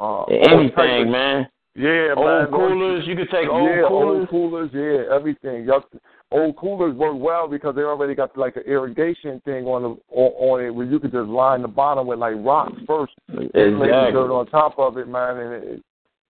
[0.00, 1.48] Uh, Anything, of- man.
[1.74, 2.46] Yeah, Old man.
[2.48, 3.06] coolers.
[3.06, 4.18] You could take old yeah, coolers.
[4.20, 5.64] old coolers, yeah, everything.
[5.64, 5.88] Yup.
[6.30, 10.32] Old coolers work well because they already got like an irrigation thing on the on,
[10.60, 13.48] on it where you could just line the bottom with like rocks first, and lay
[13.54, 14.12] the Exactly.
[14.12, 15.36] dirt on top of it, man.
[15.38, 15.82] And it,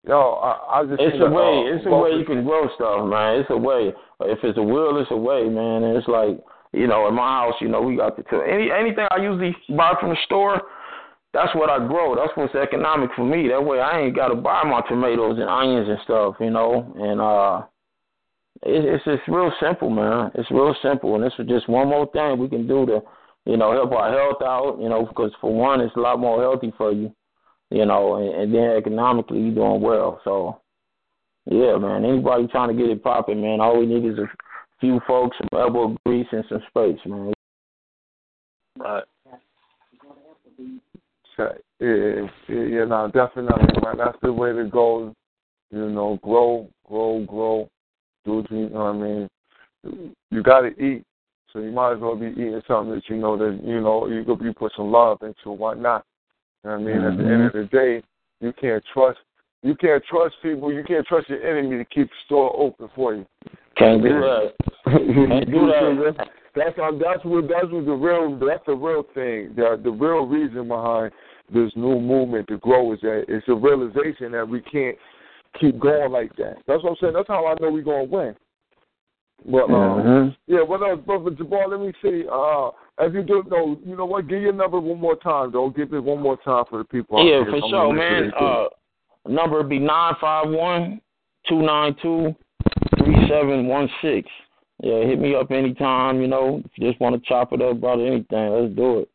[0.06, 1.70] yo, I, I just It's a a, way.
[1.70, 3.40] uh, It's a way you can grow stuff, man.
[3.40, 3.92] It's a way.
[4.20, 5.84] If it's a will, it's a way, man.
[5.84, 6.38] And it's like,
[6.72, 8.40] you know, in my house, you know, we got the two.
[8.40, 10.62] Any anything I usually buy from the store,
[11.34, 12.14] that's what I grow.
[12.14, 13.48] That's what's economic for me.
[13.48, 16.92] That way, I ain't got to buy my tomatoes and onions and stuff, you know.
[16.96, 17.66] And uh,
[18.62, 20.30] it, it's just real simple, man.
[20.34, 23.00] It's real simple, and this is just one more thing we can do to,
[23.44, 24.78] you know, help our health out.
[24.80, 27.14] You know, because for one, it's a lot more healthy for you,
[27.72, 30.20] you know, and, and then economically you're doing well.
[30.24, 30.58] So.
[31.46, 32.04] Yeah, man.
[32.04, 34.28] Anybody trying to get it popping, man, all we need is a
[34.80, 37.32] few folks, some elbow grease, and some space, man.
[38.78, 39.04] Right.
[41.36, 41.48] Yeah,
[41.80, 43.96] yeah, yeah, no, definitely, man.
[43.98, 45.12] That's the way to go.
[45.70, 47.68] You know, grow, grow, grow.
[48.24, 50.14] Do what you, you know what I mean?
[50.30, 51.02] You got to eat,
[51.52, 54.22] so you might as well be eating something that you know that you know you
[54.24, 55.50] could you put some love into.
[55.50, 56.04] Why not?
[56.64, 57.04] You know what I mean?
[57.04, 58.02] At the end of the day,
[58.40, 59.18] you can't trust.
[59.62, 60.72] You can't trust people.
[60.72, 63.26] You can't trust your enemy to keep the store open for you.
[63.76, 64.52] Can't do that.
[64.84, 66.28] Can't do that.
[66.54, 69.54] That's that's that's what that's what the real that's the real thing.
[69.56, 71.10] The the real reason behind
[71.50, 74.94] this new movement to grow is that it's a realization that we can't
[75.58, 76.56] keep going like that.
[76.66, 77.14] That's what I'm saying.
[77.14, 78.36] That's how I know we're gonna win.
[79.46, 80.36] But um, Mhm.
[80.46, 81.70] yeah, what else, brother Jabbar?
[81.70, 82.26] Let me see.
[82.30, 84.28] Uh, as you do, no, you know what?
[84.28, 85.70] Give your number one more time, though.
[85.70, 87.18] Give it one more time for the people.
[87.18, 88.32] out Yeah, for I'm sure, man.
[88.38, 88.64] Uh,
[89.28, 91.00] number would be nine five one
[91.48, 92.34] two nine two
[92.98, 94.28] three seven one six.
[94.82, 96.20] Yeah, hit me up anytime.
[96.20, 99.08] You know, if you just want to chop it up about anything, let's do it.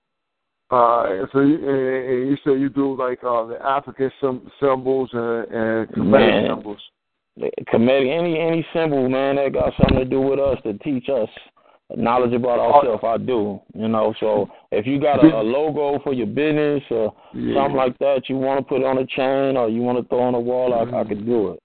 [0.70, 5.48] Uh, so you, and, you say you do like uh, the African sym- symbols and,
[5.52, 6.82] and Kemetic symbols.
[7.68, 11.30] Committee, any any symbol, man, that got something to do with us to teach us
[11.96, 13.02] knowledge about ourselves.
[13.04, 13.08] Oh.
[13.08, 14.14] I do, you know.
[14.20, 17.62] So if you got a, a logo for your business or Yeah.
[17.62, 20.22] something like that, you want to put on a chain or you want to throw
[20.22, 21.60] on a wall, I, I could do it.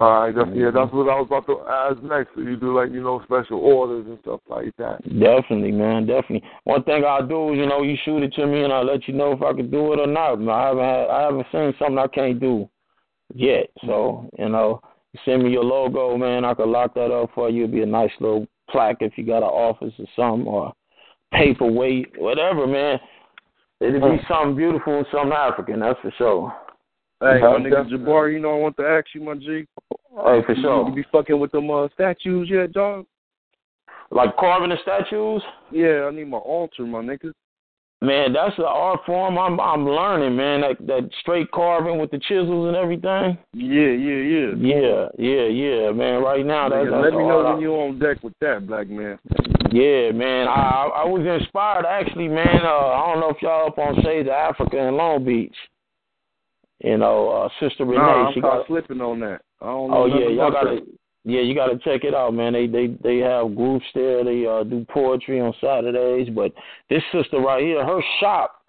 [0.00, 0.96] All right, that's, yeah, that's mm-hmm.
[0.96, 2.30] what I was about to ask next.
[2.36, 5.02] So you do like you know special orders and stuff like that.
[5.02, 6.48] Definitely, man, definitely.
[6.62, 9.08] One thing I'll do is, you know, you shoot it to me and I'll let
[9.08, 10.38] you know if I can do it or not.
[10.48, 12.68] I haven't had, I haven't seen something I can't do
[13.34, 13.70] yet.
[13.86, 14.80] So, you know,
[15.24, 16.44] send me your logo, man.
[16.44, 17.64] I could lock that up for you.
[17.64, 20.72] It'd be a nice little plaque if you got an office or something or
[21.32, 22.98] paperweight, whatever, man.
[23.80, 26.52] It'd be something beautiful and something African, that's for sure.
[27.20, 29.44] Hey, my nigga Jabbar, you know I want to ask you, my G.
[29.46, 30.88] Hey, for You- sure.
[30.88, 33.06] You be fucking with them uh, statues yet, dog?
[34.10, 35.42] Like carving the statues?
[35.70, 37.32] Yeah, I need my altar, my nigga.
[38.00, 40.60] Man, that's the art form I'm I'm learning, man.
[40.60, 43.36] That that straight carving with the chisels and everything.
[43.52, 44.54] Yeah, yeah, yeah.
[44.56, 46.22] Yeah, yeah, yeah, man.
[46.22, 49.18] Right now, that's let me know when you're on deck with that, black man.
[49.72, 50.46] Yeah, man.
[50.46, 52.60] I I was inspired actually, man.
[52.62, 55.56] Uh, I don't know if y'all up on Shades of Africa in Long Beach.
[56.84, 58.64] You know, uh, Sister Renee, Nah, I'm she got.
[58.68, 59.40] slipping on that.
[59.60, 60.76] I don't know Oh yeah, y'all got that.
[60.86, 60.97] to
[61.28, 62.54] Yeah, you got to check it out, man.
[62.54, 64.24] They they they have groups there.
[64.24, 66.30] They uh, do poetry on Saturdays.
[66.34, 66.54] But
[66.88, 68.62] this sister right here, her shop,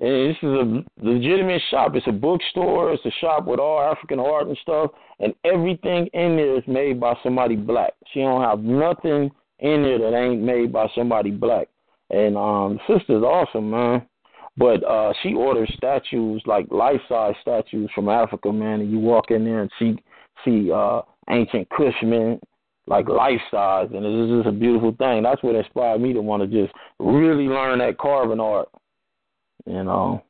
[0.00, 1.94] and this is a legitimate shop.
[1.94, 2.92] It's a bookstore.
[2.92, 4.90] It's a shop with all African art and stuff,
[5.20, 7.92] and everything in there is made by somebody black.
[8.12, 11.68] She don't have nothing in there that ain't made by somebody black.
[12.10, 14.02] And um, sister's awesome, man.
[14.56, 18.80] But uh, she orders statues like life size statues from Africa, man.
[18.80, 19.94] And you walk in there and see
[20.44, 22.40] see uh, ancient Kushmen
[22.86, 23.16] like mm-hmm.
[23.16, 25.22] life size, and it's just a beautiful thing.
[25.22, 28.68] That's what inspired me to want to just really learn that carving art.
[29.66, 30.22] You know,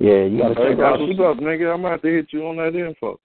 [0.00, 1.00] yeah, you gotta check out.
[1.00, 1.74] what's up, nigga.
[1.74, 3.18] I'm gonna have to hit you on that info.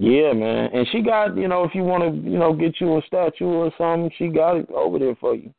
[0.00, 0.70] Yeah, man.
[0.72, 3.46] And she got, you know, if you want to, you know, get you a statue
[3.46, 5.52] or something, she got it over there for you.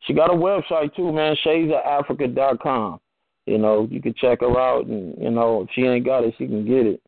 [0.00, 3.00] She got a website too, man, shadesofafrica.com.
[3.46, 6.34] You know, you can check her out, and you know, if she ain't got it,
[6.38, 7.02] she can get it.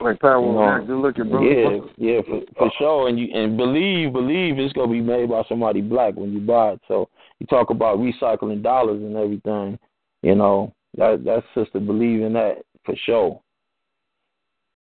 [0.00, 0.84] Like power, You know.
[0.86, 1.42] Good looking, bro.
[1.42, 3.08] Yeah, yeah, for for sure.
[3.08, 6.72] And you and believe, believe it's gonna be made by somebody black when you buy
[6.72, 6.80] it.
[6.86, 7.08] So
[7.38, 9.78] you talk about recycling dollars and everything.
[10.22, 13.40] You know, that that sister believe in that for sure.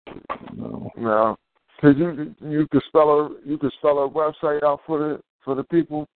[0.06, 0.90] You know.
[0.98, 1.34] Yeah.
[1.80, 5.54] Could you you could spell her you could spell her website out for the for
[5.54, 6.08] the people?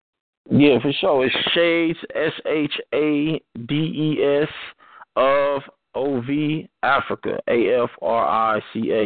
[0.51, 1.27] Yeah, for sure.
[1.27, 4.49] It's Shades S H A D E S
[5.17, 5.61] of
[5.99, 9.05] O V Africa A F R I C A.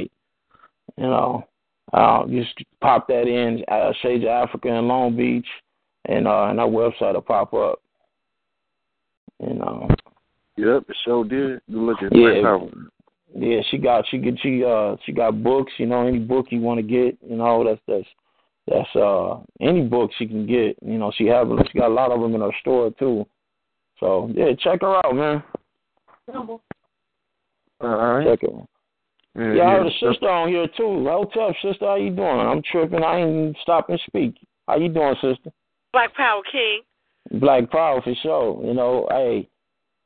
[1.01, 1.47] You know,
[1.93, 5.47] uh, just pop that in uh, Shades of Africa in Long Beach,
[6.07, 7.81] and uh, and our website will pop up.
[9.41, 9.89] You know.
[10.57, 11.61] Yep, it sure did.
[11.69, 12.59] Look at Yeah.
[13.35, 16.61] Yeah, she got she get she uh she got books, you know, any book you
[16.61, 18.07] want to get, you know, that's that's
[18.67, 22.11] that's uh any book she can get, you know, she have she got a lot
[22.11, 23.27] of them in her store too.
[24.01, 25.43] So yeah, check her out, man.
[27.83, 28.27] All right.
[28.27, 28.59] Check her.
[29.35, 30.89] Yeah, Yeah, I heard a sister on here too.
[30.89, 31.87] What's up, sister?
[31.87, 32.29] How you doing?
[32.29, 33.03] I'm tripping.
[33.03, 34.35] I ain't stop and speak.
[34.69, 35.51] How you doing, sister?
[35.93, 36.83] Black Power King.
[37.41, 38.65] Black Power for sure.
[38.65, 39.49] You know, hey,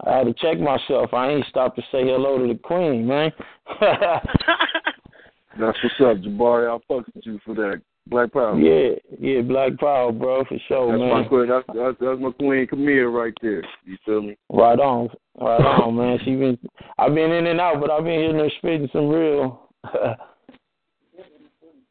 [0.04, 1.12] I had to check myself.
[1.12, 3.32] I ain't stopped to say hello to the queen, man.
[3.80, 6.68] That's what's up, Jabari.
[6.68, 7.80] I'll fuck with you for that.
[8.08, 8.58] Black Power.
[8.58, 11.22] yeah, yeah, Black Power, bro, for sure, That's man.
[11.22, 11.48] my queen.
[11.48, 13.62] That's, that's, that's my queen Camille right there.
[13.84, 14.36] You feel me?
[14.48, 15.08] Right on,
[15.40, 16.18] right on, man.
[16.24, 16.58] She been,
[16.98, 19.68] I've been in and out, but I've been hearing her spitting some real.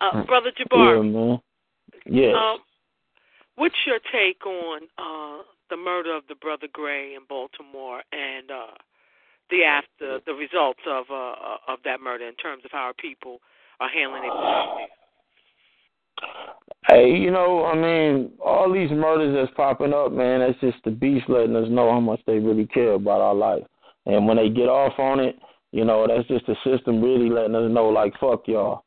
[0.02, 1.40] Uh, Brother yeah, man.
[2.06, 2.34] Yeah.
[2.34, 2.58] um,
[3.56, 8.76] what's your take on uh, the murder of the brother Gray in Baltimore and uh,
[9.50, 13.40] the after the results of uh, of that murder in terms of how our people
[13.80, 14.90] are handling it?
[16.88, 20.92] Hey, you know, I mean, all these murders that's popping up, man, that's just the
[20.92, 23.64] beast letting us know how much they really care about our life.
[24.06, 25.35] And when they get off on it,
[25.72, 28.84] you know, that's just the system really letting us know, like, fuck y'all.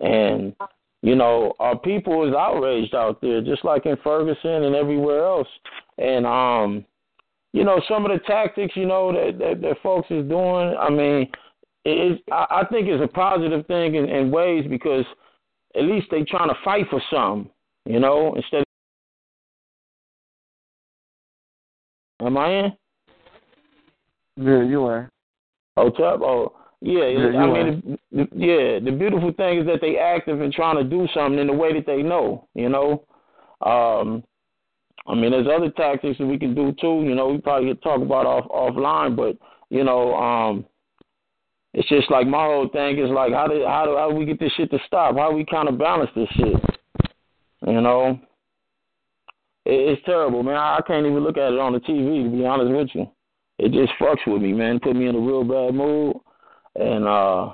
[0.00, 0.56] And,
[1.02, 5.48] you know, our people is outraged out there, just like in Ferguson and everywhere else.
[5.98, 6.84] And, um,
[7.52, 10.90] you know, some of the tactics, you know, that, that, that folks is doing, I
[10.90, 11.30] mean,
[11.84, 15.04] it, I, I think it's a positive thing in, in ways because–
[15.76, 17.50] at least they trying to fight for something,
[17.84, 18.66] you know, instead of
[22.22, 22.72] Am I in?
[24.38, 25.10] Yeah, you are.
[25.76, 26.20] Oh, top.
[26.22, 27.06] Oh, yeah.
[27.06, 28.78] Yeah, I mean, the, the, yeah.
[28.78, 31.72] The beautiful thing is that they active and trying to do something in the way
[31.74, 32.48] that they know.
[32.54, 33.04] You know.
[33.60, 34.24] Um,
[35.06, 37.02] I mean, there's other tactics that we can do too.
[37.04, 39.36] You know, we probably could talk about off offline, but
[39.70, 40.64] you know, um,
[41.76, 44.24] it's just like my whole thing is like how do how do how do we
[44.24, 45.14] get this shit to stop?
[45.14, 46.56] How we balance this shit?
[47.66, 48.18] You know,
[49.66, 50.56] it, it's terrible, man.
[50.56, 53.10] I can't even look at it on the TV to be honest with you.
[53.58, 54.80] It just fucks with me, man.
[54.80, 56.16] Put me in a real bad mood,
[56.76, 57.52] and uh,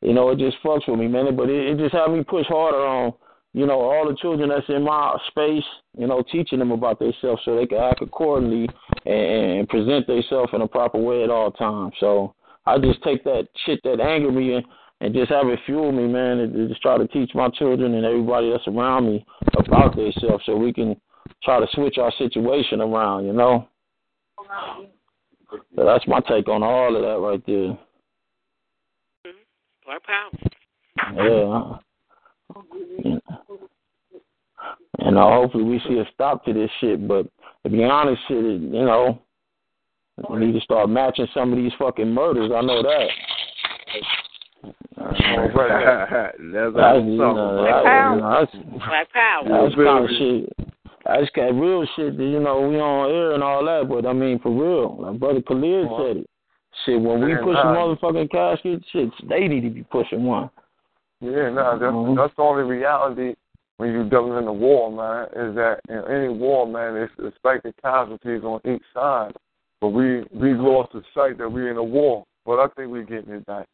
[0.00, 1.36] you know, it just fucks with me, man.
[1.36, 3.12] But it, it just had me push harder on,
[3.52, 5.64] you know, all the children that's in my space,
[5.98, 8.66] you know, teaching them about themselves so they can act accordingly
[9.04, 11.92] and, and present themselves in a proper way at all times.
[12.00, 12.34] So
[12.66, 14.64] I just take that shit that anger me and,
[15.00, 17.94] and just have it fuel me, man, and, and just try to teach my children
[17.94, 19.24] and everybody that's around me
[19.58, 20.96] about themselves so we can
[21.42, 23.68] try to switch our situation around, you know.
[25.76, 27.78] So that's my take on all of that right there.
[29.84, 30.30] Black Power.
[31.14, 31.78] Yeah.
[33.04, 33.18] yeah.
[35.00, 37.06] And uh, hopefully we see a stop to this shit.
[37.06, 37.26] But
[37.64, 39.20] to be honest, shit, you know,
[40.30, 42.50] we need to start matching some of these fucking murders.
[42.54, 43.08] I know that.
[44.96, 48.52] That's how That's, you know, that, you know, that's,
[48.86, 49.44] Black Power.
[49.44, 50.68] that's kind of shit.
[51.04, 52.16] That's kind of real shit.
[52.16, 55.20] That, you know, we on air and all that, but I mean, for real, like
[55.20, 56.30] brother Khalid said it.
[56.84, 60.50] Shit, when we Man, push a motherfucking casket, shit, they need to be pushing one.
[61.20, 62.16] Yeah, no, that's Mhm.
[62.16, 63.34] that's the only reality
[63.76, 65.26] when you're dealing in a war, man.
[65.36, 69.36] Is that in any war, man, it's expected casualties on each side.
[69.84, 72.24] But we we lost the sight that we're in a war.
[72.46, 73.66] But I think we're getting it back.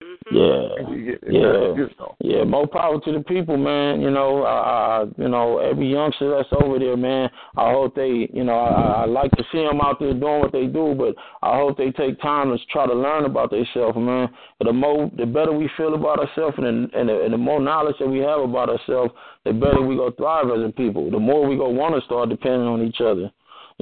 [0.00, 0.36] Mm-hmm.
[0.36, 2.14] Yeah, We get it yeah, back, you know.
[2.20, 2.44] yeah.
[2.44, 4.00] More power to the people, man.
[4.00, 7.28] You know, I, I, you know, every youngster that's over there, man.
[7.56, 10.52] I hope they, you know, I, I like to see them out there doing what
[10.52, 14.28] they do, but I hope they take time to try to learn about themselves, man.
[14.60, 17.60] The more, the better we feel about ourselves, and the, and, the, and the more
[17.60, 19.12] knowledge that we have about ourselves,
[19.44, 21.10] the better we go thrive as a people.
[21.10, 23.32] The more we go want to start depending on each other.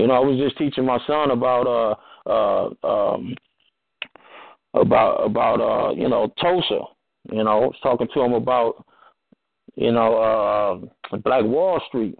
[0.00, 3.34] You know, I was just teaching my son about uh uh um
[4.72, 6.80] about about uh you know Tulsa.
[7.30, 8.86] You know, I was talking to him about
[9.76, 12.18] you know uh Black Wall Street.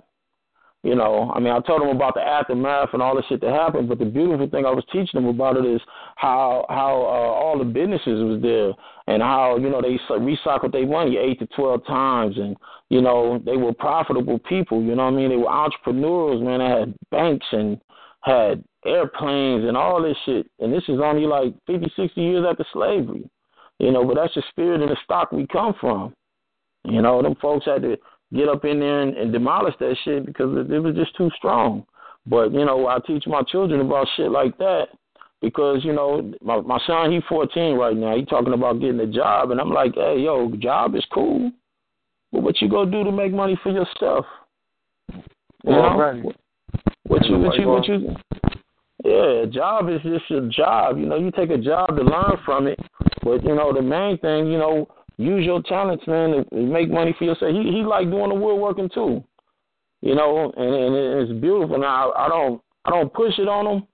[0.83, 3.53] You know, I mean, I told him about the aftermath and all the shit that
[3.53, 5.81] happened, but the beautiful thing I was teaching him about it is
[6.17, 8.73] how how uh, all the businesses was there
[9.07, 12.57] and how you know they recycled their money eight to twelve times, and
[12.89, 14.83] you know they were profitable people.
[14.83, 15.29] You know what I mean?
[15.29, 16.61] They were entrepreneurs, man.
[16.61, 17.79] They had banks and
[18.23, 22.65] had airplanes and all this shit, and this is only like fifty, sixty years after
[22.73, 23.29] slavery.
[23.81, 26.15] You know, but that's the spirit and the stock we come from.
[26.85, 27.99] You know, them folks had to
[28.35, 31.31] get up in there and, and demolish that shit because it, it was just too
[31.37, 31.85] strong.
[32.27, 34.89] But you know, I teach my children about shit like that
[35.41, 38.17] because you know my my son he 14 right now.
[38.17, 41.51] He talking about getting a job, and I'm like, hey, yo, job is cool,
[42.33, 44.27] but what you gonna do to make money for yourself?
[45.65, 46.23] You know, Already.
[47.05, 48.17] what you what you what you
[49.05, 50.99] yeah, a job is just a job.
[50.99, 52.79] You know, you take a job to learn from it,
[53.23, 54.89] but you know the main thing, you know,
[55.21, 57.53] use your talents, man, to, make money for yourself.
[57.53, 59.23] He he like doing the woodworking too,
[60.01, 61.79] you know, and, and it's beautiful.
[61.79, 63.87] Now I, I don't I don't push it on him,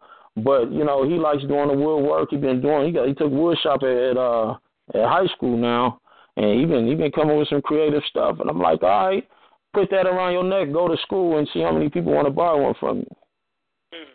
[0.45, 2.31] but you know he likes doing the woodwork.
[2.31, 4.55] He been doing he got he took wood shop at, at uh
[4.95, 6.01] at high school now,
[6.37, 8.39] and he been he been coming with some creative stuff.
[8.41, 9.29] And I'm like, all right,
[9.75, 12.33] put that around your neck, go to school, and see how many people want to
[12.33, 13.17] buy one from you.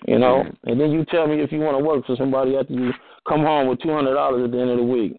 [0.07, 2.73] You know, and then you tell me if you want to work for somebody after
[2.73, 2.91] you
[3.27, 5.15] come home with two hundred dollars at the end of the week.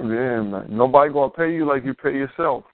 [0.00, 0.66] Yeah, man.
[0.68, 2.64] Nobody gonna pay you like you pay yourself.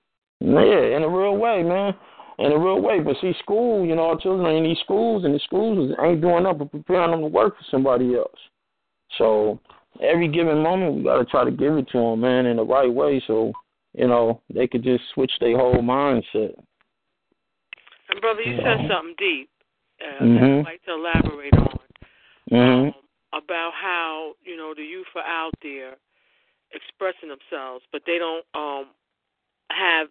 [0.41, 1.95] Yeah, in a real way, man.
[2.39, 3.01] In a real way.
[3.01, 6.21] But see, school, you know, our children are in these schools, and the schools ain't
[6.21, 8.39] doing up but preparing them to work for somebody else.
[9.19, 9.61] So
[10.03, 12.65] every given moment, we got to try to give it to them, man, in the
[12.65, 13.53] right way, so
[13.95, 16.55] you know they could just switch their whole mindset.
[18.11, 18.65] And brother, you Yeah.
[18.65, 19.49] said something deep
[20.01, 20.59] uh, that Mhm.
[20.61, 21.79] I'd like to elaborate on
[22.51, 22.89] hmm
[23.33, 25.97] about how you know the youth are out there
[26.75, 28.87] expressing themselves, but they don't um
[29.71, 30.09] have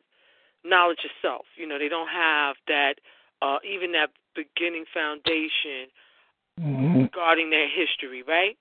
[0.66, 1.46] knowledge of self.
[1.58, 2.96] You know, they don't have that
[3.42, 5.92] uh even that beginning foundation
[6.60, 8.58] hmm regarding their history, right?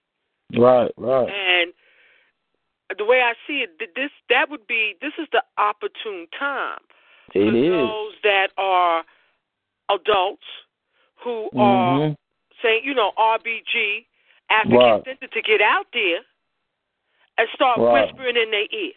[0.57, 1.29] Right, right.
[1.29, 1.73] And
[2.99, 6.81] the way I see it, th- this that would be this is the opportune time
[7.35, 7.71] It for is.
[7.71, 9.05] those that are
[9.91, 10.47] adults
[11.23, 12.17] who are Mhm.
[12.63, 14.07] saying, you know, RBG,
[14.51, 15.05] African Right.
[15.05, 16.21] Center, to get out there
[17.39, 18.07] and start Right.
[18.07, 18.93] whispering in their ear,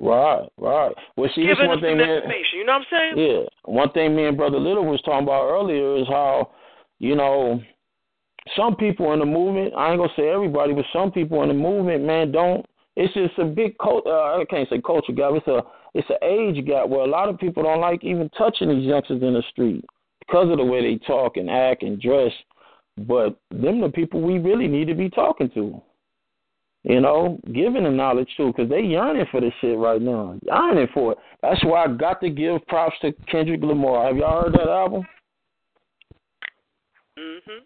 [0.00, 0.94] Right, right.
[1.16, 2.10] Well, see, this giving one thing, man.
[2.10, 2.58] information.
[2.58, 3.30] You know what I'm saying?
[3.30, 3.46] Yeah.
[3.64, 6.50] One thing me and Brother Little was talking about earlier is how,
[6.98, 7.62] you know,
[8.56, 11.54] some people in the movement, I ain't gonna say everybody, but some people in the
[11.54, 15.46] movement, man, don't it's just a big cult uh, I can't say culture gap, it's
[15.48, 15.62] a
[15.94, 19.22] it's an age gap where a lot of people don't like even touching these youngsters
[19.22, 19.84] in the street
[20.20, 22.32] because of the way they talk and act and dress.
[22.96, 25.80] But them the people we really need to be talking to.
[26.84, 30.88] You know, giving them knowledge too, because they yearning for this shit right now, yearning
[30.92, 31.18] for it.
[31.40, 34.06] That's why I got to give props to Kendrick Lamar.
[34.06, 35.06] Have y'all heard that album?
[37.18, 37.62] Mhm.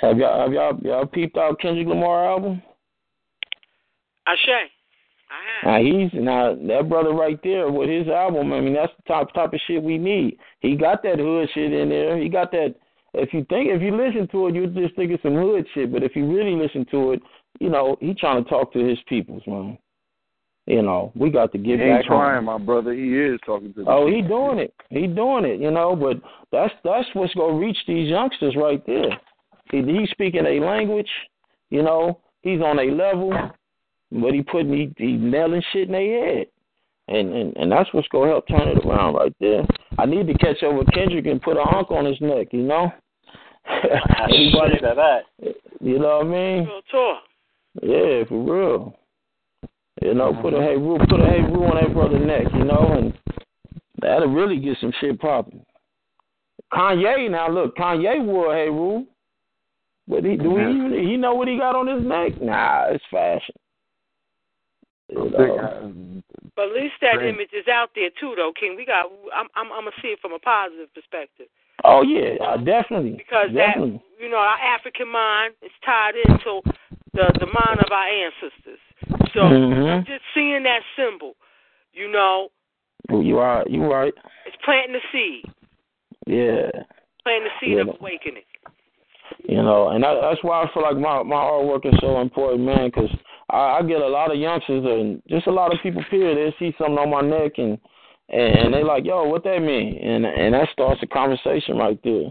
[0.00, 2.62] Have y'all have y'all y'all peeped out Kendrick Lamar album?
[5.28, 5.82] I have.
[5.82, 8.52] Now he's now that brother right there with his album.
[8.52, 10.38] I mean, that's the type type of shit we need.
[10.60, 12.16] He got that hood shit in there.
[12.16, 12.76] He got that.
[13.14, 15.92] If you think if you listen to it, you just think it's some hood shit.
[15.92, 17.22] But if you really listen to it,
[17.62, 19.78] you know he trying to talk to his peoples, man.
[20.66, 22.18] You know, we got to He get ain't back home.
[22.18, 22.92] trying, my brother.
[22.92, 24.72] He is talking to the Oh, he doing it.
[24.90, 25.60] He doing it.
[25.60, 26.18] You know, but
[26.52, 29.10] that's that's what's gonna reach these youngsters right there.
[29.70, 31.08] He, he's speaking a language.
[31.70, 33.32] You know, he's on a level,
[34.12, 36.46] but he putting he, he nailing shit in their head,
[37.08, 39.62] and and and that's what's gonna help turn it around right there.
[39.98, 42.48] I need to catch up with Kendrick and put a hunk on his neck.
[42.52, 42.92] You know.
[43.68, 45.54] Everybody, to that.
[45.80, 46.64] you know what I mean?
[46.66, 47.22] Real talk.
[47.80, 48.98] Yeah, for real.
[50.02, 53.14] You know, put a Heru, put a Heru on that brother's neck, you know, and
[54.00, 55.64] that'll really get some shit popping.
[56.72, 59.06] Kanye now look, Kanye wore a Heru,
[60.08, 62.40] but he do he he know what he got on his neck?
[62.42, 63.54] Nah, it's fashion.
[65.08, 65.58] You know.
[65.58, 65.88] uh,
[66.56, 67.28] But at least that Right.
[67.28, 68.74] image is out there too, though, King.
[68.76, 69.06] We got.
[69.34, 69.46] I'm.
[69.54, 69.70] I'm.
[69.72, 71.46] I'm gonna see it from a positive perspective
[71.84, 73.12] Oh yeah, uh, definitely.
[73.18, 73.98] because definitely.
[73.98, 76.62] that, you know, our African mind is tied into
[77.14, 78.80] the the mind of our ancestors.
[79.34, 80.06] So Mhm.
[80.06, 81.36] just seeing that symbol,
[81.92, 82.50] you know,
[83.10, 84.14] you are you right.
[84.46, 85.44] it's planting the seed,
[86.26, 86.70] Yeah.
[87.22, 87.80] planting the seed Yeah.
[87.82, 88.44] of awakening.
[89.48, 92.62] You know, and that, that's why I feel like my my artwork is so important,
[92.62, 92.86] man.
[92.88, 93.10] Because
[93.50, 96.34] I, I get a lot of youngsters and just a lot of people here.
[96.34, 97.78] They see something on my neck and
[98.28, 99.98] and, and they like, yo, what that mean?
[99.98, 102.30] And and that starts a conversation right there.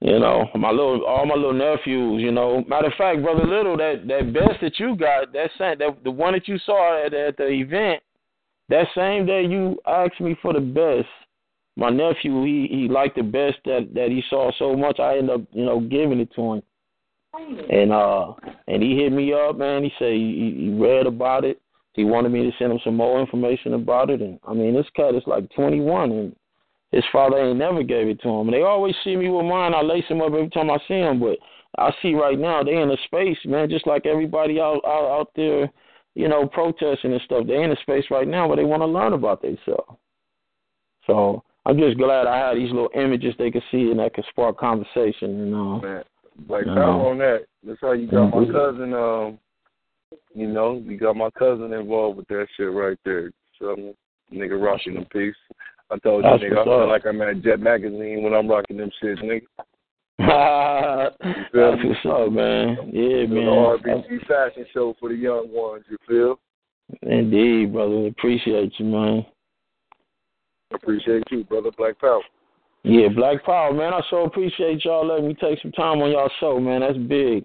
[0.00, 2.22] You know, my little all my little nephews.
[2.22, 5.78] You know, matter of fact, brother Little, that that best that you got, that same
[5.78, 8.02] that the one that you saw at, at the event,
[8.70, 11.08] that same day you asked me for the best.
[11.76, 15.34] My nephew he he liked the best that that he saw so much I ended
[15.34, 16.62] up you know giving it to him.
[17.70, 18.32] And uh
[18.68, 19.84] and he hit me up man.
[19.84, 21.60] He said he, he read about it.
[21.92, 24.22] He wanted me to send him some more information about it.
[24.22, 26.36] And I mean this cat is like 21 and
[26.92, 29.74] his father ain't never gave it to him and they always see me with mine
[29.74, 31.38] I lace him up every time I see him but
[31.78, 35.30] I see right now they in a space man just like everybody out out, out
[35.36, 35.70] there
[36.14, 38.86] you know protesting and stuff they in a space right now where they want to
[38.86, 39.96] learn about themselves
[41.06, 44.24] so I'm just glad I had these little images they could see and that could
[44.30, 45.38] spark conversation.
[45.38, 46.04] You know, Man,
[46.48, 46.74] like Yeah.
[46.74, 47.46] power on that.
[47.62, 48.52] That's how you got my Mhm.
[48.52, 48.94] cousin.
[48.94, 49.38] Um,
[50.34, 53.30] you know, you got my cousin involved with that shit right there.
[53.58, 53.94] So,
[54.32, 55.36] nigga rocking them piece.
[55.90, 58.76] I told you, That's nigga, I feel like I'm at Jet Magazine when I'm rocking
[58.76, 59.42] them shit, nigga.
[61.52, 62.76] that's what's up, man.
[62.92, 63.46] Yeah, The man.
[63.46, 65.84] RBC fashion show for the young ones.
[65.90, 66.40] You feel?
[67.02, 68.06] Indeed, brother.
[68.06, 69.26] Appreciate you, man.
[70.72, 71.70] Appreciate you, brother.
[71.76, 72.20] Black Power.
[72.84, 73.92] Yeah, Black Power, man.
[73.92, 76.80] I so appreciate y'all letting me take some time on y'all show, man.
[76.80, 77.44] That's big.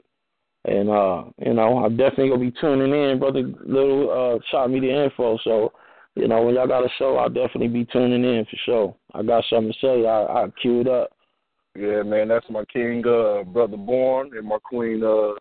[0.65, 3.19] And uh, you know, I'm definitely gonna be tuning in.
[3.19, 5.73] Brother Little uh shot me the info, so
[6.15, 8.95] you know, when y'all got a show, I'll definitely be tuning in for sure.
[9.13, 10.07] I got something to say.
[10.07, 11.09] I I queued up.
[11.77, 15.33] Yeah, man, that's my king, uh, brother Born, and my queen, uh,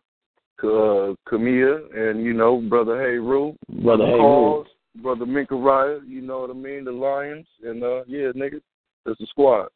[0.59, 4.19] K- uh, Camilla, and you know, brother Heru, Brother Heru.
[4.19, 4.67] Calls,
[5.01, 8.59] brother Minka Raya, you know what I mean, the Lions, and uh, yeah, nigga,
[9.05, 9.67] that's the squad.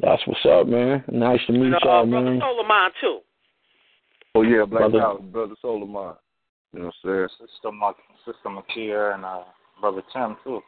[0.00, 1.04] That's what's up, man.
[1.12, 2.40] Nice to meet And, uh, y'all, brother man.
[2.40, 3.18] Solomon too.
[4.34, 6.14] Oh yeah, Black Brother- Power, brother Solomon.
[6.72, 7.48] You know what I'm saying?
[7.48, 7.92] Sister, Ma-
[8.24, 9.42] Sister Makia and uh,
[9.80, 10.60] Brother Tim, too.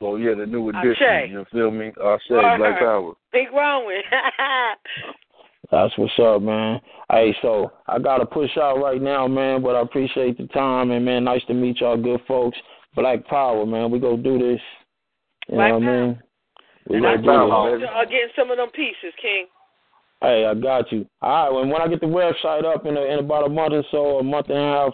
[0.00, 0.84] Oh yeah, the new Ashe.
[0.84, 1.30] edition.
[1.30, 1.92] You feel me?
[2.02, 2.58] I say Word.
[2.58, 3.12] Black Power.
[3.32, 4.02] Big Rowan.
[5.70, 6.80] That's what's up, man.
[7.10, 11.04] Hey, so I gotta push out right now, man, but I appreciate the time and
[11.04, 12.58] man, nice to meet y'all good folks.
[12.94, 13.90] Black Power, man.
[13.90, 14.60] We go do this.
[15.48, 16.22] You Black know what I mean?
[16.88, 17.88] We and gonna I do look this.
[17.88, 19.46] forward to getting some of them pieces, King.
[20.20, 21.06] Hey, I got you.
[21.20, 23.72] All right, when when I get the website up in a, in about a month
[23.72, 24.92] or so, a month and a half,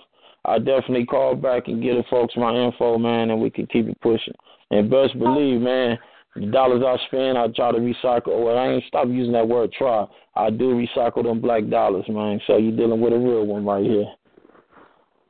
[0.48, 3.86] I definitely call back and get the folks my info, man, and we can keep
[3.86, 4.34] it pushing.
[4.70, 5.98] And best believe, man,
[6.34, 8.42] the dollars I spend, I try to recycle.
[8.42, 10.06] Well, I ain't stop using that word try.
[10.36, 12.40] I do recycle them black dollars, man.
[12.46, 14.06] So you're dealing with a real one right here.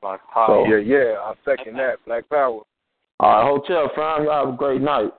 [0.00, 0.66] Black Power.
[0.66, 1.96] Yeah, yeah, I second that.
[2.06, 2.62] Black Power.
[3.20, 5.10] All right, Hotep fam, y'all have a great night.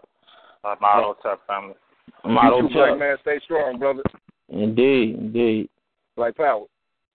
[0.63, 1.75] Uh, my Hotep family.
[2.23, 2.71] My you too, Hotep.
[2.71, 4.03] Black man, stay strong, brother.
[4.47, 5.69] Indeed, indeed.
[6.15, 6.65] Black Power.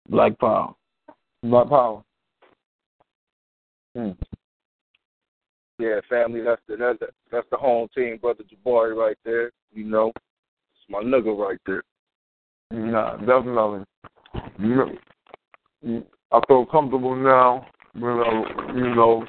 [0.08, 0.74] Black power.
[1.42, 2.04] Black Power.
[3.94, 4.10] Hmm.
[5.78, 9.50] Yeah, family, that's the that's the, that's the home team, brother Jabari right there.
[9.72, 11.82] You know, it's my nigga right there.
[12.70, 13.84] Nah, definitely.
[14.58, 14.96] You
[15.82, 17.66] know, I feel comfortable now.
[17.94, 19.26] You know, you know,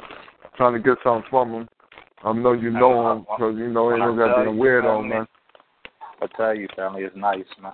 [0.56, 1.68] trying to get something from him.
[2.24, 5.28] I know you know him because you know he ain't got being on man.
[6.22, 7.74] I tell you, family is nice, man.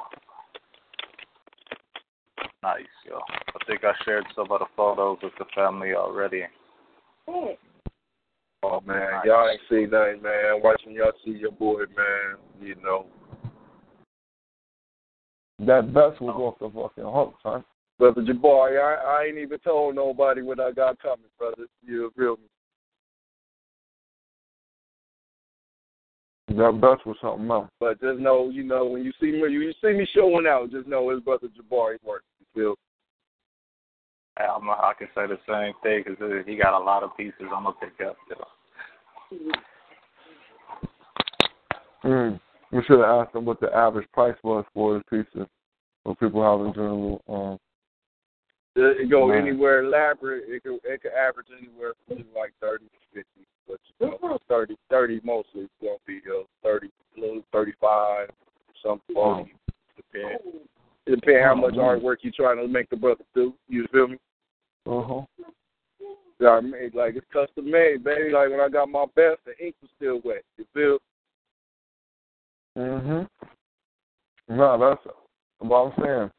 [2.63, 3.19] Nice, yo.
[3.29, 6.43] I think I shared some of the photos with the family already.
[7.27, 10.61] Oh man, y'all ain't see nothing, man.
[10.63, 12.37] Watching y'all see your boy, man.
[12.61, 13.07] You know,
[15.59, 17.63] That best was off the fucking hook, son.
[17.99, 21.67] brother Jabari, I, I ain't even told nobody what I got coming, brother.
[21.83, 22.47] You feel me?
[26.57, 27.69] That best was something else.
[27.79, 30.87] But just know, you know, when you see me, you see me showing out, just
[30.87, 32.23] know it's brother Jabari's work.
[32.39, 32.75] You feel?
[34.37, 37.33] Hey, I'm, I can say the same thing because he got a lot of pieces
[37.41, 38.15] I'm gonna pick up.
[38.29, 39.51] Yo.
[42.03, 42.39] Mm.
[42.71, 45.47] We should have asked him what the average price was for his pieces.
[46.03, 47.59] For people having general um
[48.75, 49.41] It, it go Man.
[49.47, 50.45] anywhere elaborate.
[50.47, 54.75] It could it could average anywhere from like thirty to fifty, but you know, 30,
[54.89, 58.29] 30 mostly it's gonna be uh, thirty, little thirty five,
[58.81, 59.53] some forty.
[59.97, 60.39] Depend.
[61.07, 63.53] Depend how much artwork you trying to make the brother do.
[63.67, 64.17] You feel me?
[64.87, 65.21] uh huh.
[66.47, 68.31] I made like it's custom made, baby.
[68.31, 70.43] Like when I got my best, the ink was still wet.
[70.57, 70.97] You feel?
[72.77, 73.27] Mhm.
[74.49, 75.15] No, that's
[75.59, 76.31] what I'm saying.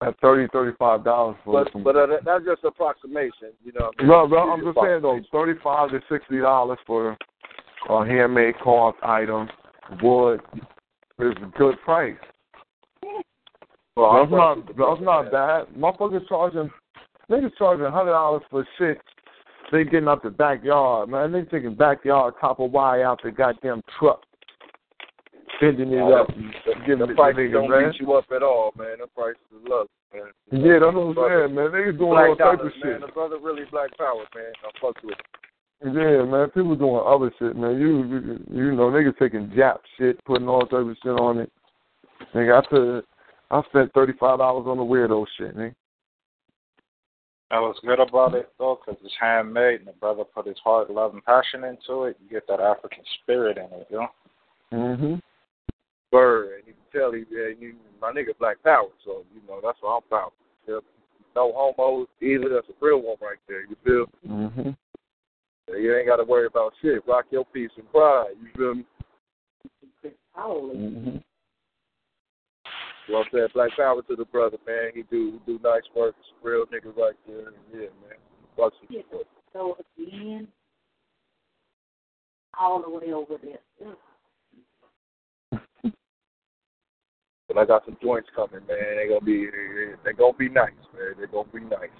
[0.00, 1.82] At thirty, thirty-five dollars for But some.
[1.82, 3.50] but uh, that's just approximation.
[3.64, 3.90] You know.
[3.98, 4.08] I mean?
[4.10, 7.16] no, no, I'm just saying though, thirty-five to sixty dollars for
[7.88, 9.48] a handmade carved item,
[10.02, 10.40] wood
[11.18, 12.14] is a good price.
[13.96, 15.66] Well, that's I'm not that's not bad.
[15.76, 16.70] Motherfuckers charging
[17.30, 18.98] niggas charging hundred dollars for shit.
[19.70, 21.32] They getting out the backyard, man.
[21.32, 24.22] They taking backyard copper wire out the goddamn truck,
[25.60, 27.90] bending it up, and uh, giving the price niggas, don't man.
[27.90, 28.96] beat you up at all, man.
[29.00, 30.24] The price is love, man.
[30.52, 31.68] Yeah, that's what I'm saying, man.
[31.68, 32.84] Niggas doing black all type dollars, of shit.
[32.84, 33.00] man.
[33.00, 34.52] The brother really black power, man.
[34.64, 35.16] I fuck with
[35.82, 35.96] him.
[35.96, 36.48] Yeah, man.
[36.50, 37.78] People doing other shit, man.
[37.78, 41.52] You you, you know, niggas taking Jap shit, putting all type of shit on it.
[42.34, 43.04] Nigga, I put
[43.52, 45.74] I spent thirty five dollars on the weirdo shit, man.
[47.50, 50.90] That was good about it though, 'cause it's handmade, and the brother put his heart,
[50.90, 52.16] love, and passion into it.
[52.22, 54.08] You get that African spirit in it, you know.
[54.72, 55.20] Mhm.
[56.10, 58.88] Bird, and you can tell he, yeah, you, my nigga black power.
[59.04, 60.32] So you know that's what I'm proud.
[60.68, 60.84] Of.
[61.36, 62.48] No homos either.
[62.48, 63.62] That's a real one right there.
[63.62, 64.06] You feel?
[64.26, 64.76] Mhm.
[65.68, 67.06] You ain't got to worry about shit.
[67.06, 68.36] Rock your peace and pride.
[68.40, 68.86] You feel me?
[73.12, 73.16] Mhm.
[73.16, 74.90] Well said, black power to the brother, man.
[74.94, 76.14] He do he do nice work.
[76.18, 77.52] It's a real nigga right there.
[77.72, 78.18] Yeah, man.
[78.56, 79.24] Fucks with you.
[79.52, 80.48] So again,
[82.58, 83.94] all the way over there.
[87.48, 88.96] But I got some joints coming, man.
[88.96, 89.46] They gonna be
[90.04, 91.14] they gonna be nice, man.
[91.20, 91.90] They gonna be nice.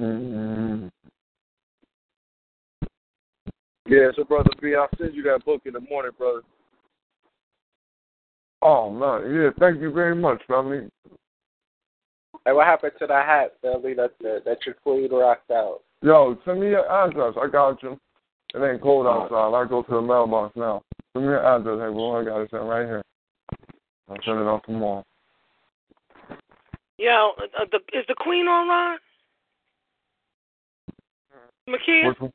[0.00, 0.90] Mhm.
[3.86, 6.40] Yeah, so brother B, I'll send you that book in the morning, brother.
[8.64, 9.50] Oh man, yeah.
[9.60, 10.88] Thank you very much, family.
[12.46, 13.92] Hey, what happened to the hat, Billy?
[13.94, 15.80] That that, that your queen rocked out.
[16.02, 17.34] Yo, send me your address.
[17.40, 17.98] I got you.
[18.54, 19.54] It ain't cold outside.
[19.54, 20.82] I go to the mailbox now.
[21.12, 21.78] Send me your address.
[21.78, 23.02] Hey, bro, I got it sent right here.
[24.08, 25.04] I'll send it out tomorrow.
[26.98, 28.98] Yo, uh, the, is the queen online?
[31.68, 32.08] Makia?
[32.08, 32.32] Which one?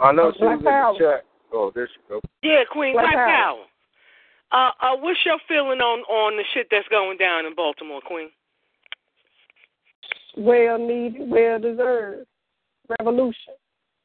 [0.00, 0.98] I know she Black was in the Power.
[0.98, 1.24] chat.
[1.52, 2.20] Oh, there she go.
[2.42, 3.64] Yeah, Queen Black Black Power.
[4.52, 4.72] Power.
[4.80, 8.28] Uh, uh, what's your feeling on on the shit that's going down in Baltimore, Queen?
[10.36, 12.26] Well needed, well deserved.
[12.98, 13.54] Revolution.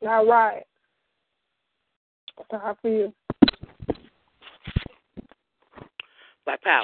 [0.01, 0.67] Not riot.
[2.38, 3.14] That's how I feel.
[6.45, 6.84] Black Power.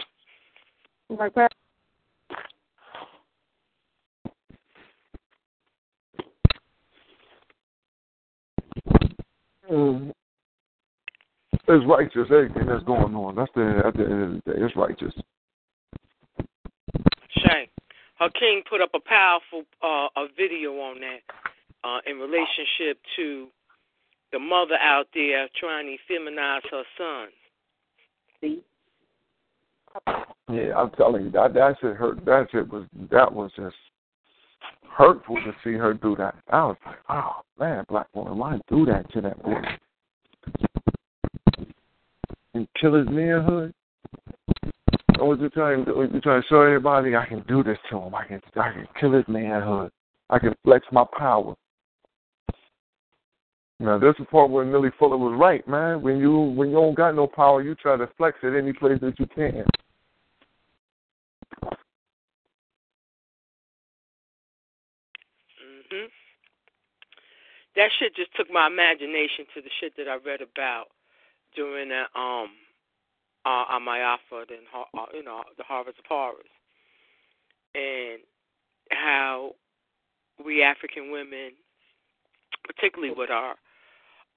[1.10, 1.50] Black power.
[9.72, 10.12] Mm.
[11.68, 12.28] It's righteous.
[12.30, 13.36] Everything that's going on.
[13.36, 14.60] That's the at the end of the day.
[14.60, 15.14] It's righteous.
[18.24, 21.20] Her king put up a powerful uh, a video on that
[21.84, 23.48] uh, in relationship to
[24.32, 27.28] the mother out there trying to feminize her son.
[28.40, 28.62] See?
[30.50, 32.24] Yeah, I'm telling you that that shit hurt.
[32.24, 33.76] That shit was that was just
[34.90, 36.36] hurtful to see her do that.
[36.50, 39.62] I was like, oh man, black woman, why do that to that boy?
[42.54, 43.74] And kill his manhood.
[45.20, 45.86] Or was you trying?
[45.88, 48.14] You trying to show everybody I can do this to him?
[48.14, 49.92] I can I can kill his manhood.
[50.30, 51.56] I can flex my power.
[53.80, 56.02] Now this is the part where Neely Fuller was right, man.
[56.02, 59.00] When you when you don't got no power, you try to flex it any place
[59.02, 59.66] that you can.
[65.92, 66.08] hmm
[67.76, 70.88] That shit just took my imagination to the shit that I read about
[71.56, 72.50] during that um
[73.46, 76.46] uh Amayafad and uh, you know the Harvest of Horrors,
[77.76, 78.20] and
[78.92, 79.56] how
[80.44, 81.52] we African women,
[82.66, 83.56] particularly with our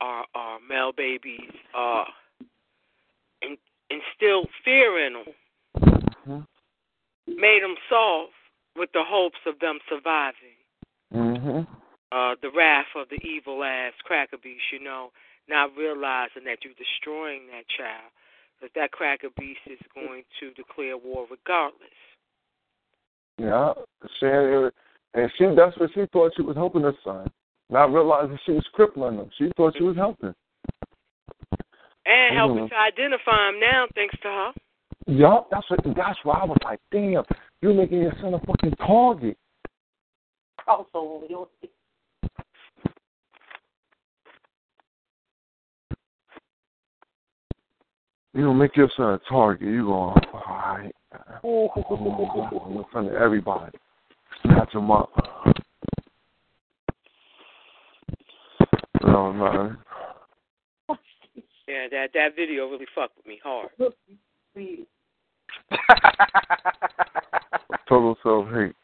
[0.01, 2.05] our, our male babies, uh,
[3.41, 3.57] in,
[3.91, 6.47] instill fear in them,
[7.27, 8.33] made them soft
[8.77, 10.57] with the hopes of them surviving.
[11.15, 11.86] Mm-hmm.
[12.43, 15.11] The wrath of the evil ass cracker beast, you know,
[15.49, 18.11] not realizing that you're destroying that child,
[18.61, 22.01] that that cracker beast is going to declare war regardless.
[23.39, 23.75] Yeah,
[24.19, 27.31] she and she that's what she thought she was helping her son,
[27.71, 29.31] not realizing she was crippling him.
[29.39, 30.35] She thought she was helping.
[32.07, 34.53] And helping to identify him now, thanks to her.
[35.07, 35.81] Yup, that's what.
[35.85, 37.25] That's why I was like, damn,
[37.61, 39.37] you're making your son a fucking target.
[40.67, 41.23] Also,
[48.37, 49.67] You don't make yourself a target.
[49.67, 50.93] You gonna all right.
[51.43, 53.73] in front of everybody.
[54.43, 55.11] snatch him up.
[59.03, 59.79] No, man.
[61.67, 63.71] Yeah, that that video really fucked with me hard.
[67.89, 68.77] Total self hate.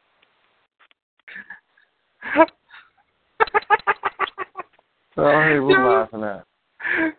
[2.38, 2.46] Oh,
[5.16, 6.46] hey, we're laughing at.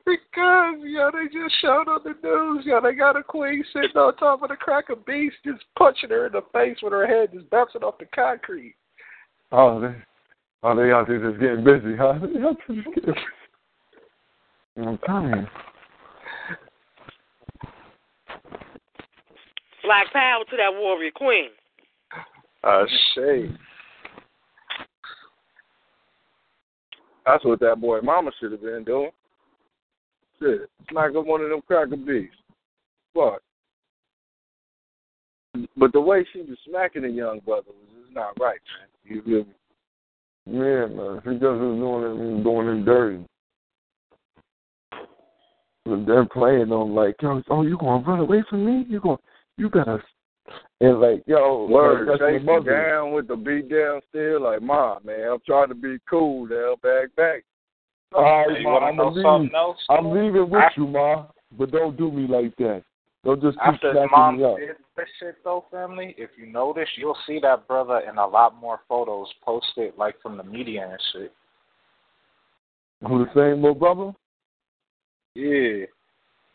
[0.05, 4.15] Because, yo, they just showed on the news, yo, they got a queen sitting on
[4.17, 7.49] top of the cracker beast, just punching her in the face with her head just
[7.49, 8.75] bouncing off the concrete.
[9.51, 9.95] Oh, they,
[10.63, 12.19] oh, they out there just getting busy, huh?
[12.21, 13.19] They out there just getting busy.
[14.77, 15.47] I'm telling you.
[19.83, 21.49] Black power to that warrior queen.
[22.63, 22.85] Uh,
[23.15, 23.57] shade.
[27.25, 29.11] That's what that boy mama should have been doing.
[30.89, 32.35] Smack up one of them cracker beasts.
[33.13, 33.41] Fuck.
[35.77, 38.87] But the way she was smacking the young brother was just not right, man.
[39.03, 39.53] You feel me?
[40.45, 41.21] Yeah, man.
[41.23, 43.25] She just was doing it, doing it dirty.
[45.85, 48.85] But they're playing on like, yo, oh, you gonna run away from me?
[48.89, 49.17] You gonna,
[49.57, 50.01] you gotta,
[50.81, 55.29] and like, yo, Word, that's chasing down with the beat down still, like, mom, man,
[55.31, 57.43] I'm trying to be cool now, back, back.
[58.15, 59.53] All right, Hey, ma, I'm leave.
[59.53, 59.77] else?
[59.89, 61.25] I'm leaving with I- you, ma.
[61.57, 62.83] But don't do me like that.
[63.23, 64.57] Don't just keep After smacking mom me up.
[64.57, 68.55] did this shit though, family, if you notice, you'll see that brother in a lot
[68.55, 71.33] more photos posted like from the media and shit.
[73.07, 74.13] Who the same little brother?
[75.35, 75.85] Yeah.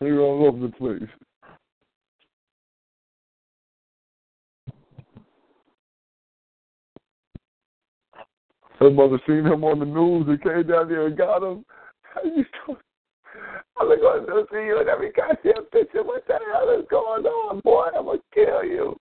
[0.01, 1.09] He all over the place.
[8.79, 11.65] Her mother seen him on the news and came down there and got him.
[12.03, 12.79] How you doing?
[13.79, 16.03] I'm going to see you in every goddamn picture.
[16.03, 17.87] What the hell is going on, boy?
[17.97, 18.97] I'm to kill you.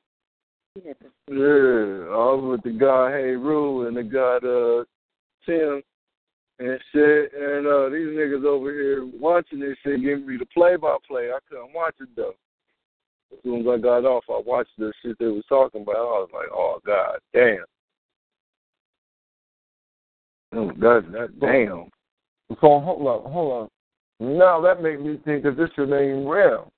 [0.86, 4.84] Yeah, I was with the guy Heru and the guy uh
[5.46, 5.82] Tim
[6.60, 10.76] and shit, and uh these niggas over here watching this shit, giving me the play
[10.76, 11.32] by play.
[11.32, 12.36] I couldn't watch it though.
[13.34, 15.96] As soon as I got off, I watched the shit they was talking about.
[15.96, 17.66] I was like, oh god, damn.
[20.58, 21.88] Oh god, that damn.
[22.50, 23.69] So hold on, hold
[24.19, 24.38] on.
[24.38, 26.72] Now that made me think that this shit name real.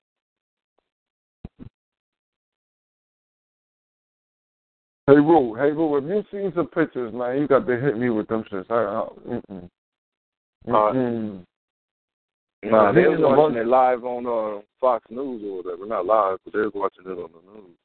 [5.07, 8.27] Heru, hey Roo, if you seen some pictures, man, you got to hit me with
[8.27, 8.69] them shits.
[8.69, 9.69] I, I, mm-mm.
[10.67, 11.45] Mm-mm.
[12.63, 15.85] Nah, they was watching it live on uh, Fox News or whatever.
[15.85, 17.77] Not live, but they was watching it on the news.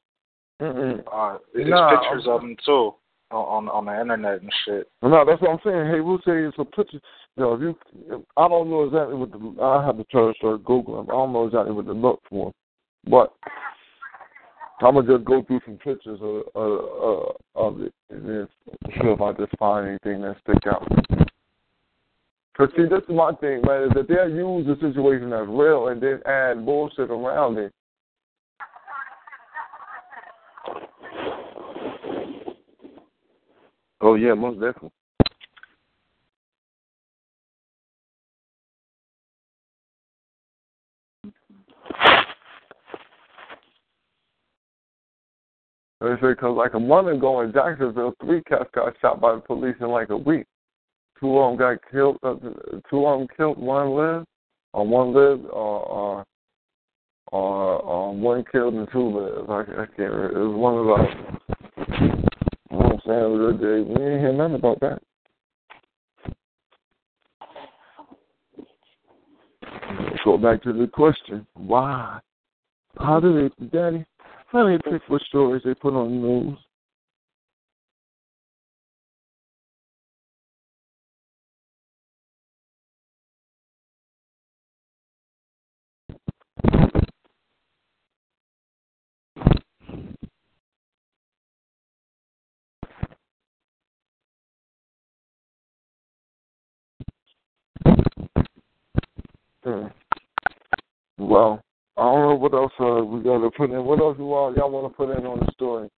[0.61, 1.03] Mm-mm.
[1.11, 2.93] Uh, there's Nah, pictures of them too
[3.31, 4.87] on, on the internet and shit.
[5.01, 5.91] No, that's what I'm saying.
[5.91, 6.99] Hey, we'll say it's a picture.
[7.35, 9.61] You know, if you, I don't know exactly what the.
[9.61, 11.09] I have to try to start googling.
[11.09, 12.53] I don't know exactly what to look for,
[13.09, 13.33] but
[14.81, 18.47] I'm gonna just go through some pictures of of, of, it and then
[18.85, 20.87] see if I just find anything that stick out.
[22.57, 23.83] Cause see, this is my thing, man.
[23.83, 27.73] Is that they'll use the situation as real and then add bullshit around it.
[34.01, 34.91] Oh yeah, most definitely.
[45.99, 49.87] Because like a month ago in Jacksonville, three cats got shot by the police in
[49.87, 50.45] like a week.
[51.19, 52.17] Two of them got killed.
[52.21, 52.35] Uh,
[52.89, 53.57] two of them killed.
[53.57, 54.27] One lived,
[54.73, 56.25] or one lived, or or,
[57.31, 59.49] or um, one killed and two lived.
[59.49, 60.11] I, I can't.
[60.11, 60.41] remember.
[60.41, 61.54] It was one of those.
[63.05, 63.57] Saying?
[63.59, 64.99] Day, we didn't hear nothing about that.
[69.99, 71.45] Let's go back to the question.
[71.53, 72.19] Why?
[72.97, 74.05] How do they, Daddy?
[74.47, 76.57] How do they pick what stories they put on the news?
[99.63, 99.87] Hmm.
[101.35, 101.61] Well,
[101.97, 103.83] I don't know what else uh, we got to put in.
[103.83, 105.89] What else you all y'all want to put in on the story?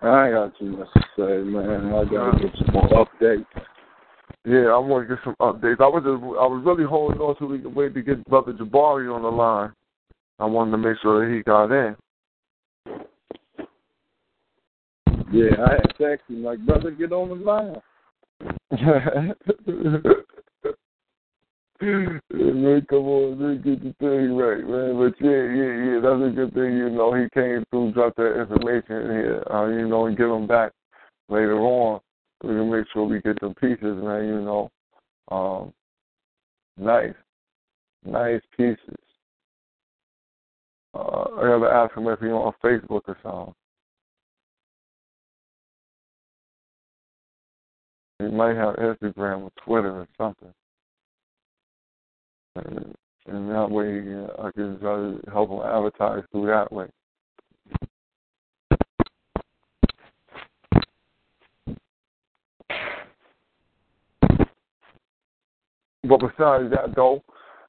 [0.00, 1.86] I got too much to say, man.
[1.86, 3.44] I gotta get some more updates.
[4.44, 5.80] Yeah, I want to get some updates.
[5.80, 8.52] I was just, I was really holding on so we could wait to get Brother
[8.52, 9.72] Jabari on the line.
[10.38, 11.96] I wanted to make sure that he got in.
[15.32, 17.76] Yeah, I had texted him like, brother, get on the line.
[21.80, 24.98] man, come on, man, get the thing right, man.
[24.98, 26.76] But yeah, yeah, yeah, that's a good thing.
[26.76, 30.46] You know, he came through, dropped that information here, uh, you know, and give them
[30.46, 30.72] back
[31.28, 32.00] later on.
[32.42, 34.26] We can make sure we get the pieces, man.
[34.26, 34.70] You know,
[35.30, 35.72] um,
[36.76, 37.14] nice,
[38.04, 38.96] nice pieces.
[40.92, 43.54] Uh, I gotta ask him if he's on Facebook or something.
[48.20, 50.52] He might have Instagram or Twitter or something.
[52.56, 52.94] And,
[53.26, 56.86] and that way uh, I can try to help him advertise through that way.
[66.02, 67.22] But besides that, though,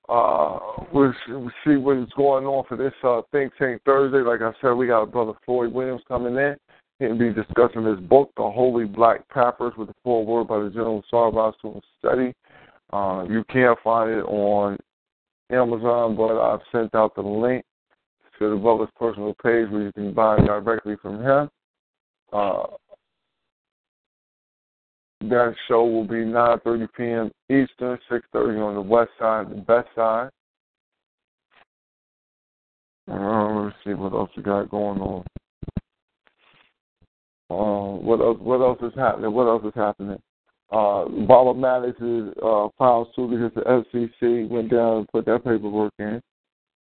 [0.09, 1.13] uh, we'll
[1.63, 4.17] see what's going on for this uh, Think Tank Thursday.
[4.17, 6.55] Like I said, we got Brother Floyd Williams coming in.
[7.01, 11.03] He'll be discussing his book, The Holy Black Papyrus, with a foreword by the General
[11.11, 12.31] Sarvas to study.
[12.93, 14.77] Uh, you can't find it on
[15.51, 17.65] Amazon, but I've sent out the link
[18.37, 21.49] to the brother's personal page where you can buy directly from him.
[22.31, 22.67] Uh,
[25.21, 27.31] that show will be 9:30 p.m.
[27.49, 30.29] Eastern, 6:30 on the west side, the best side.
[33.11, 35.23] Uh, let's see what else we got going on.
[37.51, 38.37] Uh, what else?
[38.39, 39.33] What else is happening?
[39.33, 40.17] What else is happening?
[40.71, 44.47] Uh, Brother Maddox is uh, filed suit against the FCC.
[44.47, 46.21] Went down and put that paperwork in.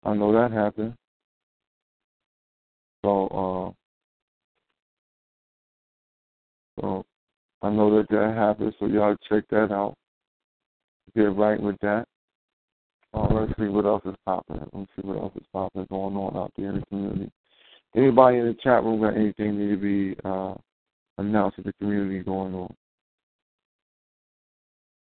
[0.03, 0.93] I know that happened.
[3.05, 3.73] So,
[6.77, 7.05] uh, so
[7.61, 8.73] I know that that happened.
[8.77, 9.95] So y'all check that out.
[11.15, 12.05] Get right with that.
[13.13, 14.59] Uh, let's see what else is popping.
[14.73, 17.31] Let's see what else is popping going on out there in the community.
[17.97, 20.53] Anybody in the chat room got anything need to be uh,
[21.17, 22.75] announced to the community going on?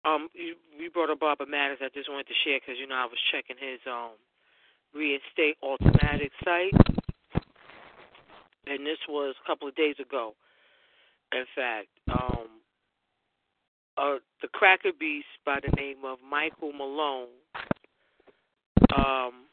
[0.03, 1.79] Um, you, you brought up Brother Maddox.
[1.81, 4.11] I just wanted to share because you know I was checking his um
[4.93, 6.75] reinstate Alton Maddox site,
[8.67, 10.35] and this was a couple of days ago.
[11.31, 12.47] In fact, um,
[13.97, 17.29] uh, the cracker beast by the name of Michael Malone.
[18.93, 19.47] Um,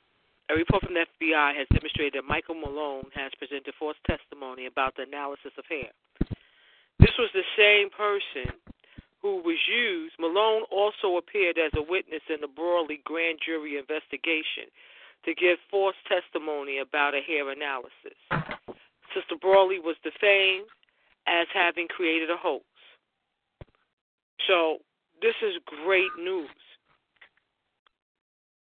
[0.51, 4.97] a report from the FBI has demonstrated that Michael Malone has presented false testimony about
[4.97, 5.95] the analysis of hair.
[6.99, 8.59] This was the same person
[9.23, 10.15] who was used.
[10.19, 14.67] Malone also appeared as a witness in the Brawley grand jury investigation
[15.25, 18.19] to give false testimony about a hair analysis.
[19.15, 20.67] Sister Brawley was defamed
[21.29, 22.65] as having created a hoax.
[24.49, 24.79] So,
[25.23, 26.49] this is great news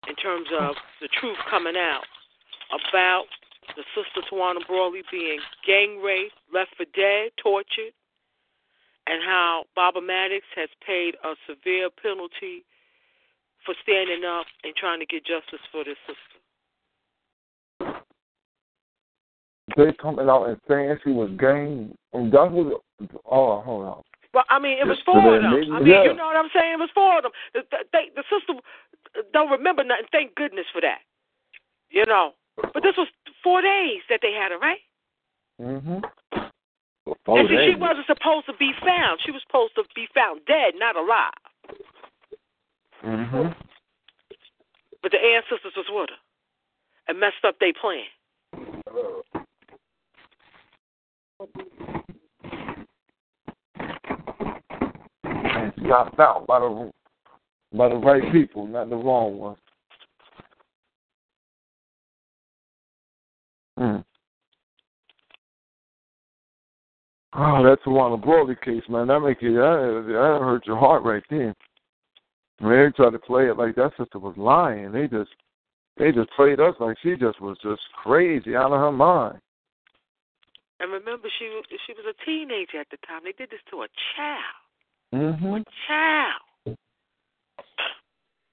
[0.08, 2.04] in terms of the truth coming out
[2.72, 3.26] about
[3.76, 7.92] the sister Tawana Brawley being gang raped, left for dead, tortured,
[9.06, 12.64] and how Brother Maddox has paid a severe penalty
[13.64, 16.38] for standing up and trying to get justice for this sister.
[19.76, 21.94] They coming out and saying she was gang.
[22.14, 22.80] Um, that was
[23.26, 24.02] oh hold on.
[24.32, 25.44] But I mean, it was for them.
[25.46, 26.04] I mean, yeah.
[26.04, 26.74] you know what I'm saying?
[26.74, 27.32] It was for them.
[27.54, 28.60] The, the, the sister
[29.32, 30.06] don't remember nothing.
[30.12, 30.98] Thank goodness for that.
[31.90, 32.32] You know.
[32.56, 33.08] But this was
[33.42, 34.80] four days that they had her, right?
[35.60, 36.04] Mhm.
[37.26, 39.20] and see, she wasn't supposed to be found.
[39.24, 41.32] She was supposed to be found dead, not alive.
[43.02, 43.56] Mhm.
[45.02, 46.16] But the ancestors was with her
[47.08, 48.06] and messed up their plan.
[55.86, 56.90] Got found by the
[57.72, 59.58] by the right people, not the wrong ones.
[63.78, 64.04] Mm.
[67.34, 69.06] Oh, that's the the Brawley case, man.
[69.06, 71.54] That make you that, that hurt your heart right there.
[72.58, 74.90] When they tried to play it like that sister was lying.
[74.90, 75.30] They just
[75.96, 79.38] they just played us like she just was just crazy out of her mind.
[80.80, 81.46] And remember, she
[81.86, 83.22] she was a teenager at the time.
[83.24, 84.67] They did this to a child.
[85.14, 85.46] Mm-hmm.
[85.46, 86.76] A child.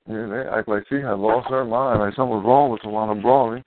[0.08, 3.20] Yeah, they act like she had lost her mind, like something was wrong with Tawana
[3.20, 3.64] Brawley.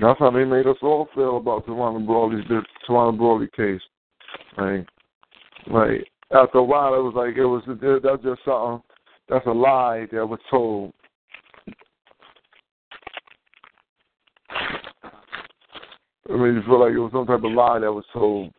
[0.00, 2.44] That's how they made us all feel about Tawana Brawley's
[2.88, 3.80] Tawana Brawley case.
[4.56, 4.86] Like,
[5.70, 8.82] like after a while, it was like it was that's just something.
[9.28, 10.92] That's a lie that was told.
[16.28, 18.52] I mean, you feel like it was some type of lie that was told.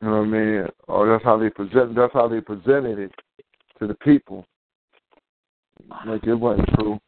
[0.00, 0.66] You know what I mean?
[0.88, 1.94] Or that's how they present.
[1.94, 3.12] That's how they presented it
[3.78, 4.46] to the people.
[6.06, 6.98] Like it wasn't true.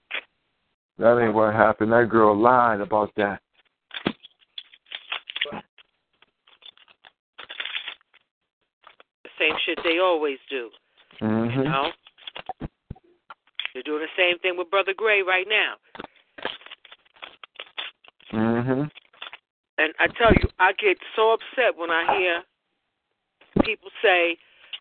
[0.99, 1.93] That ain't what happened.
[1.93, 3.41] That girl lied about that.
[9.23, 10.69] The same shit they always do.
[11.21, 11.61] Mm-hmm.
[11.61, 11.89] You know?
[13.73, 15.75] They're doing the same thing with Brother Gray right now.
[18.63, 18.83] Mm-hmm.
[19.79, 22.43] And I tell you, I get so upset when I hear
[23.65, 24.37] people say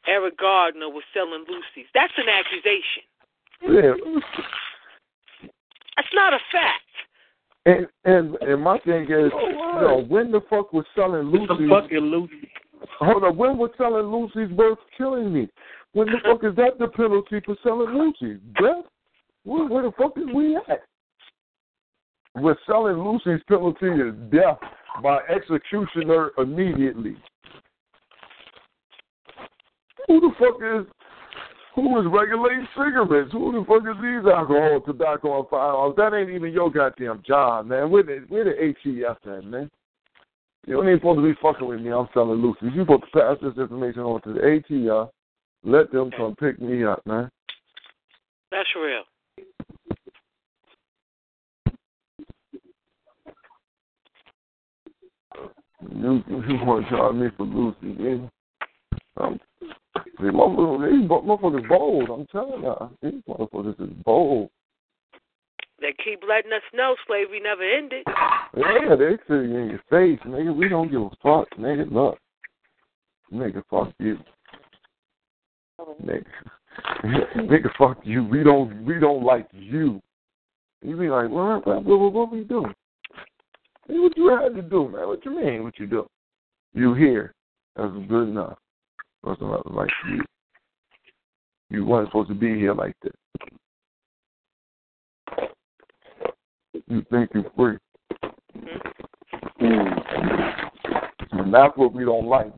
[0.07, 1.87] Eric Garner was selling loosies.
[1.93, 3.03] That's an accusation.
[3.63, 3.93] Yeah.
[5.95, 6.83] That's not a fact.
[7.65, 11.69] And and and my thing is, you know, when the fuck was selling loosies?
[11.69, 12.49] fucking loosie.
[12.99, 15.47] Hold on, when was selling loosies worth killing me?
[15.93, 18.39] When the fuck is that the penalty for selling loosies?
[18.55, 18.85] Death?
[19.43, 20.81] Where, where the fuck is we at?
[22.35, 24.59] We're selling loosies penalty is death
[25.03, 27.17] by executioner immediately.
[30.07, 30.87] Who the fuck is
[31.75, 33.31] who is regulating cigarettes?
[33.31, 35.95] Who the fuck is these alcohol, tobacco, and firearms?
[35.95, 37.89] That ain't even your goddamn job, man.
[37.89, 39.69] Where the where the ATF at, man?
[40.67, 41.91] You even supposed to be fucking with me.
[41.91, 42.75] I'm selling loosies.
[42.75, 45.09] You supposed to pass this information on to the ATF.
[45.63, 47.31] Let them come pick me up, man.
[48.51, 49.03] That's real.
[55.89, 58.31] You you want to charge me for loosie, man?
[59.17, 59.39] Um,
[59.95, 62.09] see, motherfuckers, these motherfuckers bold.
[62.09, 64.49] I'm telling you, these motherfuckers is bold.
[65.79, 68.03] They keep letting us know slavery never ended.
[68.55, 70.55] Yeah, they you in your face, nigga.
[70.55, 71.91] We don't give a fuck, nigga.
[71.91, 72.19] Look,
[73.33, 74.19] nigga, fuck you,
[76.03, 76.25] nigga.
[77.35, 78.23] nigga, fuck you.
[78.23, 79.99] We don't, we don't like you.
[80.83, 82.73] You be like, what, what, what, what we doing?
[83.87, 85.07] What you had to do, man?
[85.07, 85.63] What you mean?
[85.63, 86.07] What you do?
[86.73, 87.33] You here?
[87.75, 88.57] That's good enough.
[89.23, 90.23] Wasn't like you.
[91.69, 93.13] You weren't supposed to be here like this.
[96.87, 97.77] You think you're free.
[99.61, 100.01] Mm-hmm.
[101.39, 102.51] And that's what we don't like.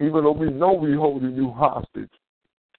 [0.00, 2.10] Even though we know we holding you hostage,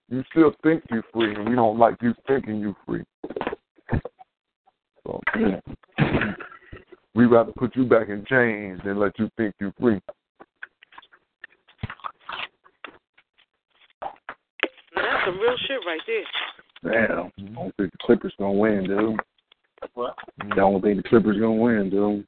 [0.09, 3.03] you still think you're free, and we don't like you thinking you're free.
[5.05, 5.21] So
[7.19, 9.99] we rather put you back in chains than let you think you're free.
[14.01, 16.23] That's some real shit right there.
[16.93, 17.25] Damn.
[17.37, 19.19] I don't think the Clippers gonna win, dude.
[19.95, 20.15] What?
[20.39, 22.25] I don't think the Clippers gonna win, dude.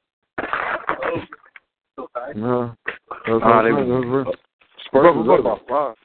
[2.36, 2.74] Yeah.
[3.42, 4.26] Ah, they- Spurs
[4.84, 5.96] Spurs was up by five.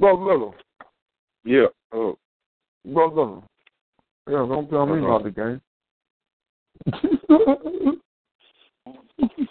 [0.00, 0.54] Brother Little.
[1.44, 1.66] Yeah.
[1.92, 2.18] Oh.
[2.84, 3.44] Brother Little.
[4.26, 5.60] Yeah, don't tell me about the game.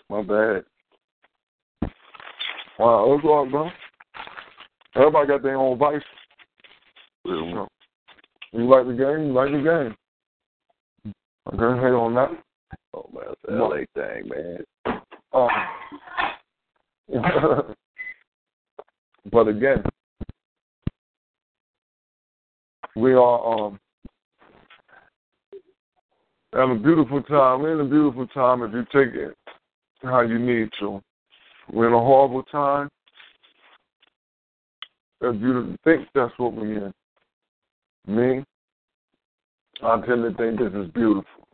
[0.10, 0.66] My bad.
[2.78, 3.70] Wow, what's up, bro?
[4.96, 6.02] Everybody got their own vice.
[7.26, 7.68] You
[8.54, 9.28] like the game?
[9.28, 9.96] You like the game.
[11.48, 12.32] I can't hate on that.
[12.94, 14.66] Oh man, that's the LA thing, man.
[15.32, 15.50] Um,
[19.32, 19.84] but again,
[22.98, 23.80] we are um
[26.54, 27.62] having a beautiful time.
[27.62, 29.36] We're in a beautiful time if you take it
[30.04, 31.02] how you need to.
[31.72, 32.90] We're in a horrible time.
[35.22, 36.94] If you think that's what we're in.
[38.08, 38.44] Me,
[39.84, 41.48] I tend to think this is beautiful.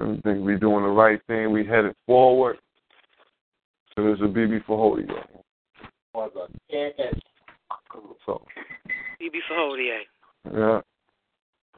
[0.00, 1.52] I think we're doing the right thing.
[1.52, 2.56] We headed forward.
[3.94, 5.04] So there's a BB for Holy
[8.24, 8.42] So,
[9.20, 10.00] BB for Holier.
[10.52, 10.80] yeah.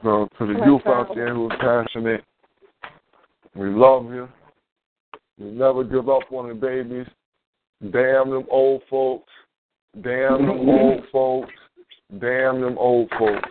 [0.03, 2.23] So to the youth out there who are passionate,
[3.55, 4.27] we love you.
[5.37, 7.07] We never give up on the babies.
[7.91, 9.31] Damn them old folks.
[10.01, 11.53] Damn them old folks.
[12.19, 13.49] Damn them old folks.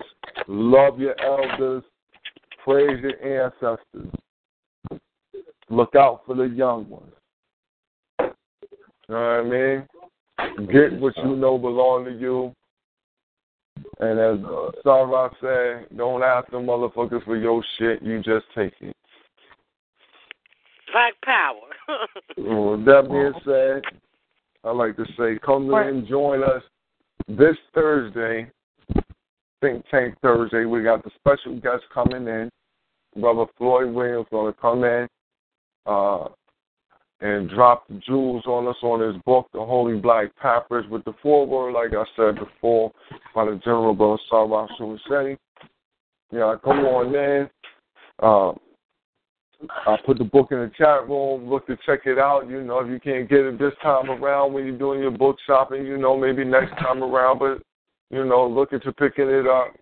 [0.48, 1.84] Love your elders.
[2.64, 4.12] Praise your ancestors.
[5.68, 7.12] Look out for the young ones.
[8.20, 8.26] You
[9.08, 10.68] know what I mean?
[10.72, 12.54] Get what you know belong to you.
[14.00, 14.44] And as
[14.86, 18.02] uh, Rock said, don't ask them motherfuckers for your shit.
[18.02, 18.96] You just take it.
[20.92, 22.06] Black power.
[22.36, 23.82] With that being said,
[24.64, 26.62] I like to say, come in, and join us
[27.28, 28.50] this Thursday,
[29.60, 30.64] Think Tank Thursday.
[30.64, 32.50] We got the special guest coming in.
[33.20, 35.06] Brother Floyd Williams going to come in
[35.84, 36.28] uh,
[37.20, 41.12] and drop the jewels on us on his book, The Holy Black Papyrus, with the
[41.22, 42.92] foreword, like I said before,
[43.34, 45.38] by the General Sarah Suicide.
[46.32, 47.50] Yeah, come on in.
[48.22, 48.52] Uh,
[49.86, 51.50] I put the book in the chat room.
[51.50, 52.48] Look to check it out.
[52.48, 55.36] You know, if you can't get it this time around when you're doing your book
[55.46, 57.40] shopping, you know, maybe next time around.
[57.40, 57.62] But
[58.10, 59.74] you know, look into picking it up.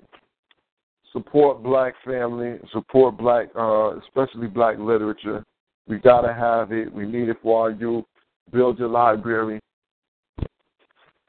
[1.12, 2.58] Support black family.
[2.72, 5.44] Support black, uh, especially black literature.
[5.88, 6.92] We gotta have it.
[6.92, 8.04] We need it for our youth.
[8.52, 9.60] Build your library.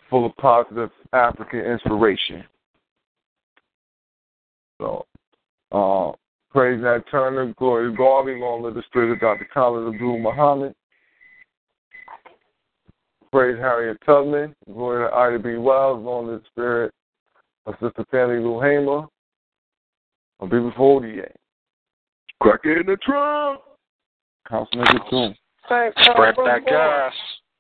[0.10, 2.44] full of positive African inspiration.
[4.82, 5.06] So,
[5.72, 6.14] uh,
[6.52, 9.48] praise Nat Turner, glory to God, long live the spirit of Dr.
[9.54, 10.74] Khalid Abdul Muhammad.
[13.32, 15.58] Praise Harriet Tubman, glory to Ida B.
[15.58, 16.92] Wells, long live the spirit
[17.68, 19.06] of Sister Fannie Lou Hamer.
[20.40, 21.26] I'll be before the.
[22.42, 23.62] Crack in the trunk.
[24.50, 25.34] House number two.
[25.68, 27.14] Thank, uh, Spread that Boy, gas.